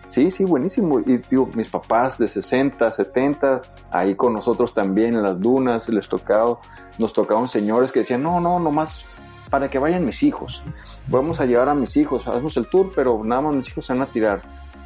sí, 0.05 0.29
sí, 0.29 0.45
buenísimo. 0.45 0.99
Y 0.99 1.17
digo, 1.29 1.49
mis 1.55 1.69
papás 1.69 2.19
de 2.19 2.27
60, 2.27 2.91
70, 2.91 3.61
ahí 3.89 4.13
con 4.13 4.33
nosotros 4.33 4.75
también 4.75 5.15
en 5.15 5.23
las 5.23 5.39
dunas, 5.39 5.89
les 5.89 6.07
tocado, 6.07 6.59
nos 6.99 7.11
tocaban 7.11 7.49
señores 7.49 7.91
que 7.91 7.99
decían, 7.99 8.21
no, 8.21 8.39
no, 8.39 8.59
nomás 8.59 9.05
para 9.49 9.69
que 9.69 9.79
vayan 9.79 10.05
mis 10.05 10.21
hijos. 10.21 10.61
Vamos 11.07 11.39
a 11.39 11.47
llevar 11.47 11.69
a 11.69 11.73
mis 11.73 11.97
hijos, 11.97 12.27
hacemos 12.27 12.55
el 12.57 12.67
tour, 12.69 12.91
pero 12.95 13.23
nada 13.23 13.41
más 13.41 13.55
mis 13.55 13.67
hijos 13.69 13.87
se 13.87 13.93
van 13.93 14.03
a 14.03 14.05
tirar. 14.05 14.41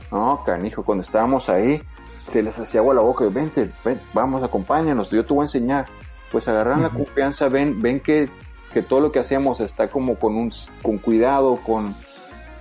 No, 0.09 0.41
canijo, 0.45 0.83
cuando 0.83 1.01
estábamos 1.01 1.49
ahí, 1.49 1.81
se 2.29 2.41
les 2.41 2.57
hacía 2.57 2.79
agua 2.79 2.93
la 2.93 3.01
boca, 3.01 3.25
y 3.25 3.29
vente, 3.29 3.69
ven, 3.83 3.99
vamos, 4.13 4.41
acompáñanos, 4.43 5.09
yo 5.09 5.25
te 5.25 5.33
voy 5.33 5.41
a 5.41 5.45
enseñar. 5.45 5.87
Pues 6.31 6.47
agarran 6.47 6.81
la 6.81 6.89
confianza, 6.89 7.49
ven, 7.49 7.81
ven 7.81 7.99
que, 7.99 8.29
que, 8.71 8.81
todo 8.81 9.01
lo 9.01 9.11
que 9.11 9.19
hacemos 9.19 9.59
está 9.59 9.89
como 9.89 10.15
con 10.15 10.35
un, 10.35 10.53
con 10.81 10.97
cuidado, 10.97 11.57
con, 11.57 11.93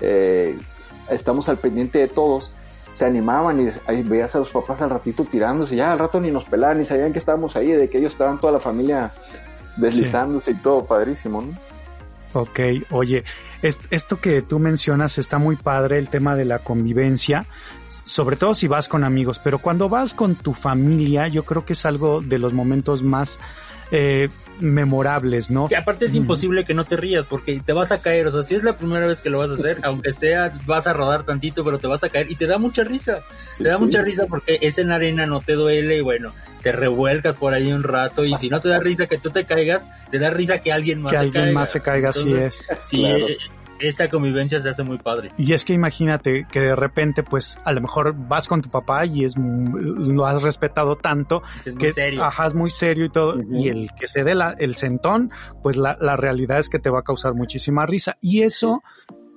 eh, 0.01 0.59
estamos 1.09 1.49
al 1.49 1.59
pendiente 1.59 1.99
de 1.99 2.09
todos, 2.09 2.53
se 2.93 3.07
animaban 3.07 3.61
y 3.89 4.03
veías 4.03 4.35
a 4.35 4.39
los 4.39 4.51
papás 4.51 4.83
al 4.83 4.91
ratito 4.91 5.25
tirándose, 5.25 5.77
ya 5.77 5.93
al 5.93 5.99
rato 5.99 6.21
ni 6.21 6.31
nos 6.31 6.45
pelaban, 6.45 6.79
ni 6.79 6.85
sabían 6.85 7.13
que 7.13 7.19
estábamos 7.19 7.57
ahí, 7.57 7.69
de 7.69 7.89
que 7.89 7.99
ellos 7.99 8.13
estaban 8.13 8.39
toda 8.39 8.53
la 8.53 8.61
familia 8.61 9.13
deslizándose 9.77 10.51
y 10.51 10.55
todo, 10.57 10.85
padrísimo, 10.85 11.43
¿no? 11.43 11.73
Ok, 12.35 12.61
oye, 12.91 13.25
esto 13.63 14.17
que 14.19 14.41
tú 14.41 14.59
mencionas 14.59 15.19
está 15.19 15.39
muy 15.39 15.57
padre, 15.57 15.99
el 15.99 16.09
tema 16.09 16.35
de 16.35 16.47
la 16.47 16.61
convivencia, 16.61 17.47
sobre 17.89 18.37
todo 18.37 18.55
si 18.55 18.69
vas 18.69 18.89
con 18.89 19.05
amigos, 19.05 19.39
pero 19.39 19.59
cuando 19.59 19.91
vas 19.91 20.15
con 20.15 20.35
tu 20.35 20.55
familia, 20.55 21.29
yo 21.29 21.45
creo 21.45 21.67
que 21.67 21.75
es 21.75 21.85
algo 21.85 22.23
de 22.23 22.39
los 22.39 22.55
momentos 22.55 23.03
más 23.03 23.39
eh, 23.95 24.31
memorables, 24.59 25.51
¿no? 25.51 25.69
Que 25.69 25.77
aparte 25.77 26.07
es 26.07 26.15
imposible 26.15 26.65
que 26.65 26.73
no 26.73 26.85
te 26.85 26.97
rías 26.97 27.27
porque 27.27 27.61
te 27.61 27.75
vas 27.75 27.93
a 27.93 28.01
caer, 28.01 28.27
o 28.27 28.31
sea, 28.31 28.43
si 28.43 28.55
es 28.55 28.65
la 28.65 28.73
primera 28.73 29.07
vez 29.07 29.21
que 29.21 29.29
lo 29.29 29.39
vas 29.39 29.51
a 29.51 29.55
hacer, 29.55 29.81
aunque 29.85 30.13
sea, 30.13 30.53
vas 30.65 30.87
a 30.87 30.95
rodar 30.95 31.25
tantito, 31.25 31.63
pero 31.63 31.79
te 31.79 31.89
vas 31.89 32.03
a 32.03 32.09
caer 32.09 32.31
y 32.31 32.37
te 32.37 32.47
da 32.47 32.57
mucha 32.57 32.85
risa, 32.85 33.23
te 33.59 33.65
da 33.65 33.77
mucha 33.77 34.01
risa 34.01 34.27
porque 34.27 34.59
es 34.63 34.79
en 34.79 34.93
arena, 34.93 35.27
no 35.27 35.43
te 35.43 35.53
duele 35.53 35.99
y 35.99 36.01
bueno, 36.01 36.31
te 36.63 36.73
revuelcas 36.73 37.37
por 37.37 37.53
ahí 37.53 37.71
un 37.71 37.83
rato 37.83 38.25
y 38.25 38.35
si 38.37 38.49
no 38.49 38.61
te 38.61 38.71
da 38.71 38.79
risa 38.79 39.07
que 39.07 39.19
tú 39.19 39.29
te 39.29 39.45
caigas, 39.45 39.87
te 40.11 40.19
da 40.19 40.31
risa 40.31 40.61
que 40.61 40.73
alguien 40.73 41.03
más 41.03 41.13
que 41.13 41.19
alguien 41.19 41.53
más 41.53 41.71
se 41.71 41.83
caiga, 41.83 42.09
así 42.09 42.33
es. 42.33 42.65
Sí, 42.89 43.05
eh, 43.05 43.37
esta 43.83 44.09
convivencia 44.09 44.59
se 44.61 44.69
hace 44.69 44.83
muy 44.83 44.99
padre. 44.99 45.33
Y 45.37 45.53
es 45.53 45.65
que 45.65 45.73
imagínate 45.73 46.47
que 46.51 46.61
de 46.61 46.77
repente, 46.77 47.23
pues, 47.23 47.59
a 47.65 47.73
lo 47.73 47.81
mejor 47.81 48.15
vas 48.15 48.49
con 48.49 48.63
tu 48.63 48.71
papá 48.71 49.07
y 49.07 49.25
es, 49.25 49.35
lo 49.37 50.27
has 50.27 50.43
respetado 50.43 50.97
tanto. 50.97 51.43
Es 51.59 51.65
que, 51.65 51.87
muy 51.87 51.93
serio. 51.93 52.25
Ajá, 52.25 52.47
es 52.47 52.55
muy 52.55 52.71
serio 52.71 53.05
y 53.05 53.11
todo. 53.11 53.41
Y 53.51 53.69
el 53.69 53.91
que 53.99 54.07
se 54.07 54.25
dé 54.25 54.35
la, 54.35 54.55
el 54.59 54.77
sentón, 54.77 55.31
pues 55.63 55.77
la, 55.77 55.97
la, 56.01 56.17
realidad 56.17 56.59
es 56.59 56.69
que 56.69 56.79
te 56.79 56.91
va 56.91 57.01
a 57.01 57.03
causar 57.03 57.35
muchísima 57.35 57.87
risa. 57.87 58.17
Y 58.21 58.43
eso, 58.43 58.83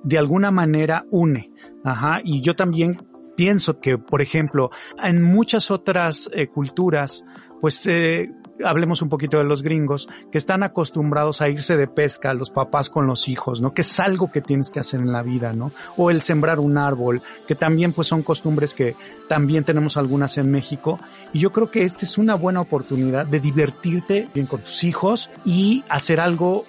de 0.04 0.18
alguna 0.18 0.52
manera, 0.52 1.06
une. 1.12 1.52
Ajá. 1.84 2.20
Y 2.24 2.42
yo 2.42 2.56
también 2.56 2.98
pienso 3.36 3.80
que, 3.80 3.98
por 3.98 4.22
ejemplo, 4.22 4.72
en 5.04 5.22
muchas 5.22 5.72
otras 5.72 6.30
eh, 6.34 6.48
culturas, 6.48 7.26
pues 7.62 7.86
eh, 7.88 8.32
hablemos 8.64 9.02
un 9.02 9.10
poquito 9.10 9.38
de 9.38 9.44
los 9.44 9.62
gringos, 9.62 10.08
que 10.32 10.38
están 10.38 10.64
acostumbrados 10.64 11.42
a 11.42 11.50
irse 11.50 11.78
de 11.78 11.88
pesca, 11.88 12.34
los 12.34 12.52
papás 12.52 12.90
con 12.90 13.08
los 13.08 13.28
hijos, 13.28 13.62
¿no? 13.62 13.74
Que 13.74 13.82
es 13.82 14.00
algo 14.00 14.32
que 14.32 14.42
tienes 14.42 14.70
que 14.70 14.80
hacer 14.80 15.00
en 15.00 15.12
la 15.12 15.24
vida, 15.24 15.54
¿no? 15.54 15.72
O 15.98 16.10
el 16.12 16.22
sembrar 16.22 16.60
un 16.60 16.78
árbol, 16.78 17.22
que 17.48 17.56
también 17.56 17.94
pues 17.94 18.08
son 18.08 18.24
costumbres 18.24 18.74
que 18.74 18.96
también 19.28 19.64
tenemos 19.64 19.98
algunas 19.98 20.38
en 20.38 20.52
México. 20.52 21.00
Y 21.34 21.40
yo 21.40 21.52
creo 21.52 21.72
que 21.72 21.84
esta 21.84 22.06
es 22.06 22.18
una 22.18 22.36
buena 22.36 22.62
oportunidad 22.62 23.26
de 23.26 23.40
divertirte 23.40 24.30
bien 24.34 24.46
con 24.46 24.62
tus 24.62 24.84
hijos 24.84 25.30
y 25.44 25.84
hacer 25.90 26.20
algo 26.20 26.66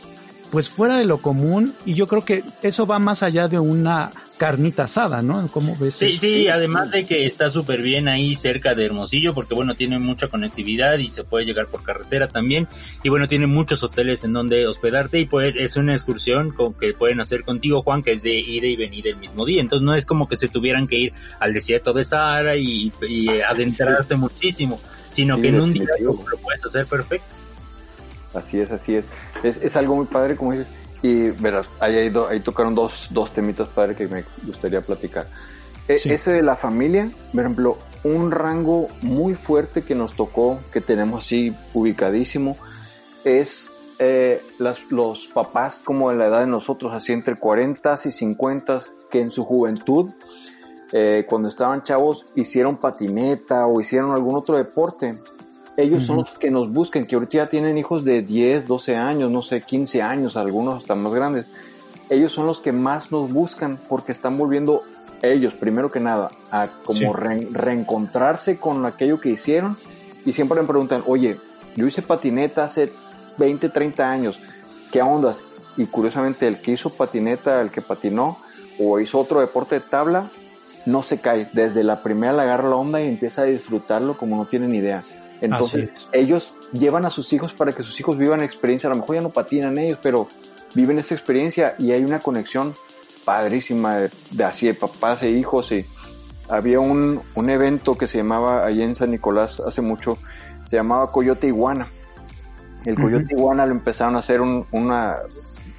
pues 0.51 0.69
fuera 0.69 0.99
de 0.99 1.05
lo 1.05 1.19
común 1.19 1.75
y 1.85 1.95
yo 1.95 2.07
creo 2.07 2.25
que 2.25 2.45
eso 2.63 2.87
va 2.87 2.99
más 2.99 3.23
allá 3.23 3.49
de 3.49 3.59
una 3.59 4.13
carnita 4.37 4.85
asada, 4.85 5.23
¿no? 5.23 5.49
¿Cómo 5.49 5.77
ves? 5.77 5.95
Sí, 5.95 6.13
sí, 6.13 6.49
además 6.49 6.91
de 6.91 7.07
que 7.07 7.27
está 7.27 7.49
súper 7.49 7.81
bien 7.81 8.07
ahí 8.07 8.35
cerca 8.35 8.75
de 8.75 8.85
Hermosillo 8.85 9.35
porque 9.35 9.55
bueno, 9.55 9.75
tiene 9.75 9.99
mucha 9.99 10.29
conectividad 10.29 10.99
y 10.99 11.11
se 11.11 11.25
puede 11.25 11.47
llegar 11.47 11.67
por 11.67 11.83
carretera 11.83 12.29
también 12.29 12.69
y 13.03 13.09
bueno, 13.09 13.29
tiene 13.29 13.47
muchos 13.47 13.83
hoteles 13.83 14.25
en 14.25 14.33
donde 14.33 14.67
hospedarte 14.67 15.21
y 15.21 15.27
pues 15.27 15.57
es 15.57 15.77
una 15.77 15.95
excursión 15.95 16.51
con, 16.51 16.75
que 16.75 16.93
pueden 16.93 17.21
hacer 17.21 17.45
contigo 17.45 17.83
Juan 17.83 18.03
que 18.03 18.13
es 18.13 18.23
de 18.23 18.39
ida 18.39 18.67
y 18.67 18.77
venir 18.77 19.09
el 19.09 19.17
mismo 19.17 19.45
día, 19.47 19.61
entonces 19.61 19.85
no 19.85 19.95
es 19.95 20.05
como 20.05 20.29
que 20.29 20.39
se 20.39 20.49
tuvieran 20.49 20.87
que 20.87 20.99
ir 20.99 21.13
al 21.41 21.53
desierto 21.53 21.93
de 21.93 22.05
Sahara 22.05 22.57
y, 22.57 22.93
adentrarse 23.49 24.17
muchísimo, 24.17 24.81
sino 25.11 25.41
que 25.41 25.49
en 25.49 25.61
un 25.61 25.73
día 25.73 25.87
lo 26.01 26.15
puedes 26.43 26.65
hacer 26.65 26.87
perfecto. 26.87 27.46
Así 28.37 28.61
es, 28.61 28.71
así 28.71 28.97
es. 28.97 29.05
Es, 29.43 29.57
es 29.59 29.77
algo 29.77 29.97
muy 29.97 30.07
padre, 30.07 30.37
como 30.37 30.53
dices. 30.53 30.69
Y 31.03 31.31
verás, 31.31 31.67
ahí, 31.81 31.97
ahí, 31.97 32.13
ahí 32.29 32.41
tocaron 32.41 32.75
dos, 32.75 33.09
dos 33.11 33.33
temitas 33.33 33.69
padres 33.69 33.97
que 33.97 34.09
me 34.09 34.25
gustaría 34.45 34.81
platicar. 34.81 35.27
E, 35.89 35.95
ese 35.95 36.33
de 36.33 36.43
la 36.43 36.57
familia, 36.57 37.11
por 37.33 37.41
ejemplo, 37.41 37.79
un 38.03 38.31
rango 38.31 38.89
muy 39.03 39.35
fuerte 39.35 39.83
que 39.83 39.95
nos 39.95 40.15
tocó, 40.15 40.61
que 40.73 40.81
tenemos 40.81 41.25
así 41.25 41.55
ubicadísimo, 41.75 42.57
es 43.25 43.69
eh, 43.99 44.43
las, 44.59 44.91
los 44.91 45.27
papás 45.27 45.81
como 45.83 46.11
de 46.11 46.17
la 46.17 46.27
edad 46.27 46.41
de 46.41 46.47
nosotros, 46.47 46.93
así 46.95 47.13
entre 47.13 47.39
40 47.39 47.97
y 48.05 48.11
50, 48.11 48.83
que 49.11 49.21
en 49.21 49.31
su 49.31 49.45
juventud, 49.45 50.11
eh, 50.93 51.25
cuando 51.29 51.49
estaban 51.49 51.83
chavos, 51.83 52.27
hicieron 52.35 52.77
patineta 52.77 53.67
o 53.67 53.81
hicieron 53.81 54.13
algún 54.13 54.37
otro 54.37 54.57
deporte 54.57 55.15
ellos 55.77 56.05
son 56.05 56.17
los 56.17 56.39
que 56.39 56.51
nos 56.51 56.73
buscan, 56.73 57.07
que 57.07 57.17
ahorita 57.17 57.37
ya 57.39 57.47
tienen 57.47 57.77
hijos 57.77 58.05
de 58.05 58.23
10, 58.23 58.67
12 58.67 58.97
años, 58.97 59.31
no 59.31 59.43
sé, 59.43 59.61
15 59.61 60.03
años, 60.03 60.37
algunos 60.37 60.79
hasta 60.79 60.95
más 60.95 61.13
grandes. 61.13 61.47
Ellos 62.09 62.33
son 62.33 62.47
los 62.47 62.61
que 62.61 62.73
más 62.73 63.13
nos 63.13 63.31
buscan 63.31 63.79
porque 63.89 64.13
están 64.13 64.39
volviendo 64.39 64.83
ellos, 65.23 65.53
primero 65.55 65.91
que 65.91 66.01
nada, 66.01 66.31
a 66.51 66.69
como 66.85 67.13
reencontrarse 67.13 68.59
con 68.59 68.85
aquello 68.87 69.21
que 69.21 69.31
hicieron 69.31 69.77
y 70.25 70.33
siempre 70.33 70.61
me 70.61 70.67
preguntan, 70.67 71.03
oye, 71.07 71.39
yo 71.75 71.87
hice 71.87 72.03
patineta 72.03 72.65
hace 72.65 72.93
20, 73.39 73.69
30 73.69 74.11
años, 74.11 74.39
¿qué 74.93 75.03
ondas? 75.03 75.37
Y 75.77 75.87
curiosamente 75.87 76.49
el 76.49 76.61
que 76.61 76.73
hizo 76.73 76.91
patineta, 76.91 77.61
el 77.61 77.71
que 77.71 77.83
patinó 77.83 78.39
o 78.79 78.99
hizo 79.01 79.19
otro 79.19 79.41
deporte 79.41 79.77
de 79.77 79.81
tabla, 79.83 80.29
no 80.87 81.03
se 81.03 81.21
cae. 81.21 81.51
Desde 81.53 81.85
la 81.85 82.03
primera 82.03 82.33
le 82.33 82.43
agarra 82.43 82.71
la 82.71 82.77
onda 82.77 83.03
y 83.03 83.09
empieza 83.09 83.43
a 83.43 83.47
disfrutarlo 83.47 84.17
como 84.17 84.37
no 84.37 84.47
tienen 84.47 84.75
idea. 84.75 85.05
Entonces, 85.41 86.09
ellos 86.13 86.55
llevan 86.73 87.05
a 87.05 87.11
sus 87.11 87.33
hijos 87.33 87.53
para 87.53 87.73
que 87.73 87.83
sus 87.83 87.99
hijos 88.01 88.17
vivan 88.17 88.43
experiencia. 88.43 88.89
A 88.89 88.91
lo 88.91 89.01
mejor 89.01 89.17
ya 89.17 89.23
no 89.23 89.31
patinan 89.31 89.79
ellos, 89.79 89.99
pero 90.03 90.29
viven 90.75 90.99
esta 90.99 91.15
experiencia 91.15 91.75
y 91.79 91.93
hay 91.93 92.05
una 92.05 92.21
conexión 92.21 92.75
padrísima 93.25 93.97
de, 93.97 94.45
así 94.45 94.67
de 94.67 94.75
papás 94.75 95.23
e 95.23 95.31
hijos. 95.31 95.73
Y 95.73 95.85
había 96.49 96.81
un, 96.81 97.21
un 97.35 97.51
evento 97.51 97.99
que 97.99 98.07
se 98.07 98.19
llamaba 98.19 98.65
allá 98.65 98.85
en 98.85 98.95
San 98.95 99.11
Nicolás 99.11 99.61
hace 99.61 99.83
mucho, 99.83 100.17
se 100.65 100.77
llamaba 100.77 101.11
Coyote 101.13 101.49
Iguana. 101.49 101.89
El 102.85 102.95
Coyote 102.95 103.35
Iguana 103.35 103.67
lo 103.67 103.73
empezaron 103.73 104.15
a 104.15 104.21
hacer 104.21 104.41
una, 104.41 105.17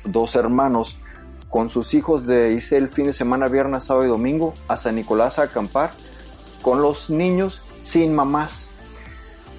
dos 0.04 0.36
hermanos 0.36 1.00
con 1.50 1.70
sus 1.70 1.94
hijos 1.94 2.28
de 2.28 2.52
irse 2.52 2.76
el 2.76 2.90
fin 2.90 3.06
de 3.06 3.14
semana, 3.14 3.48
viernes, 3.48 3.86
sábado 3.86 4.06
y 4.06 4.10
domingo 4.10 4.54
a 4.68 4.76
San 4.76 4.96
Nicolás 4.96 5.40
a 5.40 5.44
acampar 5.44 5.92
con 6.62 6.82
los 6.82 7.10
niños 7.10 7.62
sin 7.80 8.14
mamás 8.14 8.67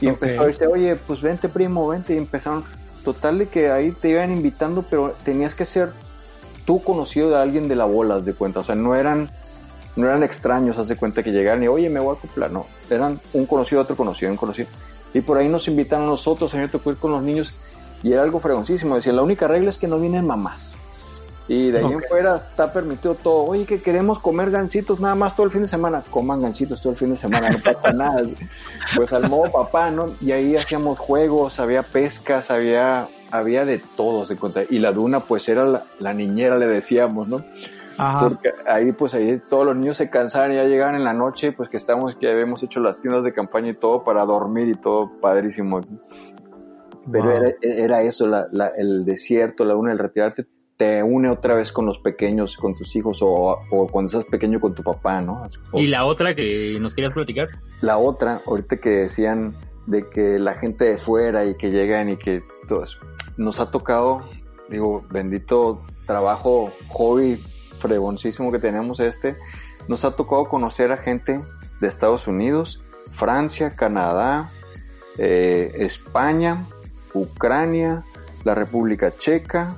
y 0.00 0.08
empezó 0.08 0.42
a 0.42 0.46
decir, 0.46 0.66
oye, 0.66 0.96
pues 0.96 1.20
vente 1.20 1.48
primo, 1.48 1.88
vente. 1.88 2.14
Y 2.14 2.18
empezaron, 2.18 2.64
total 3.04 3.38
de 3.38 3.46
que 3.46 3.70
ahí 3.70 3.92
te 3.92 4.10
iban 4.10 4.30
invitando, 4.30 4.84
pero 4.88 5.14
tenías 5.24 5.54
que 5.54 5.66
ser 5.66 5.92
tú 6.64 6.82
conocido 6.82 7.30
de 7.30 7.36
alguien 7.36 7.68
de 7.68 7.76
la 7.76 7.84
bola, 7.84 8.20
de 8.20 8.34
cuenta. 8.34 8.60
O 8.60 8.64
sea, 8.64 8.74
no 8.74 8.94
eran, 8.94 9.30
no 9.96 10.06
eran 10.06 10.22
extraños, 10.22 10.78
haz 10.78 10.88
de 10.88 10.96
cuenta 10.96 11.22
que 11.22 11.32
llegaran 11.32 11.62
y, 11.62 11.68
oye, 11.68 11.88
me 11.88 12.00
voy 12.00 12.14
a 12.14 12.18
acoplar. 12.18 12.50
No, 12.50 12.66
eran 12.90 13.20
un 13.32 13.46
conocido, 13.46 13.80
otro 13.80 13.96
conocido, 13.96 14.30
un 14.30 14.36
conocido. 14.36 14.68
Y 15.14 15.20
por 15.20 15.38
ahí 15.38 15.48
nos 15.48 15.68
invitaron 15.68 16.06
a 16.06 16.10
nosotros, 16.10 16.52
te 16.52 16.58
ir 16.58 16.96
con 16.96 17.12
los 17.12 17.22
niños. 17.22 17.52
Y 18.02 18.12
era 18.12 18.22
algo 18.22 18.38
fregoncísimo. 18.38 18.96
Decía, 18.96 19.12
la 19.12 19.22
única 19.22 19.48
regla 19.48 19.70
es 19.70 19.78
que 19.78 19.88
no 19.88 19.98
vienen 19.98 20.26
mamás. 20.26 20.74
Y 21.48 21.70
de 21.70 21.78
ahí 21.78 21.92
en 21.92 22.02
fuera 22.02 22.36
está 22.36 22.70
permitido 22.70 23.14
todo. 23.14 23.44
Oye, 23.44 23.64
que 23.64 23.80
queremos 23.80 24.20
comer 24.20 24.50
gancitos 24.50 25.00
nada 25.00 25.14
más 25.14 25.34
todo 25.34 25.46
el 25.46 25.52
fin 25.52 25.62
de 25.62 25.68
semana. 25.68 26.02
Coman 26.10 26.42
gancitos 26.42 26.82
todo 26.82 26.92
el 26.92 26.98
fin 26.98 27.08
de 27.08 27.16
semana, 27.16 27.48
no 27.48 27.58
pasa 27.58 27.92
nada. 27.94 28.20
Pues 28.94 29.10
al 29.14 29.30
modo 29.30 29.50
papá, 29.50 29.90
¿no? 29.90 30.12
Y 30.20 30.32
ahí 30.32 30.56
hacíamos 30.56 30.98
juegos, 30.98 31.58
había 31.58 31.82
pescas, 31.82 32.50
había, 32.50 33.08
había 33.30 33.64
de 33.64 33.80
todo. 33.96 34.26
Se 34.26 34.36
y 34.68 34.78
la 34.78 34.92
duna, 34.92 35.20
pues 35.20 35.48
era 35.48 35.86
la, 35.98 36.12
niñera, 36.12 36.58
le 36.58 36.66
decíamos, 36.66 37.28
¿no? 37.28 37.42
Porque 37.96 38.52
ahí, 38.66 38.92
pues 38.92 39.14
ahí 39.14 39.40
todos 39.48 39.64
los 39.64 39.74
niños 39.74 39.96
se 39.96 40.10
cansaban 40.10 40.52
y 40.52 40.56
ya 40.56 40.64
llegaban 40.64 40.96
en 40.96 41.02
la 41.02 41.14
noche, 41.14 41.52
pues 41.52 41.70
que 41.70 41.78
estamos, 41.78 42.14
que 42.14 42.30
habíamos 42.30 42.62
hecho 42.62 42.78
las 42.78 43.00
tiendas 43.00 43.24
de 43.24 43.32
campaña 43.32 43.70
y 43.70 43.74
todo 43.74 44.04
para 44.04 44.24
dormir 44.26 44.68
y 44.68 44.74
todo 44.74 45.10
padrísimo. 45.18 45.80
Pero 47.10 47.32
era, 47.32 47.54
era, 47.62 48.02
eso, 48.02 48.26
la, 48.26 48.46
el 48.76 49.06
desierto, 49.06 49.64
la 49.64 49.72
duna, 49.72 49.92
el 49.92 49.98
retirarte 49.98 50.46
te 50.78 51.02
une 51.02 51.28
otra 51.28 51.56
vez 51.56 51.72
con 51.72 51.86
los 51.86 51.98
pequeños, 51.98 52.56
con 52.56 52.74
tus 52.76 52.94
hijos 52.94 53.18
o, 53.20 53.60
cuando 53.90 54.06
estás 54.06 54.24
pequeño 54.24 54.60
con 54.60 54.76
tu 54.76 54.84
papá, 54.84 55.20
¿no? 55.20 55.50
¿Y 55.74 55.88
la 55.88 56.04
otra 56.04 56.34
que 56.34 56.78
nos 56.80 56.94
querías 56.94 57.12
platicar? 57.12 57.48
La 57.80 57.98
otra, 57.98 58.42
ahorita 58.46 58.76
que 58.76 58.90
decían 58.90 59.56
de 59.86 60.08
que 60.08 60.38
la 60.38 60.54
gente 60.54 60.84
de 60.84 60.96
fuera 60.96 61.44
y 61.46 61.56
que 61.56 61.72
llegan 61.72 62.10
y 62.10 62.16
que 62.16 62.44
todos, 62.68 62.96
nos 63.36 63.58
ha 63.58 63.72
tocado, 63.72 64.22
digo, 64.68 65.04
bendito 65.10 65.82
trabajo, 66.06 66.72
hobby 66.90 67.42
fregoncísimo 67.80 68.52
que 68.52 68.60
tenemos 68.60 69.00
este, 69.00 69.36
nos 69.88 70.04
ha 70.04 70.12
tocado 70.12 70.44
conocer 70.44 70.92
a 70.92 70.96
gente 70.96 71.40
de 71.80 71.88
Estados 71.88 72.28
Unidos, 72.28 72.80
Francia, 73.10 73.70
Canadá, 73.70 74.48
eh, 75.16 75.72
España, 75.78 76.68
Ucrania, 77.14 78.04
la 78.44 78.54
República 78.54 79.12
Checa, 79.16 79.76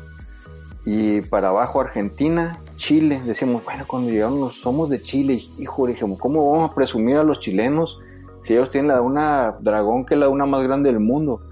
y 0.85 1.21
para 1.23 1.49
abajo 1.49 1.81
Argentina, 1.81 2.59
Chile. 2.77 3.21
Decíamos, 3.25 3.65
bueno, 3.65 3.85
cuando 3.87 4.11
llegamos 4.11 4.39
los 4.39 4.61
somos 4.61 4.89
de 4.89 5.03
Chile, 5.03 5.43
hijo, 5.59 5.87
dijimos, 5.87 6.19
¿cómo 6.19 6.51
vamos 6.51 6.71
a 6.71 6.75
presumir 6.75 7.17
a 7.17 7.25
los 7.25 7.41
chilenos 7.41 7.99
si 8.43 8.55
ellos 8.55 8.71
tienen 8.71 8.89
la 8.89 8.95
de 8.95 9.01
una 9.01 9.57
dragón 9.61 10.07
que 10.07 10.15
es 10.15 10.21
la 10.21 10.27
de 10.27 10.33
una 10.33 10.47
más 10.47 10.63
grande 10.63 10.91
del 10.91 11.01
mundo? 11.01 11.43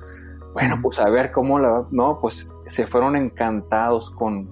Bueno, 0.55 0.81
pues 0.83 0.99
a 0.99 1.09
ver 1.09 1.31
cómo 1.31 1.59
la... 1.59 1.85
No, 1.91 2.19
pues 2.21 2.49
se 2.67 2.87
fueron 2.87 3.17
encantados 3.17 4.11
con, 4.11 4.49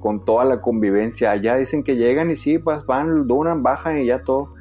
con 0.00 0.24
toda 0.24 0.44
la 0.44 0.60
convivencia. 0.60 1.30
Allá 1.30 1.56
dicen 1.56 1.82
que 1.82 1.96
llegan 1.96 2.30
y 2.30 2.36
sí, 2.36 2.58
pues 2.58 2.84
van, 2.84 3.26
duran, 3.26 3.62
bajan 3.62 3.98
y 3.98 4.06
ya 4.06 4.22
todo. 4.22 4.52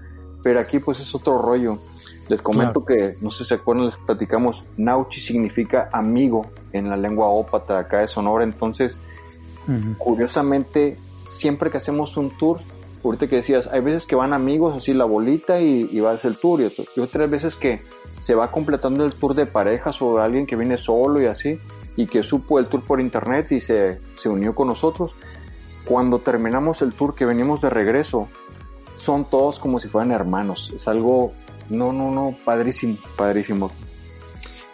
Pero 0.43 0.59
aquí 0.59 0.79
pues 0.79 0.99
es 0.99 1.13
otro 1.15 1.41
rollo. 1.41 1.79
Les 2.27 2.41
comento 2.41 2.85
que, 2.85 3.17
no 3.21 3.29
sé 3.29 3.43
si 3.43 3.49
se 3.49 3.55
acuerdan, 3.55 3.85
les 3.85 3.95
platicamos, 3.97 4.63
Nauchi 4.77 5.19
significa 5.19 5.89
amigo 5.91 6.47
en 6.71 6.89
la 6.89 6.97
lengua 6.97 7.27
ópata 7.27 7.77
acá 7.77 7.99
de 7.99 8.07
Sonora. 8.07 8.43
Entonces, 8.43 8.99
Curiosamente, 9.97 10.97
siempre 11.27 11.71
que 11.71 11.77
hacemos 11.77 12.17
un 12.17 12.29
tour, 12.31 12.59
ahorita 13.03 13.27
que 13.27 13.37
decías, 13.37 13.67
hay 13.67 13.81
veces 13.81 14.05
que 14.05 14.15
van 14.15 14.33
amigos, 14.33 14.75
así 14.77 14.93
la 14.93 15.05
bolita 15.05 15.61
y, 15.61 15.99
va 15.99 16.11
a 16.11 16.13
hacer 16.15 16.31
el 16.31 16.37
tour, 16.37 16.61
y, 16.61 16.99
otras 16.99 17.29
veces 17.29 17.55
que 17.55 17.81
se 18.19 18.35
va 18.35 18.51
completando 18.51 19.05
el 19.05 19.13
tour 19.13 19.35
de 19.35 19.45
parejas 19.45 20.01
o 20.01 20.19
alguien 20.19 20.45
que 20.45 20.55
viene 20.55 20.77
solo 20.77 21.21
y 21.21 21.25
así, 21.25 21.59
y 21.95 22.07
que 22.07 22.23
supo 22.23 22.59
el 22.59 22.67
tour 22.67 22.83
por 22.83 22.99
internet 22.99 23.51
y 23.51 23.61
se, 23.61 23.99
se 24.15 24.29
unió 24.29 24.53
con 24.55 24.67
nosotros. 24.67 25.11
Cuando 25.85 26.19
terminamos 26.19 26.81
el 26.81 26.93
tour 26.93 27.13
que 27.13 27.25
venimos 27.25 27.61
de 27.61 27.69
regreso, 27.69 28.27
son 28.95 29.29
todos 29.29 29.59
como 29.59 29.79
si 29.79 29.87
fueran 29.87 30.11
hermanos. 30.11 30.71
Es 30.75 30.87
algo, 30.87 31.33
no, 31.69 31.93
no, 31.93 32.11
no, 32.11 32.35
padrísimo, 32.43 32.97
padrísimo. 33.15 33.71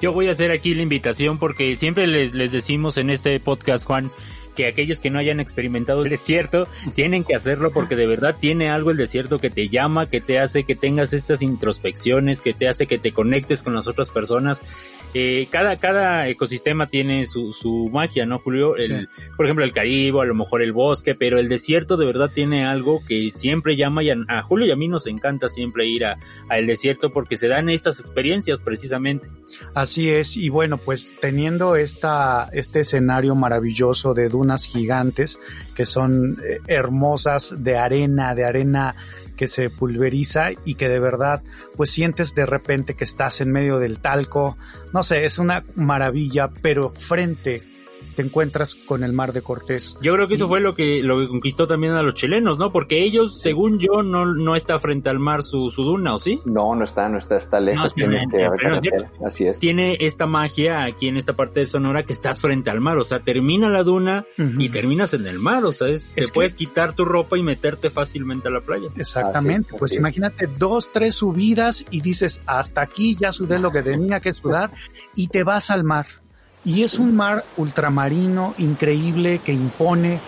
Yo 0.02 0.14
voy 0.14 0.30
a 0.30 0.32
hacer 0.32 0.50
aquí 0.50 0.74
la 0.74 0.82
invitación 0.82 1.38
porque 1.38 1.76
siempre 1.76 2.08
les, 2.08 2.34
les 2.34 2.52
decimos 2.52 2.98
en 2.98 3.12
este 3.12 3.40
podcast, 3.40 3.86
Juan, 3.86 4.10
que 4.62 4.68
aquellos 4.68 5.00
que 5.00 5.10
no 5.10 5.18
hayan 5.18 5.40
experimentado 5.40 6.04
el 6.04 6.10
desierto 6.12 6.68
tienen 6.94 7.24
que 7.24 7.34
hacerlo 7.34 7.72
porque 7.72 7.96
de 7.96 8.06
verdad 8.06 8.36
tiene 8.40 8.70
algo 8.70 8.92
el 8.92 8.98
desierto 8.98 9.40
que 9.40 9.50
te 9.50 9.70
llama, 9.70 10.08
que 10.08 10.22
te 10.22 10.38
hace 10.38 10.66
que 10.66 10.76
tengas 10.76 11.14
estas 11.14 11.42
introspecciones, 11.42 12.42
que 12.42 12.54
te 12.54 12.68
hace 12.68 12.86
que 12.86 13.00
te 13.00 13.12
conectes 13.12 13.64
con 13.64 13.74
las 13.74 13.88
otras 13.88 14.12
personas. 14.12 14.62
Eh, 15.16 15.48
cada, 15.50 15.78
cada 15.78 16.28
ecosistema 16.30 16.86
tiene 16.86 17.26
su, 17.26 17.54
su 17.54 17.90
magia, 17.92 18.28
¿no, 18.28 18.38
Julio? 18.38 18.78
El, 18.78 19.10
Por 19.36 19.48
ejemplo, 19.48 19.66
el 19.66 19.74
Caribe, 19.74 20.22
a 20.22 20.26
lo 20.26 20.36
mejor 20.36 20.62
el 20.62 20.74
bosque, 20.74 21.16
pero 21.16 21.40
el 21.40 21.50
desierto 21.50 21.98
de 21.98 22.06
verdad 22.06 22.30
tiene 22.32 22.64
algo 22.66 23.04
que 23.06 23.32
siempre 23.32 23.76
llama 23.76 24.04
y 24.04 24.12
a, 24.12 24.44
Julio 24.44 24.68
y 24.68 24.72
a 24.72 24.76
mí 24.76 24.88
nos 24.88 25.08
encanta 25.08 25.48
siempre 25.48 25.88
ir 25.88 26.06
a, 26.06 26.18
a 26.50 26.60
el 26.60 26.68
desierto 26.68 27.12
porque 27.12 27.36
se 27.36 27.48
dan 27.48 27.68
estas 27.70 28.00
experiencias 28.00 28.62
precisamente. 28.62 29.28
Así 29.74 30.10
es, 30.10 30.38
y 30.38 30.50
bueno, 30.50 30.78
pues 30.78 31.16
teniendo 31.20 31.76
esta, 31.76 32.48
este 32.54 32.82
escenario 32.82 33.34
maravilloso 33.34 34.14
de 34.14 34.30
gigantes 34.58 35.40
que 35.76 35.86
son 35.86 36.38
eh, 36.44 36.60
hermosas 36.68 37.56
de 37.58 37.78
arena, 37.78 38.36
de 38.36 38.46
arena 38.46 38.96
que 39.36 39.48
se 39.48 39.70
pulveriza 39.70 40.50
y 40.66 40.76
que 40.76 40.88
de 40.88 41.00
verdad 41.00 41.42
pues 41.76 41.90
sientes 41.90 42.36
de 42.36 42.46
repente 42.46 42.96
que 42.96 43.04
estás 43.04 43.42
en 43.42 43.52
medio 43.52 43.80
del 43.80 44.00
talco. 44.00 44.58
No 44.94 45.04
sé, 45.04 45.26
es 45.26 45.40
una 45.40 45.64
maravilla, 45.76 46.50
pero 46.62 46.90
frente 46.90 47.71
te 48.16 48.22
encuentras 48.22 48.76
con 48.76 49.04
el 49.04 49.14
mar 49.14 49.34
de 49.34 49.42
Cortés. 49.42 49.98
Yo 50.02 50.14
creo 50.16 50.28
que 50.28 50.34
eso 50.36 50.48
fue 50.48 50.60
lo 50.60 50.76
que, 50.76 51.02
lo 51.04 51.20
que 51.20 51.28
conquistó 51.28 51.68
también 51.68 51.94
a 51.94 52.02
los 52.04 52.14
chilenos, 52.14 52.58
¿no? 52.58 52.72
Porque 52.72 53.04
ellos, 53.04 53.40
según 53.40 53.80
yo, 53.80 54.04
no, 54.04 54.26
no 54.26 54.56
está 54.56 54.80
frente 54.80 55.10
al 55.10 55.20
mar 55.20 55.44
su, 55.44 55.70
su 55.70 55.84
duna, 55.84 56.14
¿o 56.16 56.20
sí? 56.20 56.40
No, 56.46 56.76
no 56.76 56.84
está, 56.84 57.08
no 57.10 57.18
está, 57.18 57.38
está 57.38 57.60
lejos. 57.60 57.92
No, 57.92 57.94
tiene 57.94 58.22
pero 58.32 58.52
que 58.58 58.68
es 58.76 58.82
cierto. 58.82 59.26
Así 59.26 59.46
es. 59.46 59.60
Tiene 59.60 59.98
esta 60.02 60.26
magia 60.26 60.84
aquí 60.84 61.08
en 61.08 61.18
esta 61.18 61.34
parte 61.34 61.62
de 61.62 61.66
Sonora 61.66 62.04
que 62.04 62.14
estás 62.14 62.42
frente 62.42 62.70
al 62.70 62.82
mar, 62.82 62.98
o 62.98 63.04
sea, 63.04 63.20
termina 63.20 63.70
la 63.70 63.84
duna 63.84 64.26
y 64.38 64.70
terminas 64.70 65.14
en 65.14 65.28
el 65.28 65.40
mar, 65.40 65.64
o 65.66 65.72
sea, 65.74 65.88
es, 65.88 66.14
te 66.14 66.22
que- 66.22 66.28
puedes 66.30 66.54
quitar 66.54 66.94
tu 66.94 67.06
ropa 67.06 67.38
y 67.38 67.44
meterte 67.44 67.90
fácilmente 67.90 68.48
a 68.48 68.52
la 68.52 68.62
playa. 68.62 68.88
Exactamente, 68.96 69.70
Así 69.70 69.78
pues 69.80 69.92
así 69.92 70.00
imagínate 70.00 70.48
dos, 70.48 70.92
tres 70.92 71.16
subidas 71.16 71.86
y 71.92 72.02
dices, 72.02 72.42
hasta 72.46 72.82
aquí 72.82 73.16
ya 73.20 73.32
sudé 73.32 73.60
lo 73.60 73.72
que 73.72 73.82
tenía 73.84 74.20
que 74.20 74.34
sudar 74.34 74.72
y 75.16 75.28
te 75.28 75.44
vas 75.44 75.70
al 75.72 75.84
mar. 75.84 76.08
Y 76.64 76.84
es 76.84 77.00
un 77.00 77.16
mar 77.16 77.44
ultramarino 77.58 78.54
increíble 78.58 79.40
que 79.44 79.52
impone, 79.52 80.20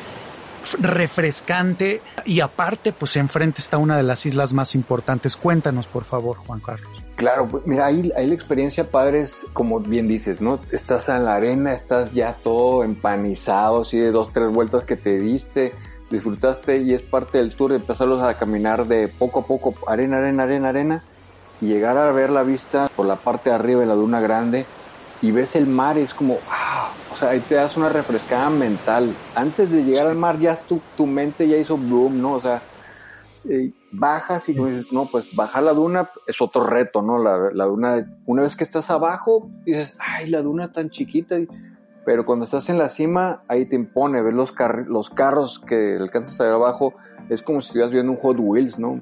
refrescante 0.79 2.01
y 2.25 2.39
aparte 2.39 2.93
pues 2.93 3.15
enfrente 3.17 3.59
está 3.59 3.77
una 3.77 3.97
de 3.97 4.03
las 4.03 4.25
islas 4.25 4.53
más 4.53 4.75
importantes. 4.75 5.37
Cuéntanos 5.37 5.87
por 5.87 6.03
favor, 6.03 6.37
Juan 6.37 6.59
Carlos. 6.59 6.89
Claro, 7.15 7.47
pues, 7.47 7.65
mira, 7.65 7.85
ahí, 7.85 8.11
ahí 8.15 8.27
la 8.27 8.33
experiencia 8.33 8.89
padre 8.89 9.21
es, 9.21 9.45
como 9.53 9.79
bien 9.79 10.07
dices, 10.07 10.41
¿no? 10.41 10.59
Estás 10.71 11.09
en 11.09 11.25
la 11.25 11.35
arena, 11.35 11.73
estás 11.73 12.11
ya 12.13 12.35
todo 12.43 12.83
empanizado, 12.83 13.83
así 13.83 13.97
de 13.97 14.11
dos, 14.11 14.33
tres 14.33 14.51
vueltas 14.51 14.83
que 14.83 14.95
te 14.95 15.19
diste, 15.19 15.73
disfrutaste 16.09 16.77
y 16.77 16.93
es 16.93 17.01
parte 17.01 17.37
del 17.37 17.55
tour 17.55 17.73
empezarlos 17.73 18.21
a 18.23 18.33
caminar 18.35 18.87
de 18.87 19.07
poco 19.07 19.41
a 19.41 19.45
poco, 19.45 19.75
arena, 19.87 20.17
arena, 20.17 20.43
arena, 20.43 20.69
arena, 20.69 21.03
y 21.61 21.67
llegar 21.67 21.97
a 21.97 22.11
ver 22.11 22.29
la 22.29 22.43
vista 22.43 22.89
por 22.95 23.05
la 23.05 23.15
parte 23.15 23.49
de 23.49 23.55
arriba 23.55 23.81
de 23.81 23.85
la 23.85 23.95
duna 23.95 24.19
grande 24.19 24.65
y 25.23 25.31
ves 25.31 25.55
el 25.55 25.65
mar 25.65 25.97
y 25.97 26.01
es 26.01 26.13
como, 26.13 26.37
ah, 26.51 26.91
o 27.11 27.15
sea, 27.15 27.29
ahí 27.29 27.39
te 27.39 27.55
das 27.55 27.75
una 27.77 27.89
refrescada 27.89 28.49
mental. 28.49 29.15
Antes 29.33 29.71
de 29.71 29.83
llegar 29.83 30.05
al 30.07 30.15
mar 30.15 30.37
ya 30.37 30.55
tu, 30.57 30.81
tu 30.95 31.07
mente 31.07 31.47
ya 31.47 31.57
hizo 31.57 31.77
boom, 31.77 32.21
¿no? 32.21 32.33
O 32.33 32.41
sea, 32.41 32.61
eh, 33.49 33.71
bajas 33.93 34.47
y 34.49 34.53
dices, 34.53 34.85
no, 34.91 35.09
pues 35.09 35.25
bajar 35.35 35.63
la 35.63 35.73
duna 35.73 36.09
es 36.27 36.41
otro 36.41 36.65
reto, 36.65 37.01
¿no? 37.01 37.17
La, 37.17 37.51
la 37.53 37.65
duna, 37.65 38.05
una 38.25 38.43
vez 38.43 38.55
que 38.55 38.63
estás 38.63 38.91
abajo, 38.91 39.49
dices, 39.65 39.95
ay, 39.97 40.29
la 40.29 40.41
duna 40.41 40.71
tan 40.71 40.89
chiquita. 40.89 41.37
Pero 42.05 42.25
cuando 42.25 42.43
estás 42.43 42.69
en 42.69 42.77
la 42.77 42.89
cima, 42.89 43.43
ahí 43.47 43.65
te 43.65 43.77
impone, 43.77 44.21
ver 44.21 44.33
los, 44.33 44.53
carri- 44.53 44.85
los 44.87 45.09
carros 45.09 45.59
que 45.65 45.95
alcanzas 45.97 46.39
a 46.41 46.43
ver 46.43 46.53
abajo, 46.53 46.95
es 47.29 47.41
como 47.41 47.61
si 47.61 47.67
estuvieras 47.67 47.93
viendo 47.93 48.11
un 48.11 48.17
Hot 48.17 48.35
Wheels, 48.39 48.77
¿no? 48.77 49.01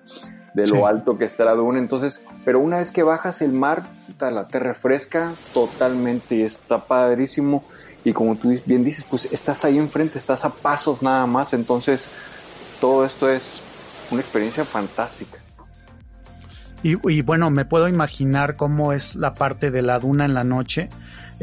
De 0.54 0.68
lo 0.68 0.76
Sí. 0.76 0.82
alto 0.86 1.18
que 1.18 1.26
está 1.26 1.46
la 1.46 1.54
duna. 1.54 1.80
Entonces, 1.80 2.22
pero 2.44 2.60
una 2.60 2.80
vez 2.80 2.92
que 2.92 3.04
bajas 3.04 3.42
el 3.42 3.54
mar, 3.54 3.84
te 4.50 4.60
refresca 4.60 5.32
totalmente 5.54 6.36
y 6.36 6.42
está 6.44 6.84
padrísimo. 6.84 7.64
Y 8.04 8.14
como 8.14 8.36
tú 8.36 8.60
bien 8.66 8.84
dices, 8.84 9.06
pues 9.10 9.32
estás 9.32 9.64
ahí 9.66 9.78
enfrente, 9.78 10.18
estás 10.18 10.46
a 10.46 10.50
pasos 10.50 11.02
nada 11.02 11.26
más. 11.26 11.54
Entonces, 11.54 12.06
todo 12.80 13.06
esto 13.06 13.30
es 13.30 13.62
una 14.12 14.22
experiencia 14.22 14.66
fantástica. 14.66 15.38
Y, 16.84 16.98
y 17.10 17.22
bueno, 17.22 17.50
me 17.52 17.64
puedo 17.66 17.88
imaginar 17.88 18.56
cómo 18.56 18.92
es 18.92 19.16
la 19.16 19.36
parte 19.36 19.70
de 19.70 19.84
la 19.84 20.00
duna 20.00 20.26
en 20.26 20.34
la 20.34 20.44
noche. 20.44 20.90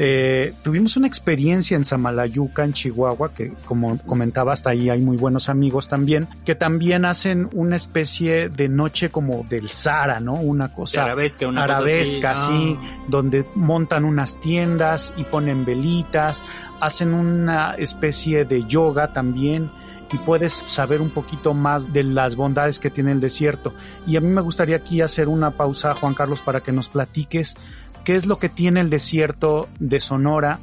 Eh, 0.01 0.53
tuvimos 0.63 0.95
una 0.95 1.07
experiencia 1.07 1.75
en 1.75 1.83
Samalayuca, 1.83 2.63
en 2.63 2.71
Chihuahua, 2.71 3.33
que 3.33 3.51
como 3.65 3.97
comentaba, 4.05 4.53
hasta 4.53 4.69
ahí 4.69 4.89
hay 4.89 5.01
muy 5.01 5.17
buenos 5.17 5.49
amigos 5.49 5.89
también, 5.89 6.29
que 6.45 6.55
también 6.55 7.03
hacen 7.03 7.49
una 7.51 7.75
especie 7.75 8.47
de 8.47 8.69
noche 8.69 9.09
como 9.09 9.43
del 9.49 9.67
Sara, 9.67 10.21
¿no? 10.21 10.35
Una 10.35 10.73
cosa 10.73 11.03
arabesca, 11.03 11.49
una 11.49 11.63
cosa 11.63 11.75
arabesca, 11.79 12.31
así. 12.31 12.47
sí, 12.49 12.79
Ah. 12.81 13.03
donde 13.09 13.43
montan 13.55 14.05
unas 14.05 14.39
tiendas 14.39 15.13
y 15.17 15.25
ponen 15.25 15.65
velitas, 15.65 16.41
hacen 16.79 17.13
una 17.13 17.73
especie 17.73 18.45
de 18.45 18.63
yoga 18.63 19.11
también 19.11 19.69
y 20.13 20.17
puedes 20.19 20.53
saber 20.53 21.01
un 21.01 21.09
poquito 21.09 21.53
más 21.53 21.91
de 21.91 22.03
las 22.03 22.37
bondades 22.37 22.79
que 22.79 22.89
tiene 22.89 23.11
el 23.11 23.19
desierto. 23.19 23.73
Y 24.07 24.15
a 24.15 24.21
mí 24.21 24.27
me 24.27 24.39
gustaría 24.39 24.77
aquí 24.77 25.01
hacer 25.01 25.27
una 25.27 25.51
pausa, 25.51 25.93
Juan 25.93 26.13
Carlos, 26.13 26.39
para 26.39 26.61
que 26.61 26.71
nos 26.71 26.87
platiques 26.87 27.57
qué 28.03 28.15
es 28.15 28.25
lo 28.25 28.37
que 28.39 28.49
tiene 28.49 28.81
el 28.81 28.89
desierto 28.89 29.67
de 29.79 29.99
Sonora 29.99 30.59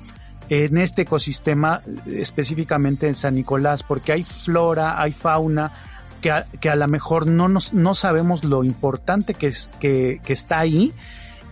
en 0.49 0.79
este 0.79 1.03
ecosistema, 1.03 1.83
específicamente 2.07 3.07
en 3.09 3.15
San 3.15 3.35
Nicolás, 3.35 3.83
porque 3.83 4.13
hay 4.13 4.23
flora, 4.25 5.01
hay 5.01 5.13
fauna, 5.13 5.73
que 6.21 6.31
a, 6.31 6.45
que 6.61 6.71
a 6.71 6.77
lo 6.77 6.89
mejor 6.89 7.27
no, 7.27 7.49
nos, 7.49 7.73
no 7.75 7.95
sabemos 7.95 8.43
lo 8.45 8.65
importante 8.65 9.35
que, 9.35 9.49
es, 9.49 9.71
que, 9.81 10.19
que 10.25 10.33
está 10.33 10.59
ahí 10.59 10.93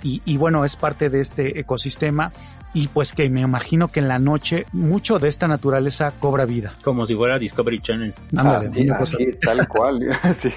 y, 0.03 0.23
y, 0.25 0.37
bueno, 0.37 0.65
es 0.65 0.77
parte 0.77 1.11
de 1.11 1.21
este 1.21 1.59
ecosistema 1.61 2.33
y 2.73 2.89
pues 2.89 3.13
que 3.13 3.29
me 3.31 3.41
imagino 3.43 3.89
que 3.89 4.01
en 4.01 4.09
la 4.09 4.19
noche 4.19 4.67
mucho 4.73 5.19
de 5.19 5.29
esta 5.29 5.47
naturaleza 5.49 6.13
cobra 6.19 6.45
vida. 6.45 6.73
Como 6.83 7.07
si 7.07 7.15
fuera 7.15 7.39
Discovery 7.39 7.79
Channel. 7.79 8.13
Ándale, 8.37 8.69
Así, 8.69 8.81
una 8.83 8.99
cosa- 8.99 9.17
así, 9.17 9.31
tal 9.41 9.69
cual. 9.69 10.01
sí. 10.37 10.53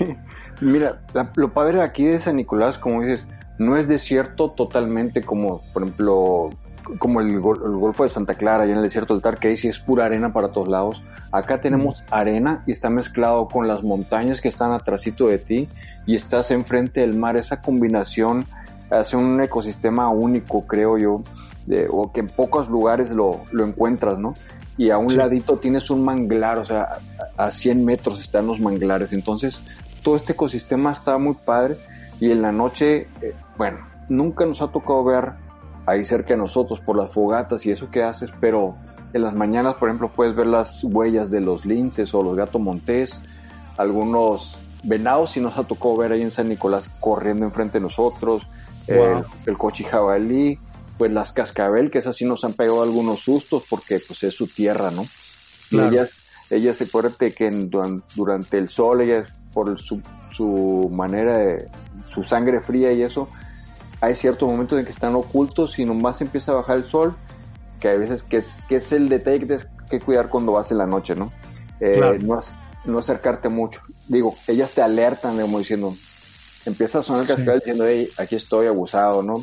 Mira, 0.62 1.02
la- 1.14 1.32
lo 1.36 1.54
padre 1.54 1.82
aquí 1.82 2.06
de 2.06 2.20
San 2.20 2.36
Nicolás, 2.38 2.78
como 2.80 3.02
dices, 3.04 3.24
no 3.58 3.78
es 3.78 3.88
desierto 3.88 4.52
totalmente 4.52 5.24
como, 5.24 5.62
por 5.74 5.84
ejemplo, 5.84 6.50
como 7.00 7.20
el, 7.22 7.40
gol- 7.40 7.62
el 7.66 7.76
Golfo 7.76 8.04
de 8.04 8.10
Santa 8.10 8.36
Clara, 8.36 8.64
allá 8.64 8.72
en 8.72 8.78
el 8.78 8.84
desierto 8.84 9.14
del 9.14 9.22
Tar, 9.22 9.38
que 9.40 9.50
ahí 9.50 9.58
sí 9.58 9.68
es 9.68 9.80
pura 9.80 10.06
arena 10.06 10.32
para 10.32 10.50
todos 10.52 10.68
lados. 10.68 11.02
Acá 11.32 11.60
tenemos 11.60 12.04
arena 12.12 12.64
y 12.66 12.72
está 12.72 12.90
mezclado 12.90 13.48
con 13.48 13.68
las 13.68 13.84
montañas 13.84 14.40
que 14.42 14.48
están 14.48 14.72
atrásito 14.72 15.28
de 15.28 15.38
ti 15.38 15.68
y 16.06 16.16
estás 16.16 16.52
enfrente 16.52 17.02
del 17.02 17.16
mar. 17.16 17.36
Esa 17.36 17.60
combinación 17.60 18.46
hace 18.90 19.18
un 19.18 19.42
ecosistema 19.42 20.10
único, 20.10 20.66
creo 20.66 20.98
yo, 20.98 21.24
de- 21.66 21.88
o 21.92 22.12
que 22.14 22.22
en 22.22 22.28
pocos 22.28 22.70
lugares 22.70 23.10
lo, 23.12 23.42
lo 23.52 23.66
encuentras, 23.66 24.18
¿no? 24.18 24.34
Y 24.78 24.92
a 24.92 24.98
un 25.00 25.10
Sí. 25.10 25.18
ladito 25.18 25.58
tienes 25.58 25.90
un 25.90 26.06
manglar, 26.06 26.60
o 26.60 26.66
sea, 26.66 27.00
a 27.38 27.46
a 27.48 27.52
100 27.52 27.84
metros 27.84 28.22
están 28.22 28.48
los 28.48 28.60
manglares. 28.60 29.12
Entonces, 29.12 29.60
todo 30.04 30.16
este 30.16 30.32
ecosistema 30.34 30.92
está 30.94 31.18
muy 31.18 31.34
padre 31.44 31.76
y 32.20 32.32
en 32.32 32.42
la 32.42 32.52
noche, 32.52 33.08
eh, 33.22 33.34
bueno, 33.58 33.80
nunca 34.10 34.46
nos 34.46 34.62
ha 34.62 34.68
tocado 34.72 35.04
ver 35.04 35.32
ahí 35.86 36.04
cerca 36.06 36.30
de 36.30 36.38
nosotros 36.38 36.80
por 36.82 36.98
las 36.98 37.12
fogatas 37.12 37.66
y 37.66 37.72
eso 37.72 37.90
que 37.90 38.04
haces, 38.04 38.30
pero 38.40 38.76
en 39.14 39.22
las 39.24 39.34
mañanas, 39.34 39.76
por 39.76 39.90
ejemplo, 39.90 40.12
puedes 40.16 40.36
ver 40.36 40.48
las 40.48 40.84
huellas 40.84 41.32
de 41.32 41.40
los 41.42 41.66
linces 41.66 42.14
o 42.14 42.22
los 42.24 42.36
gato 42.36 42.60
montés, 42.60 43.20
algunos 43.78 44.58
venados 44.84 45.36
y 45.38 45.40
nos 45.40 45.58
ha 45.58 45.64
tocado 45.64 45.98
ver 45.98 46.12
ahí 46.12 46.22
en 46.22 46.32
San 46.32 46.50
Nicolás 46.50 46.90
corriendo 47.00 47.46
enfrente 47.46 47.80
de 47.80 47.84
nosotros, 47.86 48.46
Wow. 48.88 48.98
el, 49.18 49.26
el 49.48 49.58
cochi 49.58 49.84
jabalí, 49.84 50.58
pues 50.98 51.12
las 51.12 51.34
cascabel, 51.34 51.92
que 51.92 52.00
esas 52.00 52.16
sí 52.16 52.24
nos 52.24 52.46
han 52.46 52.54
pegado 52.54 52.82
algunos 52.84 53.20
sustos 53.20 53.66
porque 53.70 54.00
pues 54.08 54.24
es 54.24 54.34
su 54.34 54.48
tierra, 54.48 54.92
¿no? 54.92 55.02
Claro. 55.70 55.88
Y 55.88 55.94
ellas, 55.96 56.22
ellas 56.50 56.78
se 56.78 56.86
acuérdate 56.86 57.34
que 57.34 57.48
en- 57.48 57.70
duran- 57.70 58.02
durante 58.16 58.58
el 58.58 58.70
sol, 58.70 59.02
ellas 59.02 59.42
por 59.54 59.78
su, 59.82 60.02
su 60.34 60.90
manera 60.90 61.38
de, 61.38 61.68
su 62.14 62.24
sangre 62.24 62.62
fría 62.62 62.94
y 62.94 63.02
eso, 63.04 63.28
hay 64.02 64.16
ciertos 64.16 64.48
momentos 64.48 64.78
en 64.80 64.86
que 64.86 64.92
están 64.92 65.16
ocultos 65.16 65.78
y 65.80 65.86
nomás 65.86 66.22
empieza 66.22 66.52
a 66.52 66.56
bajar 66.56 66.78
el 66.78 66.86
sol, 66.90 67.16
que 67.80 67.90
hay 67.90 67.98
veces 67.98 68.24
que 68.24 68.38
es, 68.38 68.48
que 68.68 68.78
es 68.78 68.92
el 68.92 69.10
detalle 69.10 69.40
que 69.40 69.46
tienes 69.46 69.68
que 69.90 70.00
cuidar 70.00 70.30
cuando 70.30 70.52
vas 70.54 70.72
en 70.72 70.78
la 70.80 70.86
noche, 70.86 71.16
¿no? 71.16 71.32
Eh, 71.80 71.94
Claro. 71.96 72.18
no, 72.22 72.36
ac- 72.36 72.52
no 72.86 73.00
acercarte 73.00 73.50
mucho. 73.50 73.80
Digo, 74.08 74.34
ellas 74.48 74.74
te 74.74 74.82
alertan, 74.82 75.40
como 75.40 75.60
diciendo, 75.60 75.92
empieza 76.66 77.00
a 77.00 77.04
sonar 77.04 77.22
el 77.22 77.28
Sí. 77.28 77.34
cascabel 77.36 77.60
diciendo, 77.60 77.86
hey, 77.88 78.08
aquí 78.20 78.36
estoy 78.36 78.68
abusado, 78.68 79.22
¿no? 79.24 79.36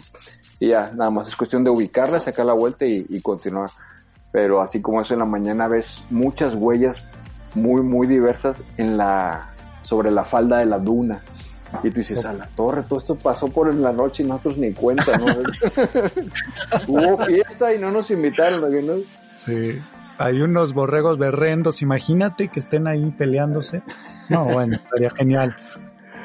Y 0.61 0.69
ya, 0.69 0.93
nada 0.95 1.11
más 1.11 1.29
es 1.29 1.37
cuestión 1.37 1.65
de 1.65 1.71
ubicarla, 1.71 2.21
sacar 2.21 2.47
la 2.47 2.53
vuelta 2.55 2.85
y, 2.87 3.05
y 3.09 3.21
continuar. 3.21 3.69
Pero 4.33 4.61
así 4.61 4.81
como 4.81 5.01
eso 5.01 5.13
en 5.15 5.21
la 5.21 5.27
mañana 5.27 5.69
ves 5.69 6.03
muchas 6.11 6.55
huellas 6.55 7.03
muy, 7.55 7.83
muy 7.83 8.07
diversas 8.07 8.63
en 8.77 8.97
la, 8.97 9.51
sobre 9.83 10.11
la 10.11 10.25
falda 10.25 10.59
de 10.59 10.67
la 10.67 10.79
duna. 10.79 11.23
Y 11.83 11.91
tú 11.91 11.99
dices, 11.99 12.25
a 12.25 12.33
la 12.33 12.47
torre, 12.47 12.83
todo 12.85 12.99
esto 12.99 13.15
pasó 13.17 13.49
por 13.49 13.69
en 13.69 13.83
la 13.83 13.93
noche 13.93 14.23
y 14.23 14.27
nosotros 14.27 14.59
ni 14.59 14.73
cuenta, 14.73 15.17
¿no? 15.19 15.27
Hubo 16.89 17.25
fiesta 17.25 17.75
y 17.75 17.79
no 17.79 17.91
nos 17.91 18.11
invitaron, 18.11 18.87
¿no? 18.87 18.95
Sí. 19.23 19.81
Hay 20.17 20.41
unos 20.41 20.75
borregos 20.75 21.19
berrendos, 21.19 21.83
imagínate 21.83 22.49
que 22.49 22.61
estén 22.61 22.87
ahí 22.87 23.11
peleándose. 23.11 23.83
No, 24.29 24.45
bueno, 24.45 24.77
estaría 24.77 25.11
genial. 25.11 25.57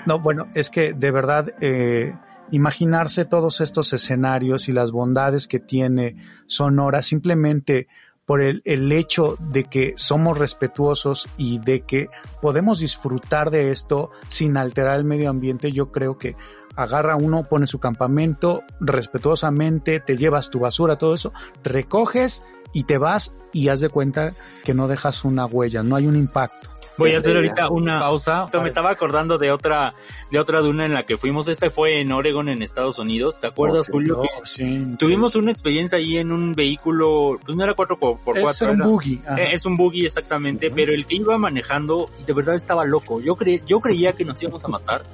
No, 0.05 0.19
bueno, 0.19 0.47
es 0.53 0.69
que 0.69 0.93
de 0.93 1.11
verdad, 1.11 1.53
eh, 1.59 2.13
imaginarse 2.51 3.25
todos 3.25 3.61
estos 3.61 3.93
escenarios 3.93 4.69
y 4.69 4.73
las 4.73 4.91
bondades 4.91 5.47
que 5.47 5.59
tiene 5.59 6.15
Sonora 6.45 7.01
simplemente 7.01 7.87
por 8.29 8.43
el, 8.43 8.61
el 8.63 8.91
hecho 8.91 9.37
de 9.39 9.63
que 9.63 9.95
somos 9.97 10.37
respetuosos 10.37 11.27
y 11.35 11.57
de 11.57 11.81
que 11.81 12.09
podemos 12.43 12.77
disfrutar 12.77 13.49
de 13.49 13.71
esto 13.71 14.11
sin 14.27 14.55
alterar 14.55 14.99
el 14.99 15.03
medio 15.03 15.31
ambiente, 15.31 15.71
yo 15.71 15.91
creo 15.91 16.19
que 16.19 16.35
agarra 16.75 17.15
uno, 17.15 17.41
pone 17.41 17.65
su 17.65 17.79
campamento 17.79 18.61
respetuosamente, 18.79 19.99
te 19.99 20.15
llevas 20.15 20.51
tu 20.51 20.59
basura, 20.59 20.99
todo 20.99 21.15
eso, 21.15 21.33
recoges 21.63 22.43
y 22.71 22.83
te 22.83 22.99
vas 22.99 23.33
y 23.51 23.69
haz 23.69 23.79
de 23.79 23.89
cuenta 23.89 24.35
que 24.63 24.75
no 24.75 24.87
dejas 24.87 25.25
una 25.25 25.47
huella, 25.47 25.81
no 25.81 25.95
hay 25.95 26.05
un 26.05 26.15
impacto. 26.15 26.69
Voy 26.99 27.13
a 27.13 27.19
hacer 27.19 27.35
ahorita 27.35 27.69
una 27.69 27.99
pausa. 27.99 28.47
Me 28.61 28.67
estaba 28.67 28.91
acordando 28.91 29.37
de 29.37 29.51
otra, 29.51 29.93
de 30.31 30.39
otra 30.39 30.59
duna 30.59 30.85
en 30.85 30.93
la 30.93 31.03
que 31.03 31.17
fuimos. 31.17 31.47
Esta 31.47 31.69
fue 31.69 32.01
en 32.01 32.11
Oregon, 32.11 32.49
en 32.49 32.61
Estados 32.61 32.99
Unidos. 32.99 33.39
¿Te 33.39 33.47
acuerdas, 33.47 33.87
Julio? 33.89 34.21
sí, 34.43 34.95
Tuvimos 34.97 35.35
una 35.35 35.51
experiencia 35.51 35.97
ahí 35.97 36.17
en 36.17 36.31
un 36.31 36.53
vehículo, 36.53 37.39
pues 37.43 37.55
no 37.57 37.63
era 37.63 37.75
4x4. 37.75 38.49
Es 38.49 38.61
un 38.61 38.79
buggy. 38.79 39.21
Eh, 39.37 39.49
es 39.53 39.65
un 39.65 39.77
buggy 39.77 40.05
exactamente, 40.05 40.69
pero 40.69 40.93
el 40.93 41.05
que 41.05 41.15
iba 41.15 41.37
manejando, 41.37 42.09
de 42.25 42.33
verdad 42.33 42.55
estaba 42.55 42.85
loco. 42.85 43.21
Yo 43.21 43.35
cre 43.35 43.61
yo 43.65 43.79
creía 43.79 44.13
que 44.13 44.25
nos 44.25 44.41
íbamos 44.41 44.63
a 44.65 44.67
matar. 44.67 45.05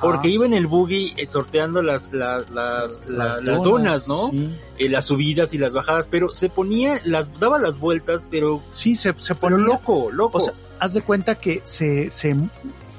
Porque 0.00 0.28
iba 0.28 0.46
en 0.46 0.54
el 0.54 0.66
buggy 0.66 1.12
eh, 1.16 1.26
sorteando 1.26 1.82
las, 1.82 2.12
las, 2.12 2.48
las, 2.50 3.02
las, 3.06 3.62
dunas, 3.62 4.08
¿no? 4.08 4.30
Eh, 4.78 4.88
las 4.88 5.04
subidas 5.04 5.52
y 5.52 5.58
las 5.58 5.74
bajadas, 5.74 6.08
pero 6.10 6.32
se 6.32 6.48
ponía, 6.48 7.00
las, 7.04 7.38
daba 7.38 7.58
las 7.58 7.78
vueltas, 7.78 8.26
pero... 8.30 8.62
Sí, 8.70 8.94
se, 8.96 9.14
se 9.18 9.34
ponía... 9.34 9.58
loco, 9.58 10.10
loco. 10.10 10.38
O 10.38 10.40
sea, 10.40 10.54
haz 10.78 10.94
de 10.94 11.02
cuenta 11.02 11.34
que 11.34 11.60
se, 11.64 12.10
se 12.10 12.36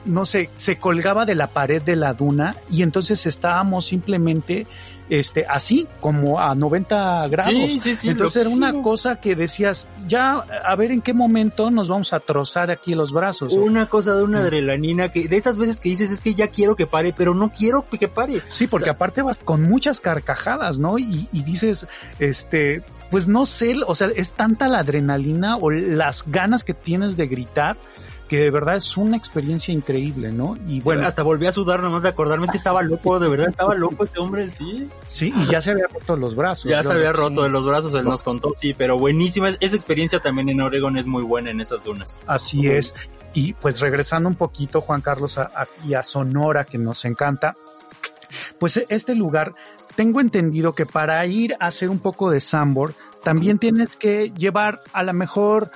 no 0.06 0.26
sé, 0.26 0.50
se 0.56 0.78
colgaba 0.78 1.26
de 1.26 1.36
la 1.36 1.48
pared 1.48 1.82
de 1.82 1.96
la 1.96 2.14
duna 2.14 2.58
y 2.70 2.84
entonces 2.84 3.26
estábamos 3.26 3.86
simplemente 3.86 4.68
este 5.10 5.46
así 5.48 5.88
como 6.00 6.40
a 6.40 6.56
90 6.56 7.28
grados. 7.28 7.54
Sí, 7.54 7.80
sí, 7.80 7.94
sí, 7.94 8.10
entonces 8.10 8.46
era 8.46 8.50
una 8.50 8.82
cosa 8.82 9.20
que 9.20 9.36
decías, 9.36 9.88
ya 10.08 10.34
a 10.34 10.76
ver 10.76 10.92
en 10.92 11.02
qué 11.02 11.14
momento 11.14 11.70
nos 11.70 11.90
vamos 11.90 12.14
a 12.14 12.20
trozar 12.20 12.72
aquí 12.72 12.96
los 12.96 13.12
brazos. 13.12 13.54
Una 13.54 13.88
cosa 13.88 14.16
de 14.16 14.24
una 14.24 14.40
adrenalina 14.40 15.12
que 15.12 15.28
de 15.28 15.38
estas 15.38 15.58
veces 15.58 15.80
que 15.80 15.90
dices 15.90 16.12
es 16.12 16.22
que 16.22 16.34
ya 16.34 16.48
quiero 16.48 16.76
que 16.76 16.88
pare, 16.88 17.14
pero 17.16 17.34
no 17.34 17.52
quiero 17.52 17.86
que 17.88 18.08
pare. 18.08 18.42
Sí, 18.48 18.68
porque 18.68 18.90
aparte 18.90 19.22
vas 19.22 19.40
con 19.40 19.64
muchas 19.64 20.00
carcajadas, 20.00 20.80
¿no? 20.80 20.98
Y, 20.98 21.28
y 21.32 21.44
dices, 21.44 21.88
este, 22.20 22.84
pues 23.12 23.28
no 23.28 23.46
sé, 23.46 23.76
o 23.86 23.96
sea, 23.96 24.10
es 24.16 24.34
tanta 24.34 24.68
la 24.68 24.80
adrenalina 24.80 25.58
o 25.58 25.70
las 25.70 26.24
ganas 26.28 26.64
que 26.64 26.74
tienes 26.74 27.16
de 27.16 27.28
gritar 27.28 27.78
que 28.28 28.40
de 28.40 28.50
verdad 28.50 28.76
es 28.76 28.98
una 28.98 29.18
experiencia 29.18 29.74
increíble, 29.74 30.32
¿no? 30.32 30.58
Y 30.68 30.82
bueno. 30.82 31.06
Hasta 31.06 31.22
volví 31.22 31.46
a 31.46 31.52
sudar 31.52 31.82
nomás 31.82 32.04
de 32.04 32.10
acordarme, 32.10 32.46
es 32.46 32.52
que 32.52 32.58
estaba 32.58 32.82
loco, 32.82 33.20
de 33.20 33.28
verdad 33.28 33.50
estaba 33.50 33.76
loco 33.76 34.04
ese 34.04 34.20
hombre, 34.20 34.50
sí. 34.50 34.90
Sí, 35.06 35.34
y 35.36 35.46
ya 35.46 35.62
se 35.62 35.72
había 35.72 35.88
roto 35.88 36.16
los 36.16 36.36
brazos. 36.36 36.70
Ya 36.70 36.84
se 36.84 36.92
había 36.92 37.14
roto 37.14 37.44
de 37.44 37.50
los 37.50 37.66
brazos, 37.66 37.94
él 37.94 38.06
nos 38.06 38.24
contó, 38.24 38.52
sí, 38.56 38.74
pero 38.74 38.98
buenísima. 38.98 39.50
Esa 39.50 39.76
experiencia 39.76 40.20
también 40.20 40.50
en 40.50 40.62
Oregon 40.62 40.98
es 40.98 41.06
muy 41.06 41.24
buena 41.24 41.52
en 41.52 41.62
esas 41.62 41.84
dunas. 41.84 42.24
Así 42.26 42.68
es. 42.68 42.96
Y 43.34 43.54
pues 43.54 43.80
regresando 43.80 44.28
un 44.30 44.36
poquito, 44.36 44.82
Juan 44.82 45.02
Carlos, 45.02 45.38
a, 45.38 45.68
y 45.86 45.94
a 45.94 46.02
Sonora, 46.02 46.66
que 46.66 46.78
nos 46.78 47.06
encanta, 47.06 47.56
pues 48.60 48.84
este 48.90 49.14
lugar, 49.14 49.54
tengo 49.96 50.20
entendido 50.20 50.74
que 50.74 50.86
para 50.86 51.26
ir 51.28 51.56
a 51.60 51.68
hacer 51.68 51.90
un 51.90 52.00
poco 52.00 52.32
de 52.32 52.42
sandboard, 52.42 52.96
también 53.24 53.60
tienes 53.60 53.98
que 53.98 54.32
llevar 54.32 54.82
a 54.94 55.04
lo 55.04 55.14
mejor 55.14 55.70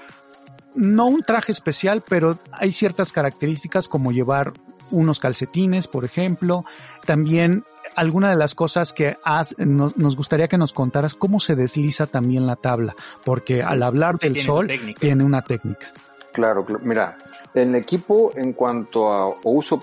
no 0.76 1.08
un 1.08 1.24
traje 1.24 1.52
especial, 1.52 2.04
pero 2.08 2.38
hay 2.52 2.72
ciertas 2.72 3.12
características 3.12 3.88
como 3.88 4.12
llevar 4.12 4.54
unos 4.92 5.20
calcetines, 5.20 5.88
por 5.88 6.06
ejemplo. 6.06 6.66
También 7.06 7.64
alguna 7.96 8.30
de 8.30 8.38
las 8.38 8.56
cosas 8.56 8.94
que 8.94 9.18
has, 9.24 9.56
nos, 9.58 10.16
gustaría 10.16 10.48
que 10.48 10.58
nos 10.58 10.74
contaras 10.74 11.14
cómo 11.14 11.40
se 11.40 11.56
desliza 11.56 12.08
también 12.08 12.48
la 12.48 12.56
tabla, 12.56 12.96
porque 13.26 13.62
al 13.64 13.84
hablar 13.84 14.18
del 14.18 14.40
sol 14.40 14.70
tiene 15.00 15.24
una 15.24 15.42
técnica. 15.42 15.88
Claro, 16.32 16.66
mira, 16.84 17.18
en 17.54 17.76
equipo 17.76 18.32
en 18.36 18.54
cuanto 18.54 19.12
a 19.12 19.36
uso 19.44 19.82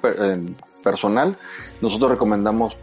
personal, 0.82 1.36
nosotros 1.80 2.10
recomendamos 2.10 2.76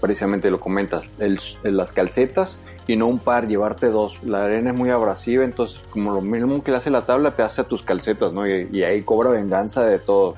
precisamente 0.00 0.50
lo 0.50 0.58
comentas, 0.58 1.04
el, 1.18 1.38
las 1.62 1.92
calcetas 1.92 2.58
y 2.90 2.96
no 2.96 3.06
un 3.06 3.20
par, 3.20 3.46
llevarte 3.46 3.86
dos. 3.86 4.14
La 4.24 4.44
arena 4.44 4.70
es 4.72 4.76
muy 4.76 4.90
abrasiva, 4.90 5.44
entonces 5.44 5.80
como 5.90 6.12
lo 6.12 6.20
mismo 6.20 6.62
que 6.64 6.72
le 6.72 6.78
hace 6.78 6.90
la 6.90 7.06
tabla, 7.06 7.36
te 7.36 7.42
hace 7.42 7.60
a 7.60 7.64
tus 7.64 7.82
calcetas, 7.82 8.32
¿no? 8.32 8.46
Y, 8.48 8.82
ahí 8.82 9.02
cobra 9.02 9.30
venganza 9.30 9.84
de 9.84 10.00
todo. 10.00 10.34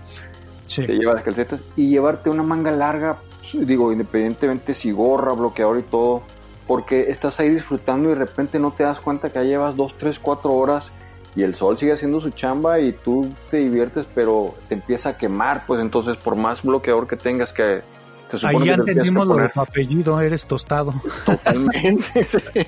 Sí. 0.67 0.87
Te 0.87 0.93
lleva 0.93 1.15
las 1.15 1.25
calcetas 1.25 1.65
y 1.77 1.89
llevarte 1.89 2.29
una 2.29 2.43
manga 2.43 2.71
larga, 2.71 3.17
digo, 3.55 3.91
independientemente 3.91 4.75
si 4.75 4.93
gorra, 4.93 5.33
bloqueador 5.33 5.79
y 5.79 5.83
todo, 5.83 6.23
porque 6.67 7.11
estás 7.11 7.41
ahí 7.41 7.49
disfrutando 7.49 8.09
y 8.09 8.13
de 8.13 8.19
repente 8.19 8.59
no 8.59 8.73
te 8.73 8.85
das 8.85 9.01
cuenta 9.01 9.31
que 9.31 9.39
ya 9.39 9.45
llevas 9.45 9.75
dos, 9.75 9.95
tres, 9.97 10.19
cuatro 10.19 10.53
horas 10.53 10.93
y 11.35 11.43
el 11.43 11.55
sol 11.55 11.79
sigue 11.79 11.93
haciendo 11.93 12.21
su 12.21 12.31
chamba 12.31 12.81
y 12.81 12.93
tú 12.93 13.33
te 13.51 13.59
diviertes, 13.59 14.07
pero 14.15 14.55
te 14.69 14.75
empieza 14.75 15.11
a 15.11 15.17
quemar, 15.17 15.65
pues 15.67 15.81
entonces 15.81 16.23
por 16.23 16.37
más 16.37 16.63
bloqueador 16.63 17.07
que 17.07 17.17
tengas 17.17 17.53
que 17.53 17.81
Ahí 18.43 18.65
ya 18.65 18.75
entendimos 18.75 19.27
lo 19.27 19.37
de 19.37 19.49
tu 19.49 19.61
apellido, 19.61 20.21
eres 20.21 20.47
tostado. 20.47 20.95
Totalmente, 21.25 22.25
sí. 22.25 22.39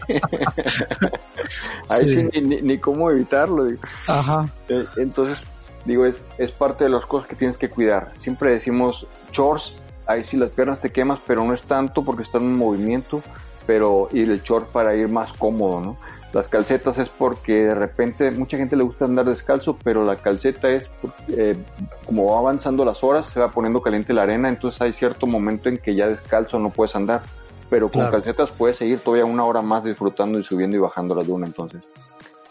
Ahí 1.90 2.30
sí, 2.32 2.40
ni, 2.40 2.78
cómo 2.78 3.10
evitarlo. 3.10 3.66
Ajá. 4.06 4.48
Eh, 4.68 4.84
entonces, 4.96 5.38
digo, 5.84 6.06
es, 6.06 6.16
es 6.38 6.50
parte 6.50 6.84
de 6.84 6.90
las 6.90 7.06
cosas 7.06 7.28
que 7.28 7.36
tienes 7.36 7.56
que 7.56 7.68
cuidar. 7.70 8.12
Siempre 8.18 8.50
decimos 8.52 9.06
shorts, 9.32 9.82
ahí 10.06 10.24
sí 10.24 10.36
las 10.36 10.50
piernas 10.50 10.80
te 10.80 10.90
quemas, 10.90 11.18
pero 11.26 11.44
no 11.44 11.54
es 11.54 11.62
tanto 11.62 12.04
porque 12.04 12.22
están 12.22 12.42
en 12.42 12.56
movimiento, 12.56 13.22
pero 13.66 14.08
y 14.12 14.22
el 14.22 14.42
short 14.42 14.68
para 14.70 14.94
ir 14.94 15.08
más 15.08 15.32
cómodo, 15.32 15.80
¿no? 15.80 15.96
Las 16.34 16.48
calcetas 16.48 16.98
es 16.98 17.08
porque 17.08 17.62
de 17.62 17.74
repente 17.76 18.32
mucha 18.32 18.56
gente 18.56 18.74
le 18.74 18.82
gusta 18.82 19.04
andar 19.04 19.24
descalzo, 19.24 19.78
pero 19.84 20.04
la 20.04 20.16
calceta 20.16 20.68
es 20.68 20.84
eh, 21.28 21.56
como 22.04 22.32
va 22.32 22.40
avanzando 22.40 22.84
las 22.84 23.04
horas, 23.04 23.26
se 23.26 23.38
va 23.38 23.52
poniendo 23.52 23.80
caliente 23.80 24.12
la 24.12 24.24
arena, 24.24 24.48
entonces 24.48 24.82
hay 24.82 24.92
cierto 24.92 25.28
momento 25.28 25.68
en 25.68 25.78
que 25.78 25.94
ya 25.94 26.08
descalzo 26.08 26.58
no 26.58 26.70
puedes 26.70 26.96
andar, 26.96 27.22
pero 27.70 27.88
con 27.88 28.10
calcetas 28.10 28.50
puedes 28.50 28.78
seguir 28.78 28.98
todavía 28.98 29.24
una 29.24 29.44
hora 29.44 29.62
más 29.62 29.84
disfrutando 29.84 30.36
y 30.40 30.42
subiendo 30.42 30.76
y 30.76 30.80
bajando 30.80 31.14
la 31.14 31.22
duna, 31.22 31.46
entonces 31.46 31.84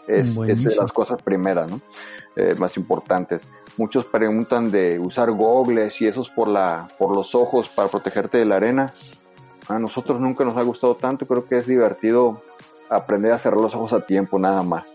es, 0.06 0.34
de 0.34 0.76
las 0.76 0.90
cosas 0.90 1.22
primeras, 1.22 1.70
¿no? 1.70 1.80
Eh, 2.36 2.54
más 2.54 2.76
importantes. 2.78 3.46
Muchos 3.76 4.06
preguntan 4.06 4.70
de 4.70 4.98
usar 4.98 5.30
gogles 5.30 6.00
y 6.00 6.06
esos 6.06 6.30
por 6.30 6.48
la 6.48 6.88
por 6.98 7.14
los 7.14 7.34
ojos 7.34 7.68
para 7.68 7.88
protegerte 7.88 8.38
de 8.38 8.44
la 8.46 8.56
arena. 8.56 8.92
A 9.68 9.78
nosotros 9.78 10.20
nunca 10.20 10.44
nos 10.44 10.56
ha 10.56 10.62
gustado 10.62 10.94
tanto, 10.94 11.26
creo 11.26 11.46
que 11.46 11.58
es 11.58 11.66
divertido 11.66 12.40
aprender 12.90 13.32
a 13.32 13.38
cerrar 13.38 13.60
los 13.60 13.74
ojos 13.74 13.92
a 13.92 14.06
tiempo 14.06 14.38
nada 14.38 14.62
más. 14.62 14.86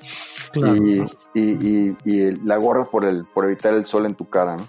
Y, 0.53 1.01
y, 1.33 1.95
y, 2.05 2.31
la 2.45 2.57
gorra 2.57 2.83
por, 2.85 3.05
el, 3.05 3.25
por 3.25 3.45
evitar 3.45 3.73
el 3.73 3.85
sol 3.85 4.05
en 4.05 4.15
tu 4.15 4.29
cara, 4.29 4.57
¿no? 4.57 4.67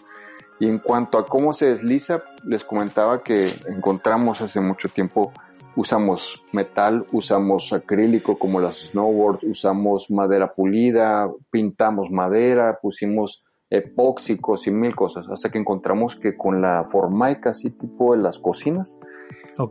Y 0.58 0.68
en 0.68 0.78
cuanto 0.78 1.16
a 1.16 1.26
cómo 1.26 1.54
se 1.54 1.66
desliza, 1.66 2.22
les 2.44 2.64
comentaba 2.64 3.22
que 3.22 3.50
encontramos 3.68 4.42
hace 4.42 4.60
mucho 4.60 4.88
tiempo, 4.90 5.32
usamos 5.74 6.38
metal, 6.52 7.06
usamos 7.12 7.72
acrílico 7.72 8.38
como 8.38 8.60
las 8.60 8.90
snowboards, 8.90 9.42
usamos 9.44 10.10
madera 10.10 10.52
pulida, 10.52 11.30
pintamos 11.50 12.10
madera, 12.10 12.78
pusimos 12.82 13.42
epóxicos 13.70 14.66
y 14.66 14.70
mil 14.70 14.94
cosas, 14.94 15.26
hasta 15.30 15.50
que 15.50 15.58
encontramos 15.58 16.16
que 16.16 16.36
con 16.36 16.60
la 16.60 16.84
formaica, 16.84 17.50
así 17.50 17.70
tipo 17.70 18.14
de 18.14 18.22
las 18.22 18.38
cocinas, 18.38 19.00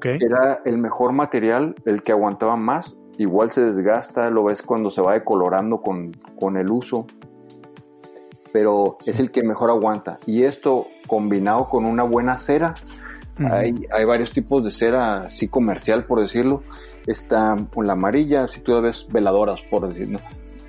era 0.03 0.61
el 0.65 0.77
mejor 0.77 1.11
material, 1.13 1.75
el 1.85 2.03
que 2.03 2.11
aguantaba 2.11 2.55
más 2.55 2.95
igual 3.19 3.51
se 3.51 3.61
desgasta, 3.61 4.29
lo 4.31 4.45
ves 4.45 4.61
cuando 4.61 4.89
se 4.89 5.01
va 5.01 5.13
decolorando 5.13 5.81
con, 5.81 6.13
con 6.39 6.55
el 6.55 6.71
uso, 6.71 7.05
pero 8.53 8.97
es 9.05 9.19
el 9.19 9.29
que 9.29 9.43
mejor 9.43 9.69
aguanta. 9.69 10.19
Y 10.25 10.43
esto 10.43 10.87
combinado 11.05 11.65
con 11.65 11.85
una 11.85 12.03
buena 12.03 12.37
cera, 12.37 12.73
hay, 13.37 13.75
hay, 13.91 14.05
varios 14.05 14.31
tipos 14.31 14.63
de 14.63 14.71
cera 14.71 15.25
así 15.25 15.49
comercial, 15.49 16.05
por 16.05 16.21
decirlo. 16.21 16.63
Está 17.07 17.57
con 17.73 17.87
la 17.87 17.93
amarilla, 17.93 18.47
si 18.47 18.61
tú 18.61 18.81
ves 18.81 19.05
veladoras, 19.11 19.61
por 19.69 19.87
decirlo. 19.87 20.19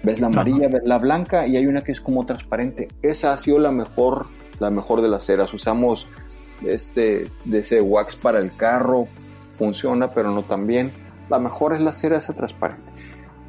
Ves 0.02 0.20
la 0.20 0.26
amarilla, 0.26 0.68
ves 0.68 0.82
la 0.84 0.98
blanca 0.98 1.46
y 1.46 1.56
hay 1.56 1.66
una 1.66 1.82
que 1.82 1.92
es 1.92 2.00
como 2.00 2.26
transparente. 2.26 2.88
Esa 3.02 3.32
ha 3.32 3.36
sido 3.36 3.58
la 3.60 3.70
mejor, 3.70 4.26
la 4.58 4.70
mejor 4.70 5.02
de 5.02 5.08
las 5.08 5.26
ceras. 5.26 5.54
Usamos 5.54 6.06
este, 6.64 7.28
de 7.44 7.58
ese 7.60 7.80
wax 7.80 8.16
para 8.16 8.40
el 8.40 8.54
carro, 8.56 9.06
funciona, 9.56 10.12
pero 10.12 10.32
no 10.32 10.42
tan 10.42 10.66
bien 10.66 10.92
la 11.30 11.38
mejor 11.38 11.74
es 11.74 11.80
la 11.80 11.92
cera 11.92 12.18
esa 12.18 12.34
transparente. 12.34 12.92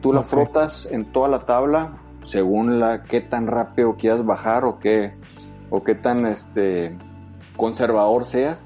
Tú 0.01 0.13
la 0.13 0.23
frotas 0.23 0.87
en 0.89 1.11
toda 1.11 1.27
la 1.27 1.45
tabla 1.45 1.97
según 2.23 2.79
la 2.79 3.03
qué 3.03 3.21
tan 3.21 3.47
rápido 3.47 3.95
quieras 3.95 4.25
bajar 4.25 4.63
o 4.63 4.79
qué 4.79 5.13
o 5.69 5.83
qué 5.83 5.95
tan 5.95 6.25
este 6.25 6.95
conservador 7.57 8.25
seas. 8.25 8.65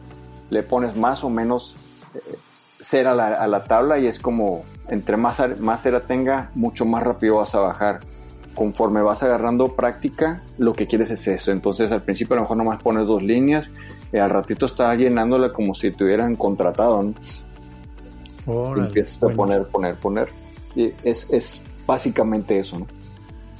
Le 0.49 0.63
pones 0.63 0.95
más 0.95 1.23
o 1.23 1.29
menos 1.29 1.75
eh, 2.13 2.19
cera 2.79 3.11
a 3.11 3.47
la, 3.47 3.63
tabla 3.63 3.97
y 3.99 4.07
es 4.07 4.19
como 4.19 4.63
entre 4.89 5.17
más, 5.17 5.41
más 5.59 5.81
cera 5.81 6.01
tenga, 6.01 6.51
mucho 6.53 6.85
más 6.85 7.03
rápido 7.03 7.37
vas 7.37 7.55
a 7.55 7.59
bajar. 7.59 8.01
Conforme 8.53 9.01
vas 9.01 9.21
agarrando 9.23 9.75
práctica, 9.75 10.41
lo 10.57 10.73
que 10.73 10.87
quieres 10.87 11.11
es 11.11 11.27
eso. 11.27 11.51
Entonces 11.51 11.91
al 11.91 12.01
principio 12.01 12.35
a 12.35 12.37
lo 12.37 12.41
mejor 12.43 12.57
nomás 12.57 12.81
pones 12.81 13.05
dos 13.05 13.23
líneas 13.23 13.67
y 14.13 14.17
al 14.17 14.29
ratito 14.29 14.65
estás 14.65 14.97
llenándola 14.97 15.51
como 15.51 15.75
si 15.75 15.91
te 15.91 16.03
hubieran 16.03 16.35
contratado. 16.35 17.01
¿no? 17.01 17.13
Empiezas 18.47 19.23
a 19.23 19.29
poner, 19.29 19.63
poner, 19.67 19.95
poner. 19.95 20.29
Y 20.75 20.91
es, 21.03 21.29
es 21.31 21.61
básicamente 21.85 22.59
eso, 22.59 22.79
¿no? 22.79 22.87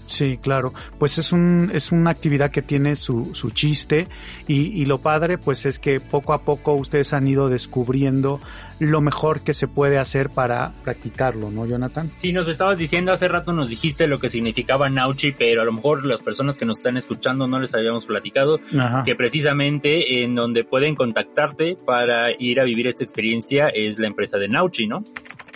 Sí, 0.08 0.38
claro. 0.42 0.74
Pues 1.00 1.18
es 1.18 1.32
un, 1.32 1.72
es 1.74 1.92
una 1.92 2.12
actividad 2.12 2.52
que 2.52 2.62
tiene 2.62 2.96
su, 2.96 3.34
su 3.34 3.52
chiste 3.52 4.08
y, 4.48 4.68
y 4.82 4.86
lo 4.86 5.00
padre 5.00 5.38
pues 5.38 5.66
es 5.66 5.80
que 5.80 6.00
poco 6.00 6.34
a 6.34 6.42
poco 6.42 6.74
ustedes 6.74 7.14
han 7.14 7.28
ido 7.28 7.50
descubriendo 7.50 8.40
lo 8.80 9.02
mejor 9.02 9.42
que 9.42 9.54
se 9.54 9.68
puede 9.68 9.98
hacer 9.98 10.30
para 10.30 10.74
practicarlo, 10.84 11.50
¿no, 11.50 11.66
Jonathan? 11.66 12.12
Sí, 12.18 12.34
nos 12.34 12.48
estabas 12.48 12.78
diciendo 12.78 13.12
hace 13.12 13.28
rato, 13.28 13.54
nos 13.54 13.70
dijiste 13.70 14.08
lo 14.08 14.20
que 14.20 14.30
significaba 14.30 14.90
Nauchi, 14.90 15.32
pero 15.32 15.62
a 15.62 15.66
lo 15.66 15.72
mejor 15.72 16.06
las 16.06 16.22
personas 16.22 16.58
que 16.58 16.66
nos 16.66 16.78
están 16.78 16.98
escuchando 16.98 17.48
no 17.48 17.60
les 17.60 17.74
habíamos 17.74 18.06
platicado 18.06 18.60
Ajá. 18.78 19.04
que 19.04 19.16
precisamente 19.16 20.24
en 20.24 20.36
donde 20.36 20.64
pueden 20.64 20.96
contactarte 20.96 21.78
para 21.86 22.32
ir 22.38 22.60
a 22.60 22.64
vivir 22.64 22.88
esta 22.88 23.04
experiencia 23.04 23.70
es 23.70 23.98
la 23.98 24.08
empresa 24.08 24.38
de 24.38 24.50
Nauchi, 24.50 24.88
¿no? 24.88 25.04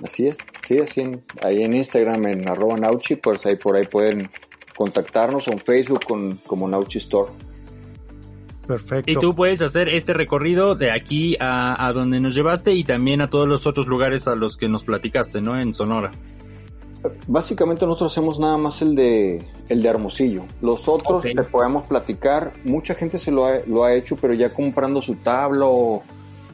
Así 0.03 0.27
es, 0.27 0.37
sí, 0.65 0.79
así 0.79 1.01
en, 1.01 1.23
ahí 1.43 1.63
en 1.63 1.75
Instagram, 1.75 2.25
en 2.27 2.49
arroba 2.49 2.77
Nauchi, 2.77 3.15
pues 3.15 3.45
ahí 3.45 3.57
por 3.57 3.75
ahí 3.75 3.85
pueden 3.85 4.29
contactarnos 4.75 5.47
o 5.47 5.51
en 5.51 5.59
Facebook 5.59 6.05
con, 6.05 6.37
como 6.47 6.67
Nauchi 6.67 6.99
Store. 6.99 7.31
Perfecto. 8.65 9.11
Y 9.11 9.15
tú 9.15 9.35
puedes 9.35 9.61
hacer 9.61 9.89
este 9.89 10.13
recorrido 10.13 10.75
de 10.75 10.91
aquí 10.91 11.35
a, 11.39 11.87
a 11.87 11.91
donde 11.91 12.19
nos 12.19 12.35
llevaste 12.35 12.73
y 12.73 12.83
también 12.83 13.19
a 13.19 13.29
todos 13.29 13.47
los 13.47 13.65
otros 13.65 13.87
lugares 13.87 14.27
a 14.27 14.35
los 14.35 14.57
que 14.57 14.69
nos 14.69 14.83
platicaste, 14.83 15.41
¿no? 15.41 15.59
En 15.59 15.73
Sonora. 15.73 16.11
Básicamente 17.27 17.85
nosotros 17.85 18.11
hacemos 18.11 18.39
nada 18.39 18.57
más 18.57 18.81
el 18.81 18.93
de 18.93 19.43
el 19.69 19.81
de 19.81 19.89
Hermosillo. 19.89 20.43
Los 20.61 20.87
otros 20.87 21.25
Ok. 21.25 21.31
te 21.35 21.43
podemos 21.43 21.87
platicar. 21.87 22.53
Mucha 22.63 22.93
gente 22.93 23.19
se 23.19 23.31
lo 23.31 23.45
ha, 23.45 23.59
lo 23.67 23.83
ha 23.83 23.93
hecho, 23.93 24.17
pero 24.17 24.33
ya 24.33 24.53
comprando 24.53 25.01
su 25.01 25.15
tabla 25.15 25.65
o 25.65 26.03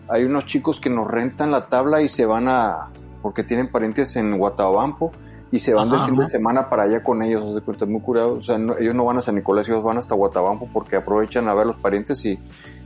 hay 0.07 0.23
unos 0.23 0.45
chicos 0.45 0.79
que 0.79 0.89
nos 0.89 1.07
rentan 1.09 1.51
la 1.51 1.67
tabla 1.67 2.01
y 2.01 2.09
se 2.09 2.25
van 2.25 2.47
a 2.47 2.91
porque 3.25 3.41
tienen 3.43 3.69
parientes 3.69 4.15
en 4.17 4.37
Guatabampo 4.37 5.11
y 5.51 5.57
se 5.57 5.73
van 5.73 5.87
Ajá, 5.87 6.05
del 6.05 6.11
fin 6.11 6.19
de 6.25 6.29
semana 6.29 6.69
para 6.69 6.83
allá 6.83 7.01
con 7.01 7.23
ellos. 7.23 7.59
cuenta, 7.65 7.85
es 7.85 7.89
muy 7.89 7.99
curado. 8.01 8.33
O 8.35 8.43
sea, 8.43 8.59
no- 8.59 8.77
ellos 8.77 8.93
no 8.93 9.03
van 9.03 9.17
a 9.17 9.21
San 9.23 9.33
Nicolás, 9.33 9.67
ellos 9.67 9.81
van 9.83 9.97
hasta 9.97 10.13
Guatabampo 10.13 10.69
porque 10.71 10.95
aprovechan 10.97 11.47
a 11.47 11.55
ver 11.55 11.65
los 11.65 11.75
parientes 11.77 12.23
y, 12.23 12.37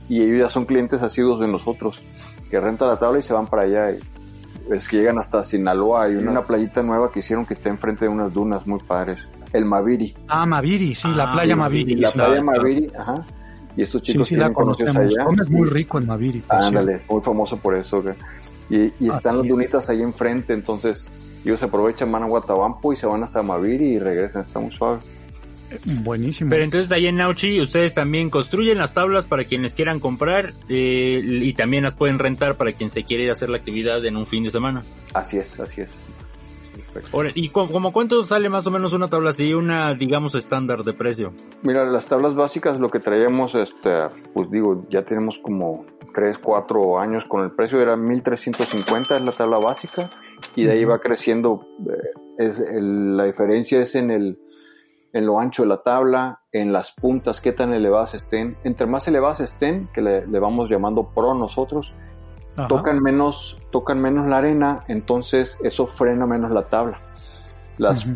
y 0.08 0.22
ellos 0.22 0.38
ya 0.38 0.48
son 0.48 0.64
clientes 0.64 1.02
asiduos 1.02 1.40
de 1.40 1.46
nosotros 1.48 2.00
que 2.50 2.58
rentan 2.58 2.88
la 2.88 2.98
tabla 2.98 3.18
y 3.18 3.22
se 3.22 3.34
van 3.34 3.48
para 3.48 3.64
allá. 3.64 3.90
Y, 3.90 3.98
es 4.72 4.88
que 4.88 4.96
llegan 4.96 5.18
hasta 5.18 5.42
Sinaloa. 5.44 6.04
Hay 6.04 6.16
una 6.16 6.40
playita 6.46 6.82
nueva 6.82 7.12
que 7.12 7.18
hicieron 7.18 7.44
que 7.44 7.52
está 7.52 7.68
enfrente 7.68 8.06
de 8.06 8.10
unas 8.10 8.32
dunas 8.32 8.66
muy 8.66 8.80
padres. 8.80 9.28
El 9.52 9.66
Maviri. 9.66 10.14
Ah, 10.26 10.46
Maviri, 10.46 10.94
sí, 10.94 11.08
la 11.14 11.24
Ah, 11.24 11.32
playa 11.34 11.52
sí, 11.52 11.58
Maviri. 11.60 11.94
La 11.96 12.08
sí. 12.08 12.14
playa 12.14 12.30
claro. 12.40 12.44
Maviri, 12.62 12.90
ajá. 12.98 13.26
Y 13.76 13.82
estos 13.82 14.00
Sí, 14.02 14.12
chicos 14.12 14.26
sí, 14.28 14.36
la 14.36 14.46
tienen 14.46 14.54
conocidos 14.54 14.92
conocemos. 14.94 15.14
allá. 15.18 15.24
Comes 15.26 15.50
muy 15.50 15.68
rico 15.68 15.98
en 15.98 16.06
Maviri. 16.06 16.42
Ándale, 16.48 17.02
muy 17.10 17.20
famoso 17.20 17.56
por 17.58 17.76
eso. 17.76 18.02
Y, 18.70 18.92
y 19.00 19.10
están 19.10 19.38
las 19.38 19.48
dunitas 19.48 19.90
ahí 19.90 20.00
enfrente, 20.00 20.52
entonces 20.52 21.06
ellos 21.44 21.62
aprovechan, 21.62 22.10
van 22.12 22.22
a 22.22 22.26
Guatabampo 22.26 22.92
y 22.92 22.96
se 22.96 23.06
van 23.06 23.22
hasta 23.24 23.42
Maviri 23.42 23.94
y 23.94 23.98
regresan. 23.98 24.42
Está 24.42 24.60
muy 24.60 24.72
suave. 24.72 25.00
Buenísimo. 26.02 26.50
Pero 26.50 26.64
entonces 26.64 26.90
ahí 26.92 27.06
en 27.06 27.16
Nauchi 27.16 27.60
ustedes 27.60 27.94
también 27.94 28.28
construyen 28.28 28.78
las 28.78 28.92
tablas 28.92 29.24
para 29.24 29.44
quienes 29.44 29.72
quieran 29.72 30.00
comprar 30.00 30.52
eh, 30.68 31.22
y 31.24 31.52
también 31.52 31.84
las 31.84 31.94
pueden 31.94 32.18
rentar 32.18 32.56
para 32.56 32.72
quien 32.72 32.90
se 32.90 33.04
quiere 33.04 33.24
ir 33.24 33.28
a 33.28 33.32
hacer 33.32 33.50
la 33.50 33.58
actividad 33.58 34.04
en 34.04 34.16
un 34.16 34.26
fin 34.26 34.44
de 34.44 34.50
semana. 34.50 34.82
Así 35.14 35.38
es, 35.38 35.58
así 35.60 35.82
es. 35.82 35.90
Ahora, 37.12 37.30
¿Y 37.34 37.48
co- 37.50 37.68
como 37.68 37.92
cuánto 37.92 38.22
sale 38.22 38.48
más 38.48 38.66
o 38.66 38.70
menos 38.70 38.92
una 38.92 39.08
tabla 39.08 39.30
así? 39.30 39.54
Una, 39.54 39.94
digamos, 39.94 40.34
estándar 40.34 40.82
de 40.82 40.92
precio. 40.92 41.32
Mira, 41.62 41.84
las 41.84 42.06
tablas 42.06 42.34
básicas, 42.34 42.78
lo 42.78 42.88
que 42.88 42.98
traíamos, 43.00 43.54
este, 43.54 44.08
pues 44.34 44.50
digo, 44.50 44.84
ya 44.90 45.04
tenemos 45.04 45.36
como 45.42 45.84
3, 46.12 46.38
4 46.38 46.98
años 46.98 47.24
con 47.28 47.42
el 47.44 47.52
precio, 47.52 47.80
era 47.80 47.96
1350 47.96 49.16
es 49.16 49.22
la 49.22 49.32
tabla 49.32 49.58
básica 49.58 50.10
y 50.56 50.64
de 50.64 50.72
ahí 50.72 50.84
va 50.84 50.98
creciendo. 50.98 51.60
eh, 51.88 52.10
es 52.38 52.58
el- 52.58 53.16
la 53.16 53.24
diferencia 53.24 53.80
es 53.80 53.94
en 53.94 54.10
el 54.10 54.38
en 55.12 55.26
lo 55.26 55.40
ancho 55.40 55.62
de 55.64 55.68
la 55.68 55.82
tabla, 55.82 56.42
en 56.52 56.72
las 56.72 56.92
puntas, 56.92 57.40
qué 57.40 57.50
tan 57.52 57.72
elevadas 57.72 58.14
estén. 58.14 58.56
Entre 58.62 58.86
más 58.86 59.08
elevadas 59.08 59.40
estén, 59.40 59.88
que 59.92 60.02
le, 60.02 60.24
le 60.24 60.38
vamos 60.38 60.70
llamando 60.70 61.10
pro 61.12 61.34
nosotros, 61.34 61.92
Ajá. 62.60 62.68
tocan 62.68 63.02
menos, 63.02 63.56
tocan 63.70 64.00
menos 64.00 64.26
la 64.26 64.38
arena, 64.38 64.84
entonces 64.88 65.58
eso 65.62 65.86
frena 65.86 66.26
menos 66.26 66.50
la 66.50 66.62
tabla. 66.68 67.00
Las, 67.78 68.06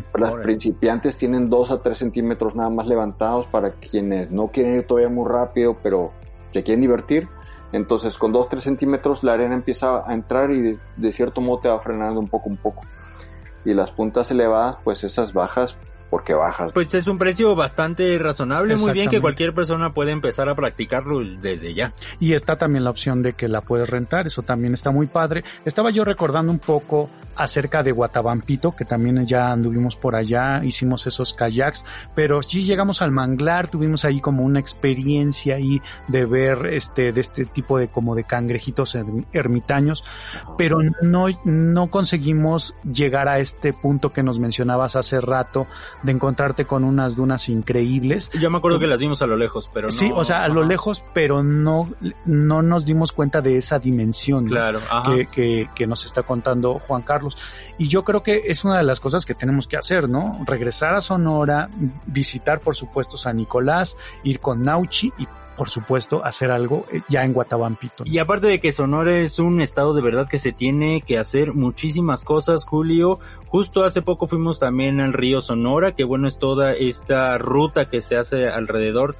principiantes 0.43 1.17
tienen 1.17 1.49
2 1.49 1.71
a 1.71 1.81
3 1.81 1.97
centímetros 1.97 2.55
nada 2.55 2.69
más 2.69 2.85
levantados 2.85 3.47
para 3.47 3.71
quienes 3.71 4.29
no 4.29 4.49
quieren 4.49 4.75
ir 4.75 4.85
todavía 4.85 5.09
muy 5.09 5.27
rápido, 5.27 5.77
pero 5.81 6.11
se 6.51 6.61
quieren 6.63 6.81
divertir. 6.81 7.27
Entonces 7.71 8.15
con 8.19 8.31
2 8.31 8.47
3 8.47 8.63
centímetros 8.63 9.23
la 9.23 9.33
arena 9.33 9.55
empieza 9.55 10.07
a 10.07 10.13
entrar 10.13 10.51
y 10.51 10.61
de, 10.61 10.79
de 10.97 11.11
cierto 11.11 11.41
modo 11.41 11.61
te 11.61 11.67
va 11.67 11.79
frenando 11.79 12.19
un 12.19 12.27
poco 12.27 12.47
un 12.47 12.57
poco. 12.57 12.83
Y 13.65 13.73
las 13.73 13.89
puntas 13.89 14.29
elevadas, 14.29 14.77
pues 14.83 15.03
esas 15.03 15.33
bajas, 15.33 15.75
porque 16.09 16.33
bajas. 16.33 16.71
Pues 16.71 16.93
es 16.93 17.07
un 17.07 17.17
precio 17.17 17.55
bastante 17.55 18.17
razonable, 18.17 18.75
muy 18.77 18.93
bien 18.93 19.09
que 19.09 19.21
cualquier 19.21 19.53
persona 19.53 19.93
puede 19.93 20.11
empezar 20.11 20.49
a 20.49 20.55
practicarlo 20.55 21.19
desde 21.19 21.73
ya. 21.73 21.93
Y 22.19 22.33
está 22.33 22.57
también 22.57 22.83
la 22.83 22.89
opción 22.89 23.21
de 23.21 23.33
que 23.33 23.47
la 23.47 23.61
puedes 23.61 23.89
rentar, 23.89 24.27
eso 24.27 24.41
también 24.41 24.73
está 24.73 24.91
muy 24.91 25.07
padre. 25.07 25.43
Estaba 25.65 25.91
yo 25.91 26.05
recordando 26.05 26.51
un 26.51 26.59
poco 26.59 27.09
acerca 27.35 27.83
de 27.83 27.91
Guatabampito, 27.91 28.73
que 28.75 28.85
también 28.85 29.25
ya 29.25 29.51
anduvimos 29.51 29.95
por 29.97 30.15
allá, 30.15 30.63
hicimos 30.63 31.05
esos 31.05 31.33
kayaks, 31.33 31.83
pero 32.15 32.41
sí 32.41 32.63
llegamos 32.63 33.01
al 33.01 33.11
manglar, 33.11 33.67
tuvimos 33.67 34.05
ahí 34.05 34.21
como 34.21 34.43
una 34.43 34.59
experiencia 34.59 35.55
ahí 35.55 35.81
de 36.07 36.25
ver 36.25 36.67
este, 36.67 37.11
de 37.11 37.21
este 37.21 37.45
tipo 37.45 37.77
de 37.77 37.89
como 37.89 38.15
de 38.15 38.23
cangrejitos 38.23 38.95
erm- 38.95 39.25
ermitaños, 39.33 40.05
pero 40.57 40.79
no, 41.01 41.25
no 41.43 41.87
conseguimos 41.87 42.77
llegar 42.89 43.27
a 43.27 43.39
este 43.39 43.73
punto 43.73 44.13
que 44.13 44.23
nos 44.23 44.39
mencionabas 44.39 44.95
hace 44.95 45.19
rato 45.19 45.67
de 46.05 46.11
encontrarte 46.11 46.65
con 46.65 46.83
unas 46.83 47.15
dunas 47.15 47.49
increíbles. 47.49 48.29
Yo 48.39 48.49
me 48.49 48.57
acuerdo 48.57 48.79
que 48.79 48.87
las 48.87 48.99
vimos 48.99 49.21
a 49.21 49.27
lo 49.27 49.35
lejos, 49.35 49.69
pero 49.73 49.87
no. 49.87 49.91
Sí, 49.91 50.11
o 50.13 50.23
sea, 50.23 50.43
a 50.43 50.47
lo 50.47 50.61
Ajá. 50.61 50.69
lejos, 50.69 51.03
pero 51.13 51.43
no, 51.43 51.89
no 52.25 52.61
nos 52.61 52.85
dimos 52.85 53.11
cuenta 53.11 53.41
de 53.41 53.57
esa 53.57 53.79
dimensión. 53.79 54.45
Claro, 54.45 54.79
que, 55.05 55.27
que, 55.27 55.69
que 55.75 55.87
nos 55.87 56.05
está 56.05 56.23
contando 56.23 56.79
Juan 56.79 57.01
Carlos. 57.01 57.37
Y 57.77 57.87
yo 57.87 58.03
creo 58.03 58.23
que 58.23 58.43
es 58.45 58.63
una 58.63 58.77
de 58.77 58.83
las 58.83 58.99
cosas 58.99 59.25
que 59.25 59.33
tenemos 59.33 59.67
que 59.67 59.77
hacer, 59.77 60.07
¿no? 60.07 60.39
Regresar 60.45 60.93
a 60.93 61.01
Sonora, 61.01 61.69
visitar, 62.05 62.59
por 62.59 62.75
supuesto, 62.75 63.17
San 63.17 63.37
Nicolás, 63.37 63.97
ir 64.23 64.39
con 64.39 64.63
Nauchi 64.63 65.11
y, 65.17 65.27
por 65.55 65.69
supuesto, 65.69 66.23
hacer 66.23 66.51
algo 66.51 66.85
eh, 66.91 67.01
ya 67.07 67.23
en 67.23 67.33
Guatabampito. 67.33 68.03
Y 68.05 68.19
aparte 68.19 68.47
de 68.47 68.59
que 68.59 68.71
Sonora 68.71 69.17
es 69.17 69.39
un 69.39 69.61
estado 69.61 69.93
de 69.93 70.01
verdad 70.01 70.27
que 70.27 70.37
se 70.37 70.51
tiene 70.51 71.01
que 71.01 71.17
hacer 71.17 71.53
muchísimas 71.53 72.23
cosas, 72.23 72.65
Julio. 72.65 73.19
Justo 73.47 73.83
hace 73.83 74.01
poco 74.01 74.27
fuimos 74.27 74.59
también 74.59 74.99
al 74.99 75.13
río 75.13 75.41
Sonora, 75.41 75.93
que 75.93 76.03
bueno 76.03 76.27
es 76.27 76.37
toda 76.37 76.73
esta 76.73 77.37
ruta 77.37 77.89
que 77.89 78.01
se 78.01 78.17
hace 78.17 78.49
alrededor, 78.49 79.15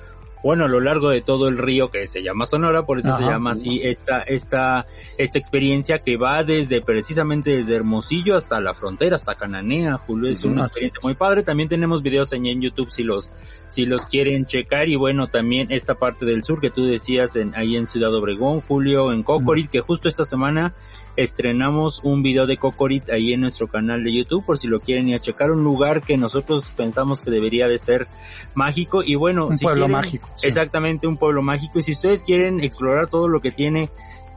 bueno, 0.45 0.65
a 0.65 0.67
lo 0.67 0.79
largo 0.79 1.09
de 1.09 1.21
todo 1.21 1.47
el 1.47 1.57
río 1.57 1.89
que 1.89 2.05
se 2.05 2.21
llama 2.21 2.45
Sonora, 2.45 2.85
por 2.85 2.99
eso 2.99 3.17
se 3.17 3.23
llama 3.23 3.53
así 3.53 3.81
esta, 3.83 4.21
esta, 4.21 4.85
esta 5.17 5.39
experiencia 5.39 5.97
que 5.97 6.17
va 6.17 6.43
desde 6.43 6.81
precisamente 6.81 7.49
desde 7.49 7.75
Hermosillo 7.75 8.35
hasta 8.35 8.61
la 8.61 8.75
frontera, 8.75 9.15
hasta 9.15 9.33
Cananea, 9.33 9.97
Julio, 9.97 10.29
es 10.29 10.43
una 10.43 10.65
experiencia 10.65 10.99
muy 11.01 11.15
padre. 11.15 11.41
También 11.41 11.67
tenemos 11.67 12.03
videos 12.03 12.31
en, 12.31 12.45
en 12.45 12.61
YouTube 12.61 12.91
si 12.91 13.01
los, 13.01 13.31
si 13.69 13.87
los 13.87 14.05
quieren 14.05 14.45
checar. 14.45 14.87
Y 14.87 14.95
bueno, 14.95 15.29
también 15.29 15.71
esta 15.71 15.95
parte 15.95 16.27
del 16.27 16.43
sur 16.43 16.61
que 16.61 16.69
tú 16.69 16.85
decías 16.85 17.35
en, 17.37 17.55
ahí 17.55 17.75
en 17.75 17.87
Ciudad 17.87 18.13
Obregón, 18.13 18.61
Julio, 18.61 19.11
en 19.11 19.23
Cocorit, 19.23 19.71
que 19.71 19.81
justo 19.81 20.07
esta 20.07 20.25
semana 20.25 20.75
estrenamos 21.17 22.01
un 22.03 22.21
video 22.23 22.45
de 22.47 22.57
Cocorit 22.57 23.09
ahí 23.09 23.33
en 23.33 23.41
nuestro 23.41 23.67
canal 23.67 24.03
de 24.03 24.13
YouTube 24.13 24.45
por 24.45 24.57
si 24.57 24.67
lo 24.67 24.79
quieren 24.79 25.09
ir 25.09 25.15
a 25.15 25.19
checar, 25.19 25.51
un 25.51 25.63
lugar 25.63 26.03
que 26.03 26.17
nosotros 26.17 26.71
pensamos 26.71 27.21
que 27.21 27.31
debería 27.31 27.67
de 27.67 27.77
ser 27.77 28.07
mágico 28.53 29.03
y 29.03 29.15
bueno, 29.15 29.47
Un 29.47 29.57
si 29.57 29.63
pueblo 29.65 29.85
quieren- 29.85 29.91
mágico. 29.97 30.29
sí. 30.35 30.47
Exactamente, 30.47 31.07
un 31.07 31.17
pueblo 31.17 31.41
mágico. 31.41 31.79
Y 31.79 31.83
si 31.83 31.91
ustedes 31.93 32.23
quieren 32.23 32.59
explorar 32.61 33.07
todo 33.07 33.27
lo 33.29 33.41
que 33.41 33.51
tiene, 33.51 33.89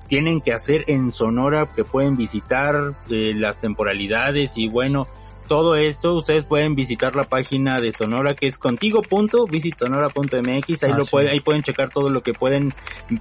tienen 0.06 0.40
que 0.40 0.52
hacer 0.52 0.84
en 0.86 1.10
Sonora, 1.10 1.68
que 1.74 1.84
pueden 1.84 2.16
visitar 2.16 2.94
eh, 3.10 3.32
las 3.36 3.60
temporalidades 3.60 4.56
y 4.56 4.68
bueno, 4.68 5.06
todo 5.48 5.74
esto, 5.74 6.14
ustedes 6.14 6.44
pueden 6.44 6.76
visitar 6.76 7.16
la 7.16 7.24
página 7.24 7.80
de 7.80 7.90
Sonora 7.90 8.34
que 8.34 8.46
es 8.46 8.58
contigo.visitsonora.mx, 8.58 10.82
ahí 10.84 10.92
lo 10.92 11.02
Así 11.02 11.10
pueden, 11.10 11.28
es. 11.28 11.32
ahí 11.32 11.40
pueden 11.40 11.62
checar 11.62 11.88
todo 11.88 12.10
lo 12.10 12.22
que 12.22 12.34
pueden 12.34 12.74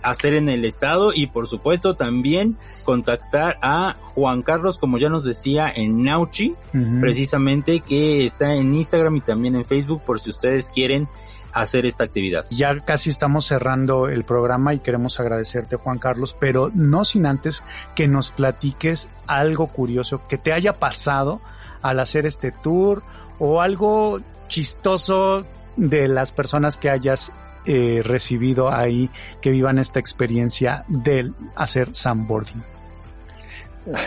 hacer 0.04 0.36
en 0.36 0.50
el 0.50 0.66
estado 0.66 1.14
y 1.14 1.28
por 1.28 1.48
supuesto 1.48 1.96
también 1.96 2.58
contactar 2.84 3.58
a 3.62 3.96
Juan 4.00 4.44
Carlos, 4.44 4.78
como 4.78 4.98
ya 4.98 5.08
nos 5.10 5.24
decía, 5.24 5.72
en 5.74 6.04
Nauchi, 6.04 6.56
precisamente 7.00 7.80
que 7.80 8.26
está 8.26 8.56
en 8.56 8.76
Instagram 8.76 9.16
y 9.16 9.22
también 9.22 9.56
en 9.56 9.64
Facebook 9.66 10.02
por 10.06 10.20
si 10.20 10.30
ustedes 10.30 10.70
quieren 10.70 11.08
hacer 11.54 11.86
esta 11.86 12.04
actividad. 12.04 12.46
Ya 12.50 12.78
casi 12.82 13.10
estamos 13.10 13.46
cerrando 13.46 14.10
el 14.10 14.26
programa 14.26 14.74
y 14.74 14.80
queremos 14.80 15.18
agradecerte 15.20 15.78
Juan 15.78 15.98
Carlos, 15.98 16.36
pero 16.40 16.72
no 16.74 17.06
sin 17.06 17.26
antes 17.26 17.64
que 17.96 18.08
nos 18.08 18.32
platiques 18.32 19.10
algo 19.26 19.68
curioso 19.68 20.22
que 20.28 20.38
te 20.38 20.54
haya 20.54 20.74
pasado 20.74 21.42
al 21.90 22.00
hacer 22.00 22.26
este 22.26 22.52
tour 22.52 23.04
o 23.40 23.62
algo 23.62 24.20
chistoso 24.48 25.46
de 25.76 26.08
las 26.08 26.32
personas 26.32 26.78
que 26.78 26.90
hayas 26.90 27.32
eh, 27.66 28.02
recibido 28.04 28.72
ahí 28.72 29.10
que 29.42 29.52
vivan 29.52 29.78
esta 29.78 30.00
experiencia 30.00 30.86
del 30.88 31.34
hacer 31.56 31.94
sandboarding. 31.94 32.64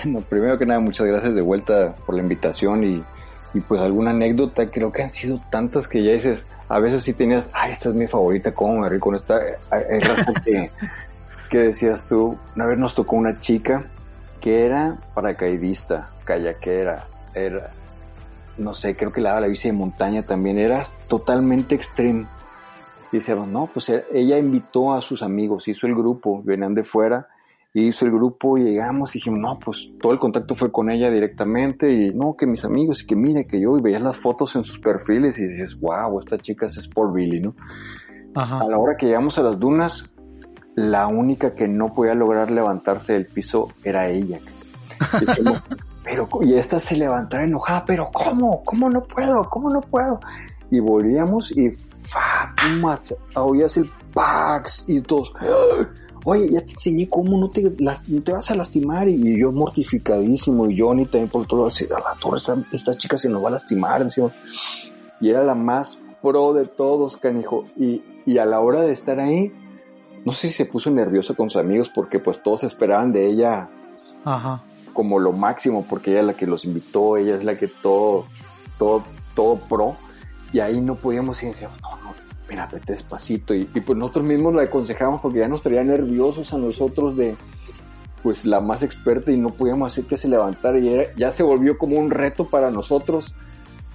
No, 0.04 0.20
primero 0.20 0.58
que 0.58 0.66
nada, 0.66 0.80
muchas 0.80 1.06
gracias 1.06 1.34
de 1.34 1.40
vuelta 1.40 1.94
por 2.04 2.14
la 2.14 2.22
invitación 2.22 2.84
y 2.84 3.02
y 3.52 3.60
pues 3.60 3.80
alguna 3.80 4.10
anécdota, 4.10 4.66
creo 4.66 4.92
que 4.92 5.02
han 5.02 5.10
sido 5.10 5.40
tantas 5.50 5.88
que 5.88 6.02
ya 6.02 6.12
dices, 6.12 6.46
a 6.68 6.78
veces 6.78 7.02
sí 7.02 7.12
tenías, 7.12 7.50
ay, 7.52 7.72
esta 7.72 7.88
es 7.88 7.94
mi 7.94 8.06
favorita, 8.06 8.52
cómo 8.52 8.78
me 8.78 8.88
río 8.88 9.00
con 9.00 9.16
esta, 9.16 9.40
es 9.44 10.04
que, 10.44 10.70
que 11.50 11.58
decías 11.58 12.08
tú, 12.08 12.38
una 12.54 12.66
vez 12.66 12.78
nos 12.78 12.94
tocó 12.94 13.16
una 13.16 13.38
chica 13.38 13.84
que 14.40 14.64
era 14.64 14.96
paracaidista, 15.14 16.08
kayakera, 16.24 17.06
era, 17.34 17.70
no 18.58 18.74
sé, 18.74 18.96
creo 18.96 19.12
que 19.12 19.20
la, 19.20 19.40
la 19.40 19.46
bici 19.46 19.68
de 19.68 19.74
montaña 19.74 20.22
también, 20.22 20.58
era 20.58 20.84
totalmente 21.08 21.74
extreme. 21.74 22.26
Y 23.12 23.16
decíamos, 23.16 23.48
no, 23.48 23.68
pues 23.72 23.88
e, 23.88 24.04
ella 24.12 24.38
invitó 24.38 24.92
a 24.94 25.00
sus 25.00 25.22
amigos, 25.22 25.68
hizo 25.68 25.86
el 25.86 25.94
grupo, 25.94 26.42
venían 26.44 26.74
de 26.74 26.84
fuera, 26.84 27.28
hizo 27.72 28.04
el 28.04 28.12
grupo, 28.12 28.58
y 28.58 28.64
llegamos 28.64 29.14
y 29.14 29.18
dijimos, 29.18 29.40
no, 29.40 29.58
pues 29.58 29.90
todo 30.00 30.12
el 30.12 30.18
contacto 30.18 30.54
fue 30.54 30.70
con 30.70 30.90
ella 30.90 31.10
directamente 31.10 31.92
y 31.92 32.14
no, 32.14 32.36
que 32.36 32.46
mis 32.46 32.64
amigos 32.64 33.02
y 33.02 33.06
que 33.06 33.16
mire 33.16 33.46
que 33.46 33.60
yo 33.60 33.76
y 33.78 33.80
veías 33.80 34.02
las 34.02 34.16
fotos 34.16 34.54
en 34.56 34.64
sus 34.64 34.78
perfiles 34.80 35.38
y 35.38 35.46
dices, 35.46 35.78
wow, 35.80 36.20
esta 36.20 36.38
chica 36.38 36.66
es 36.66 36.76
Sport 36.76 37.14
Billy, 37.14 37.40
¿no? 37.40 37.54
A 38.34 38.64
la 38.68 38.78
hora 38.78 38.96
que 38.96 39.06
llegamos 39.06 39.38
a 39.38 39.42
las 39.42 39.58
dunas, 39.58 40.04
la 40.76 41.08
única 41.08 41.54
que 41.54 41.66
no 41.66 41.92
podía 41.92 42.14
lograr 42.14 42.50
levantarse 42.50 43.14
del 43.14 43.26
piso 43.26 43.72
era 43.82 44.08
ella. 44.08 44.38
pero, 46.02 46.28
y 46.42 46.54
esta 46.54 46.80
se 46.80 46.96
levantaba 46.96 47.44
enojada, 47.44 47.84
pero 47.84 48.10
¿cómo? 48.12 48.62
¿Cómo 48.64 48.88
no 48.88 49.02
puedo? 49.02 49.44
¿Cómo 49.50 49.70
no 49.70 49.80
puedo? 49.80 50.20
Y 50.70 50.80
volvíamos 50.80 51.50
y 51.52 51.72
más, 52.80 53.14
oías 53.34 53.76
el 53.76 53.90
pax 54.12 54.84
y 54.88 55.00
todos, 55.00 55.32
oye, 56.24 56.50
ya 56.50 56.60
te 56.64 56.72
enseñé 56.72 57.08
cómo 57.08 57.38
no 57.38 57.48
te, 57.48 57.62
no 57.78 58.22
te 58.22 58.32
vas 58.32 58.50
a 58.50 58.54
lastimar 58.54 59.08
y, 59.08 59.40
yo 59.40 59.52
mortificadísimo 59.52 60.68
y 60.68 60.78
Johnny 60.78 61.04
también 61.04 61.28
por 61.28 61.46
todo, 61.46 61.66
a 61.66 61.70
la 61.70 62.20
torre, 62.20 62.38
esta, 62.72 62.96
chica 62.96 63.16
se 63.16 63.28
nos 63.28 63.42
va 63.42 63.48
a 63.48 63.52
lastimar. 63.52 64.06
Y 65.20 65.28
era 65.28 65.44
la 65.44 65.54
más 65.54 65.98
pro 66.22 66.52
de 66.54 66.66
todos, 66.66 67.16
canijo. 67.16 67.66
Y, 67.76 68.02
y 68.26 68.38
a 68.38 68.46
la 68.46 68.60
hora 68.60 68.82
de 68.82 68.92
estar 68.92 69.20
ahí, 69.20 69.52
no 70.24 70.32
sé 70.32 70.48
si 70.48 70.54
se 70.54 70.66
puso 70.66 70.90
nerviosa 70.90 71.34
con 71.34 71.50
sus 71.50 71.60
amigos 71.60 71.90
porque 71.94 72.18
pues 72.18 72.42
todos 72.42 72.64
esperaban 72.64 73.12
de 73.12 73.26
ella 73.26 73.70
como 74.92 75.18
lo 75.18 75.32
máximo 75.32 75.86
porque 75.88 76.12
ella 76.12 76.20
es 76.20 76.26
la 76.26 76.34
que 76.34 76.46
los 76.46 76.64
invitó, 76.64 77.16
ella 77.16 77.34
es 77.34 77.44
la 77.44 77.56
que 77.56 77.68
todo, 77.68 78.26
todo, 78.78 79.04
todo 79.34 79.56
pro 79.56 79.96
y 80.52 80.60
ahí 80.60 80.80
no 80.80 80.96
podíamos 80.96 81.42
ir 81.42 81.48
y 81.48 81.52
decíamos, 81.52 81.80
no, 81.82 81.90
no, 82.02 82.14
espérate 82.42 82.80
despacito 82.86 83.54
y, 83.54 83.64
pues 83.64 83.98
nosotros 83.98 84.24
mismos 84.24 84.54
la 84.54 84.62
aconsejamos 84.62 85.20
porque 85.20 85.38
ya 85.38 85.48
nos 85.48 85.62
traía 85.62 85.84
nerviosos 85.84 86.52
a 86.52 86.58
nosotros 86.58 87.16
de 87.16 87.36
pues 88.22 88.44
la 88.44 88.60
más 88.60 88.82
experta 88.82 89.32
y 89.32 89.38
no 89.38 89.50
podíamos 89.50 89.92
hacer 89.92 90.04
que 90.04 90.18
se 90.18 90.28
levantara 90.28 90.78
y 90.78 90.94
ya 91.16 91.32
se 91.32 91.42
volvió 91.42 91.78
como 91.78 91.96
un 91.96 92.10
reto 92.10 92.46
para 92.46 92.70
nosotros 92.70 93.34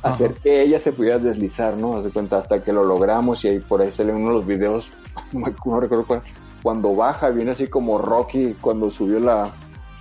hacer 0.01 0.33
que 0.33 0.61
ella 0.61 0.79
se 0.79 0.91
pudiera 0.91 1.17
deslizar, 1.17 1.77
¿no? 1.77 1.97
Hace 1.97 2.09
cuenta 2.09 2.37
hasta 2.37 2.63
que 2.63 2.71
lo 2.71 2.83
logramos 2.83 3.43
y 3.43 3.47
ahí 3.47 3.59
por 3.59 3.81
ahí 3.81 3.91
sale 3.91 4.13
uno 4.13 4.29
de 4.29 4.33
los 4.35 4.45
videos, 4.45 4.91
no 5.33 5.79
recuerdo 5.79 6.05
cuál, 6.05 6.21
cuando 6.61 6.95
baja, 6.95 7.29
viene 7.29 7.51
así 7.51 7.67
como 7.67 7.97
Rocky 7.97 8.55
cuando 8.59 8.89
subió 8.89 9.19
la, 9.19 9.51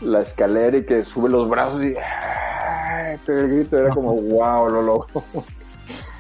la 0.05 0.21
escalera 0.21 0.77
y 0.77 0.85
que 0.85 1.05
sube 1.05 1.29
los 1.29 1.49
brazos 1.49 1.83
y 1.83 1.95
el 3.27 3.49
grito 3.49 3.79
era 3.79 3.91
como 3.91 4.15
wow, 4.23 4.69
lo 4.69 4.83
logró. 4.83 5.23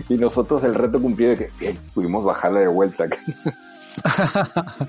y 0.08 0.14
nosotros 0.16 0.62
el 0.64 0.74
reto 0.74 1.00
cumplido 1.00 1.30
de 1.30 1.36
que 1.36 1.50
bien, 1.58 1.78
pudimos 1.94 2.24
bajarla 2.24 2.60
de 2.60 2.68
vuelta. 2.68 3.04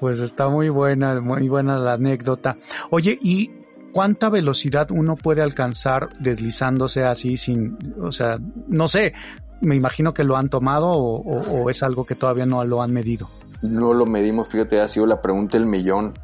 pues 0.00 0.20
está 0.20 0.48
muy 0.48 0.68
buena, 0.68 1.20
muy 1.20 1.48
buena 1.48 1.78
la 1.78 1.94
anécdota. 1.94 2.56
Oye, 2.90 3.18
¿y 3.20 3.50
cuánta 3.92 4.28
velocidad 4.28 4.90
uno 4.90 5.16
puede 5.16 5.42
alcanzar 5.42 6.08
deslizándose 6.20 7.04
así 7.04 7.36
sin, 7.36 7.78
o 8.00 8.12
sea, 8.12 8.38
no 8.68 8.88
sé, 8.88 9.12
me 9.60 9.74
imagino 9.74 10.14
que 10.14 10.24
lo 10.24 10.36
han 10.36 10.48
tomado 10.48 10.88
o, 10.90 11.70
es 11.70 11.82
algo 11.82 12.04
que 12.04 12.14
todavía 12.14 12.46
no 12.46 12.64
lo 12.64 12.82
han 12.82 12.92
medido. 12.92 13.28
No 13.62 13.92
lo 13.92 14.06
medimos, 14.06 14.48
fíjate, 14.48 14.80
ha 14.80 14.88
sido 14.88 15.06
la 15.06 15.20
pregunta 15.20 15.58
del 15.58 15.66
millón. 15.66 16.14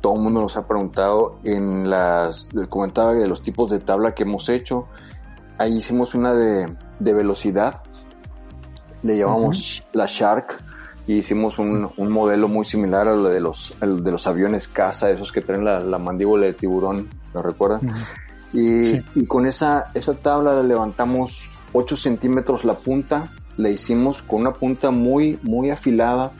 Todo 0.00 0.14
el 0.14 0.20
mundo 0.20 0.40
nos 0.40 0.56
ha 0.56 0.66
preguntado 0.66 1.38
en 1.44 1.90
las, 1.90 2.48
comentaba 2.68 3.14
de 3.14 3.28
los 3.28 3.42
tipos 3.42 3.70
de 3.70 3.78
tabla 3.80 4.14
que 4.14 4.22
hemos 4.22 4.48
hecho. 4.48 4.86
Ahí 5.58 5.76
hicimos 5.76 6.14
una 6.14 6.32
de, 6.32 6.74
velocidad, 6.98 7.82
le 9.02 9.18
llamamos 9.18 9.82
la 9.92 10.06
Shark. 10.08 10.64
Y 11.06 11.14
hicimos 11.14 11.58
un, 11.58 11.90
modelo 11.96 12.46
muy 12.46 12.64
similar 12.64 13.08
a 13.08 13.14
lo 13.14 13.24
de 13.24 13.40
los, 13.40 13.74
de 13.80 14.10
los 14.10 14.26
aviones 14.26 14.68
caza, 14.68 15.10
esos 15.10 15.32
que 15.32 15.40
traen 15.40 15.64
la, 15.64 15.98
mandíbula 15.98 16.46
de 16.46 16.52
tiburón, 16.52 17.08
¿lo 17.34 17.42
recuerdan? 17.42 17.92
y, 18.52 18.96
y, 19.14 19.26
con 19.26 19.46
esa, 19.46 19.90
esa 19.94 20.14
tabla 20.14 20.52
la 20.52 20.62
levantamos 20.62 21.50
8 21.72 21.96
centímetros 21.96 22.64
la 22.64 22.74
punta, 22.74 23.30
le 23.56 23.72
hicimos 23.72 24.22
con 24.22 24.42
una 24.42 24.52
punta 24.52 24.90
muy, 24.90 25.38
muy 25.42 25.70
afilada, 25.70 26.32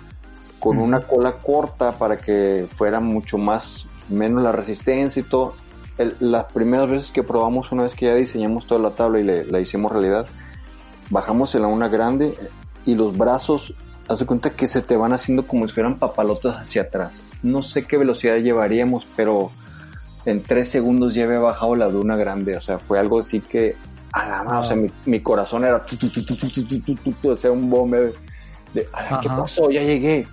con 0.61 0.79
una 0.79 1.01
cola 1.01 1.39
corta 1.39 1.93
para 1.93 2.19
que 2.19 2.69
fuera 2.77 3.01
mucho 3.01 3.39
más, 3.39 3.87
menos 4.09 4.43
la 4.43 4.53
resistencia 4.53 5.21
y 5.21 5.25
todo. 5.25 5.55
las 6.21 6.53
primeras 6.53 6.91
veces 6.91 7.11
que 7.11 7.23
probamos, 7.23 7.73
una 7.73 7.85
vez 7.85 7.95
que 7.95 8.07
ya 8.07 8.15
diseñamos 8.15 8.67
toda 8.67 8.81
la 8.81 8.91
tabla 8.91 9.21
y 9.21 9.25
le, 9.25 9.45
la 9.45 9.59
hicimos 9.61 9.91
realidad, 9.91 10.27
bajamos 11.09 11.55
en 11.55 11.63
la 11.63 11.69
una 11.69 11.89
grande 11.89 12.35
y 12.87 12.95
los 12.95 13.17
brazos, 13.17 13.75
haz 14.09 14.19
de 14.19 14.27
cuenta 14.27 14.51
que 14.51 14.69
se 14.69 14.83
te 14.83 14.97
van 14.97 15.13
haciendo 15.13 15.47
como 15.47 15.67
si 15.67 15.75
fueran 15.75 15.99
papalotas 15.99 16.57
hacia 16.57 16.83
atrás. 16.83 17.25
No 17.43 17.63
sé 17.63 17.85
qué 17.85 17.97
velocidad 17.97 18.37
llevaríamos, 18.37 19.07
pero 19.17 19.51
en 20.27 20.43
tres 20.43 20.69
segundos 20.69 21.15
ya 21.15 21.25
había 21.25 21.39
bajado 21.39 21.75
la 21.77 21.89
duna 21.89 22.17
grande. 22.17 22.57
O 22.57 22.61
sea, 22.61 22.79
fue 22.79 22.99
algo 22.99 23.21
así 23.21 23.41
que 23.41 23.77
a 24.13 24.29
la 24.29 24.43
mano, 24.43 24.61
o 24.61 24.65
sea, 24.65 24.77
mi, 25.05 25.21
corazón 25.21 25.65
era, 25.65 25.85
o 27.23 27.37
sea, 27.37 27.51
un 27.53 27.71
bombe 27.71 28.13
de, 28.75 28.89
¿qué 29.23 29.29
pasó? 29.29 29.71
Ya 29.71 29.83
llegué. 29.83 30.27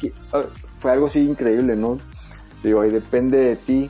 Fue 0.79 0.91
algo 0.91 1.07
así 1.07 1.19
increíble, 1.19 1.75
¿no? 1.75 1.97
Digo, 2.63 2.81
ahí 2.81 2.89
depende 2.89 3.37
de 3.37 3.55
ti. 3.55 3.89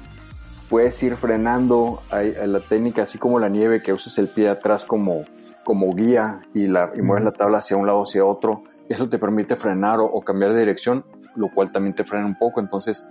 Puedes 0.69 1.01
ir 1.03 1.15
frenando 1.15 2.01
hay, 2.11 2.33
la 2.45 2.59
técnica, 2.59 3.03
así 3.03 3.17
como 3.17 3.39
la 3.39 3.49
nieve, 3.49 3.81
que 3.81 3.93
uses 3.93 4.17
el 4.17 4.27
pie 4.27 4.49
atrás 4.49 4.83
como, 4.83 5.23
como 5.63 5.93
guía 5.95 6.41
y, 6.53 6.67
la, 6.67 6.91
y 6.95 7.01
mueves 7.01 7.23
la 7.23 7.31
tabla 7.31 7.59
hacia 7.59 7.77
un 7.77 7.87
lado 7.87 8.03
hacia 8.03 8.25
otro. 8.25 8.63
Eso 8.89 9.09
te 9.09 9.17
permite 9.17 9.55
frenar 9.55 9.99
o, 9.99 10.21
cambiar 10.21 10.53
de 10.53 10.59
dirección, 10.59 11.05
lo 11.35 11.49
cual 11.53 11.71
también 11.71 11.95
te 11.95 12.03
frena 12.03 12.25
un 12.25 12.37
poco. 12.37 12.59
Entonces, 12.59 13.07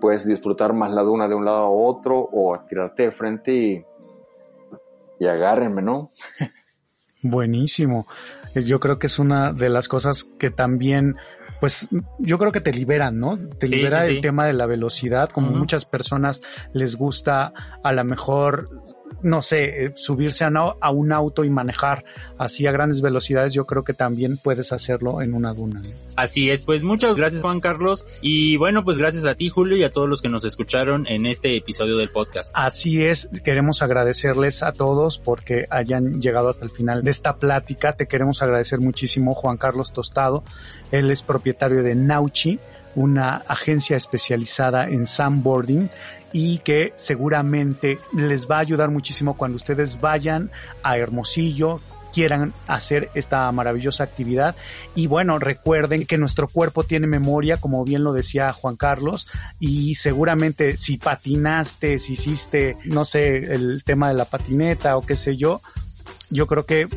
puedes 0.00 0.26
disfrutar 0.26 0.72
más 0.72 0.92
la 0.92 1.02
duna 1.02 1.28
de 1.28 1.34
un 1.34 1.44
lado 1.44 1.58
a 1.58 1.70
otro 1.70 2.28
o 2.32 2.58
tirarte 2.68 3.04
de 3.04 3.10
frente 3.12 3.52
y 3.52 3.84
y 5.18 5.26
agárrenme, 5.26 5.82
¿no? 5.82 6.10
Buenísimo. 7.22 8.06
Yo 8.64 8.80
creo 8.80 8.98
que 8.98 9.06
es 9.06 9.18
una 9.18 9.52
de 9.52 9.68
las 9.68 9.88
cosas 9.88 10.24
que 10.38 10.50
también, 10.50 11.16
pues, 11.60 11.88
yo 12.18 12.38
creo 12.38 12.52
que 12.52 12.60
te 12.60 12.72
liberan, 12.72 13.18
¿no? 13.18 13.36
Te 13.36 13.68
libera 13.68 14.06
el 14.06 14.20
tema 14.20 14.46
de 14.46 14.52
la 14.52 14.66
velocidad, 14.66 15.28
como 15.28 15.50
muchas 15.50 15.84
personas 15.84 16.42
les 16.72 16.96
gusta 16.96 17.52
a 17.82 17.92
lo 17.92 18.04
mejor 18.04 18.85
no 19.22 19.42
sé, 19.42 19.86
eh, 19.86 19.92
subirse 19.94 20.44
a, 20.44 20.90
un 20.90 21.12
auto 21.12 21.44
y 21.44 21.50
manejar 21.50 22.04
así 22.38 22.66
a 22.66 22.72
grandes 22.72 23.00
velocidades, 23.00 23.52
yo 23.52 23.66
creo 23.66 23.84
que 23.84 23.94
también 23.94 24.36
puedes 24.36 24.72
hacerlo 24.72 25.22
en 25.22 25.34
una 25.34 25.52
duna. 25.52 25.82
Así 26.16 26.50
es, 26.50 26.62
pues 26.62 26.84
muchas 26.84 27.16
gracias 27.16 27.42
Juan 27.42 27.60
Carlos 27.60 28.06
y 28.20 28.56
bueno, 28.56 28.84
pues 28.84 28.98
gracias 28.98 29.26
a 29.26 29.34
ti 29.34 29.48
Julio 29.48 29.76
y 29.76 29.84
a 29.84 29.90
todos 29.90 30.08
los 30.08 30.22
que 30.22 30.28
nos 30.28 30.44
escucharon 30.44 31.06
en 31.08 31.26
este 31.26 31.56
episodio 31.56 31.96
del 31.96 32.10
podcast. 32.10 32.50
Así 32.54 33.04
es, 33.04 33.28
queremos 33.44 33.82
agradecerles 33.82 34.62
a 34.62 34.72
todos 34.72 35.18
porque 35.18 35.66
hayan 35.70 36.20
llegado 36.20 36.48
hasta 36.48 36.64
el 36.64 36.70
final 36.70 37.02
de 37.02 37.10
esta 37.10 37.36
plática. 37.36 37.92
Te 37.94 38.06
queremos 38.06 38.42
agradecer 38.42 38.80
muchísimo 38.80 39.34
Juan 39.34 39.56
Carlos 39.56 39.92
Tostado, 39.92 40.44
él 40.90 41.10
es 41.10 41.22
propietario 41.22 41.82
de 41.82 41.94
Nauchi 41.94 42.58
una 42.96 43.36
agencia 43.36 43.96
especializada 43.96 44.88
en 44.88 45.06
sandboarding 45.06 45.88
y 46.32 46.58
que 46.58 46.92
seguramente 46.96 48.00
les 48.12 48.50
va 48.50 48.56
a 48.56 48.60
ayudar 48.60 48.90
muchísimo 48.90 49.36
cuando 49.36 49.56
ustedes 49.56 50.00
vayan 50.00 50.50
a 50.82 50.98
Hermosillo, 50.98 51.80
quieran 52.12 52.54
hacer 52.66 53.10
esta 53.14 53.52
maravillosa 53.52 54.04
actividad. 54.04 54.56
Y 54.94 55.06
bueno, 55.06 55.38
recuerden 55.38 56.06
que 56.06 56.16
nuestro 56.16 56.48
cuerpo 56.48 56.82
tiene 56.82 57.06
memoria, 57.06 57.58
como 57.58 57.84
bien 57.84 58.04
lo 58.04 58.14
decía 58.14 58.52
Juan 58.52 58.76
Carlos, 58.76 59.28
y 59.60 59.96
seguramente 59.96 60.78
si 60.78 60.96
patinaste, 60.96 61.98
si 61.98 62.14
hiciste, 62.14 62.78
no 62.86 63.04
sé, 63.04 63.36
el 63.36 63.84
tema 63.84 64.08
de 64.08 64.14
la 64.14 64.24
patineta 64.24 64.96
o 64.96 65.02
qué 65.02 65.14
sé 65.14 65.36
yo, 65.36 65.60
yo 66.30 66.46
creo 66.46 66.64
que 66.64 66.88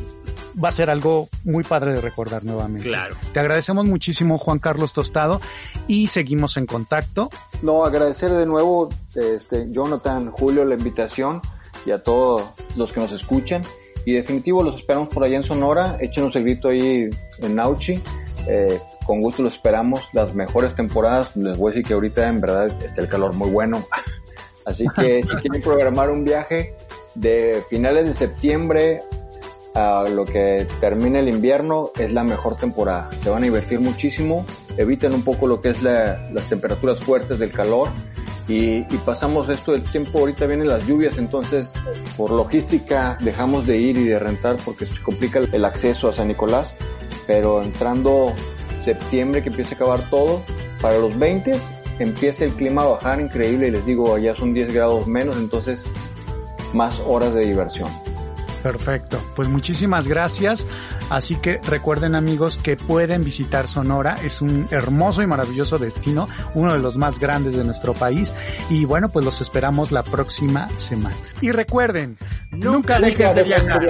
va 0.62 0.68
a 0.68 0.72
ser 0.72 0.90
algo 0.90 1.28
muy 1.44 1.64
padre 1.64 1.92
de 1.92 2.00
recordar 2.00 2.44
nuevamente. 2.44 2.88
Claro. 2.88 3.16
Te 3.32 3.40
agradecemos 3.40 3.86
muchísimo, 3.86 4.38
Juan 4.38 4.58
Carlos 4.58 4.92
Tostado, 4.92 5.40
y 5.86 6.08
seguimos 6.08 6.56
en 6.56 6.66
contacto. 6.66 7.30
No, 7.62 7.84
agradecer 7.84 8.32
de 8.32 8.46
nuevo, 8.46 8.90
este, 9.14 9.68
Jonathan, 9.70 10.30
Julio, 10.30 10.64
la 10.64 10.74
invitación 10.74 11.40
y 11.86 11.90
a 11.90 12.02
todos 12.02 12.42
los 12.76 12.92
que 12.92 13.00
nos 13.00 13.12
escuchan. 13.12 13.62
Y 14.04 14.14
definitivo 14.14 14.62
los 14.62 14.76
esperamos 14.76 15.08
por 15.08 15.24
allá 15.24 15.36
en 15.36 15.44
Sonora. 15.44 15.98
Échenos 16.00 16.34
el 16.36 16.44
grito 16.44 16.68
ahí 16.68 17.10
en 17.38 17.54
Nauchi. 17.54 18.00
Eh, 18.46 18.80
con 19.06 19.20
gusto 19.20 19.42
los 19.42 19.54
esperamos. 19.54 20.02
Las 20.12 20.34
mejores 20.34 20.74
temporadas. 20.74 21.36
Les 21.36 21.58
voy 21.58 21.70
a 21.70 21.74
decir 21.74 21.86
que 21.86 21.94
ahorita 21.94 22.26
en 22.28 22.40
verdad 22.40 22.82
está 22.82 23.02
el 23.02 23.08
calor 23.08 23.34
muy 23.34 23.50
bueno. 23.50 23.84
Así 24.64 24.86
que 24.96 25.22
si 25.22 25.28
quieren 25.42 25.62
programar 25.62 26.10
un 26.10 26.24
viaje 26.24 26.74
de 27.14 27.62
finales 27.68 28.06
de 28.06 28.14
septiembre 28.14 29.02
a 29.74 30.04
lo 30.08 30.26
que 30.26 30.66
termine 30.80 31.20
el 31.20 31.28
invierno 31.28 31.90
es 31.98 32.12
la 32.12 32.24
mejor 32.24 32.56
temporada. 32.56 33.10
Se 33.20 33.30
van 33.30 33.42
a 33.42 33.46
divertir 33.46 33.80
muchísimo, 33.80 34.44
eviten 34.76 35.14
un 35.14 35.22
poco 35.22 35.46
lo 35.46 35.60
que 35.60 35.70
es 35.70 35.82
las 35.82 36.48
temperaturas 36.48 37.00
fuertes 37.00 37.38
del 37.38 37.52
calor 37.52 37.88
y, 38.48 38.82
pasamos 39.04 39.48
esto 39.48 39.72
del 39.72 39.84
tiempo, 39.84 40.18
ahorita 40.18 40.46
vienen 40.46 40.66
las 40.66 40.86
lluvias, 40.86 41.18
entonces 41.18 41.72
por 42.16 42.32
logística 42.32 43.16
dejamos 43.20 43.64
de 43.64 43.78
ir 43.78 43.96
y 43.96 44.04
de 44.04 44.18
rentar 44.18 44.56
porque 44.64 44.86
se 44.86 45.00
complica 45.00 45.38
el 45.38 45.64
acceso 45.64 46.08
a 46.08 46.12
San 46.12 46.28
Nicolás, 46.28 46.74
pero 47.28 47.62
entrando 47.62 48.32
septiembre 48.82 49.42
que 49.42 49.50
empieza 49.50 49.72
a 49.72 49.76
acabar 49.76 50.10
todo, 50.10 50.42
para 50.80 50.98
los 50.98 51.16
20 51.16 51.52
empieza 52.00 52.44
el 52.44 52.52
clima 52.54 52.82
a 52.82 52.86
bajar 52.86 53.20
increíble 53.20 53.68
y 53.68 53.70
les 53.70 53.86
digo, 53.86 54.14
allá 54.14 54.34
son 54.34 54.52
10 54.52 54.72
grados 54.74 55.06
menos, 55.06 55.36
entonces 55.36 55.84
más 56.72 56.98
horas 57.06 57.34
de 57.34 57.46
diversión. 57.46 57.88
Perfecto, 58.62 59.22
pues 59.34 59.48
muchísimas 59.48 60.06
gracias. 60.06 60.66
Así 61.08 61.36
que 61.36 61.60
recuerden 61.66 62.14
amigos 62.14 62.58
que 62.58 62.76
pueden 62.76 63.24
visitar 63.24 63.68
Sonora, 63.68 64.14
es 64.22 64.42
un 64.42 64.68
hermoso 64.70 65.22
y 65.22 65.26
maravilloso 65.26 65.78
destino, 65.78 66.28
uno 66.54 66.72
de 66.74 66.80
los 66.80 66.96
más 66.96 67.18
grandes 67.18 67.54
de 67.54 67.64
nuestro 67.64 67.94
país 67.94 68.34
y 68.68 68.84
bueno, 68.84 69.08
pues 69.08 69.24
los 69.24 69.40
esperamos 69.40 69.92
la 69.92 70.02
próxima 70.02 70.68
semana. 70.78 71.16
Y 71.40 71.52
recuerden, 71.52 72.16
nunca, 72.50 73.00
dejes, 73.00 73.34
de 73.34 73.42
viajar. 73.42 73.80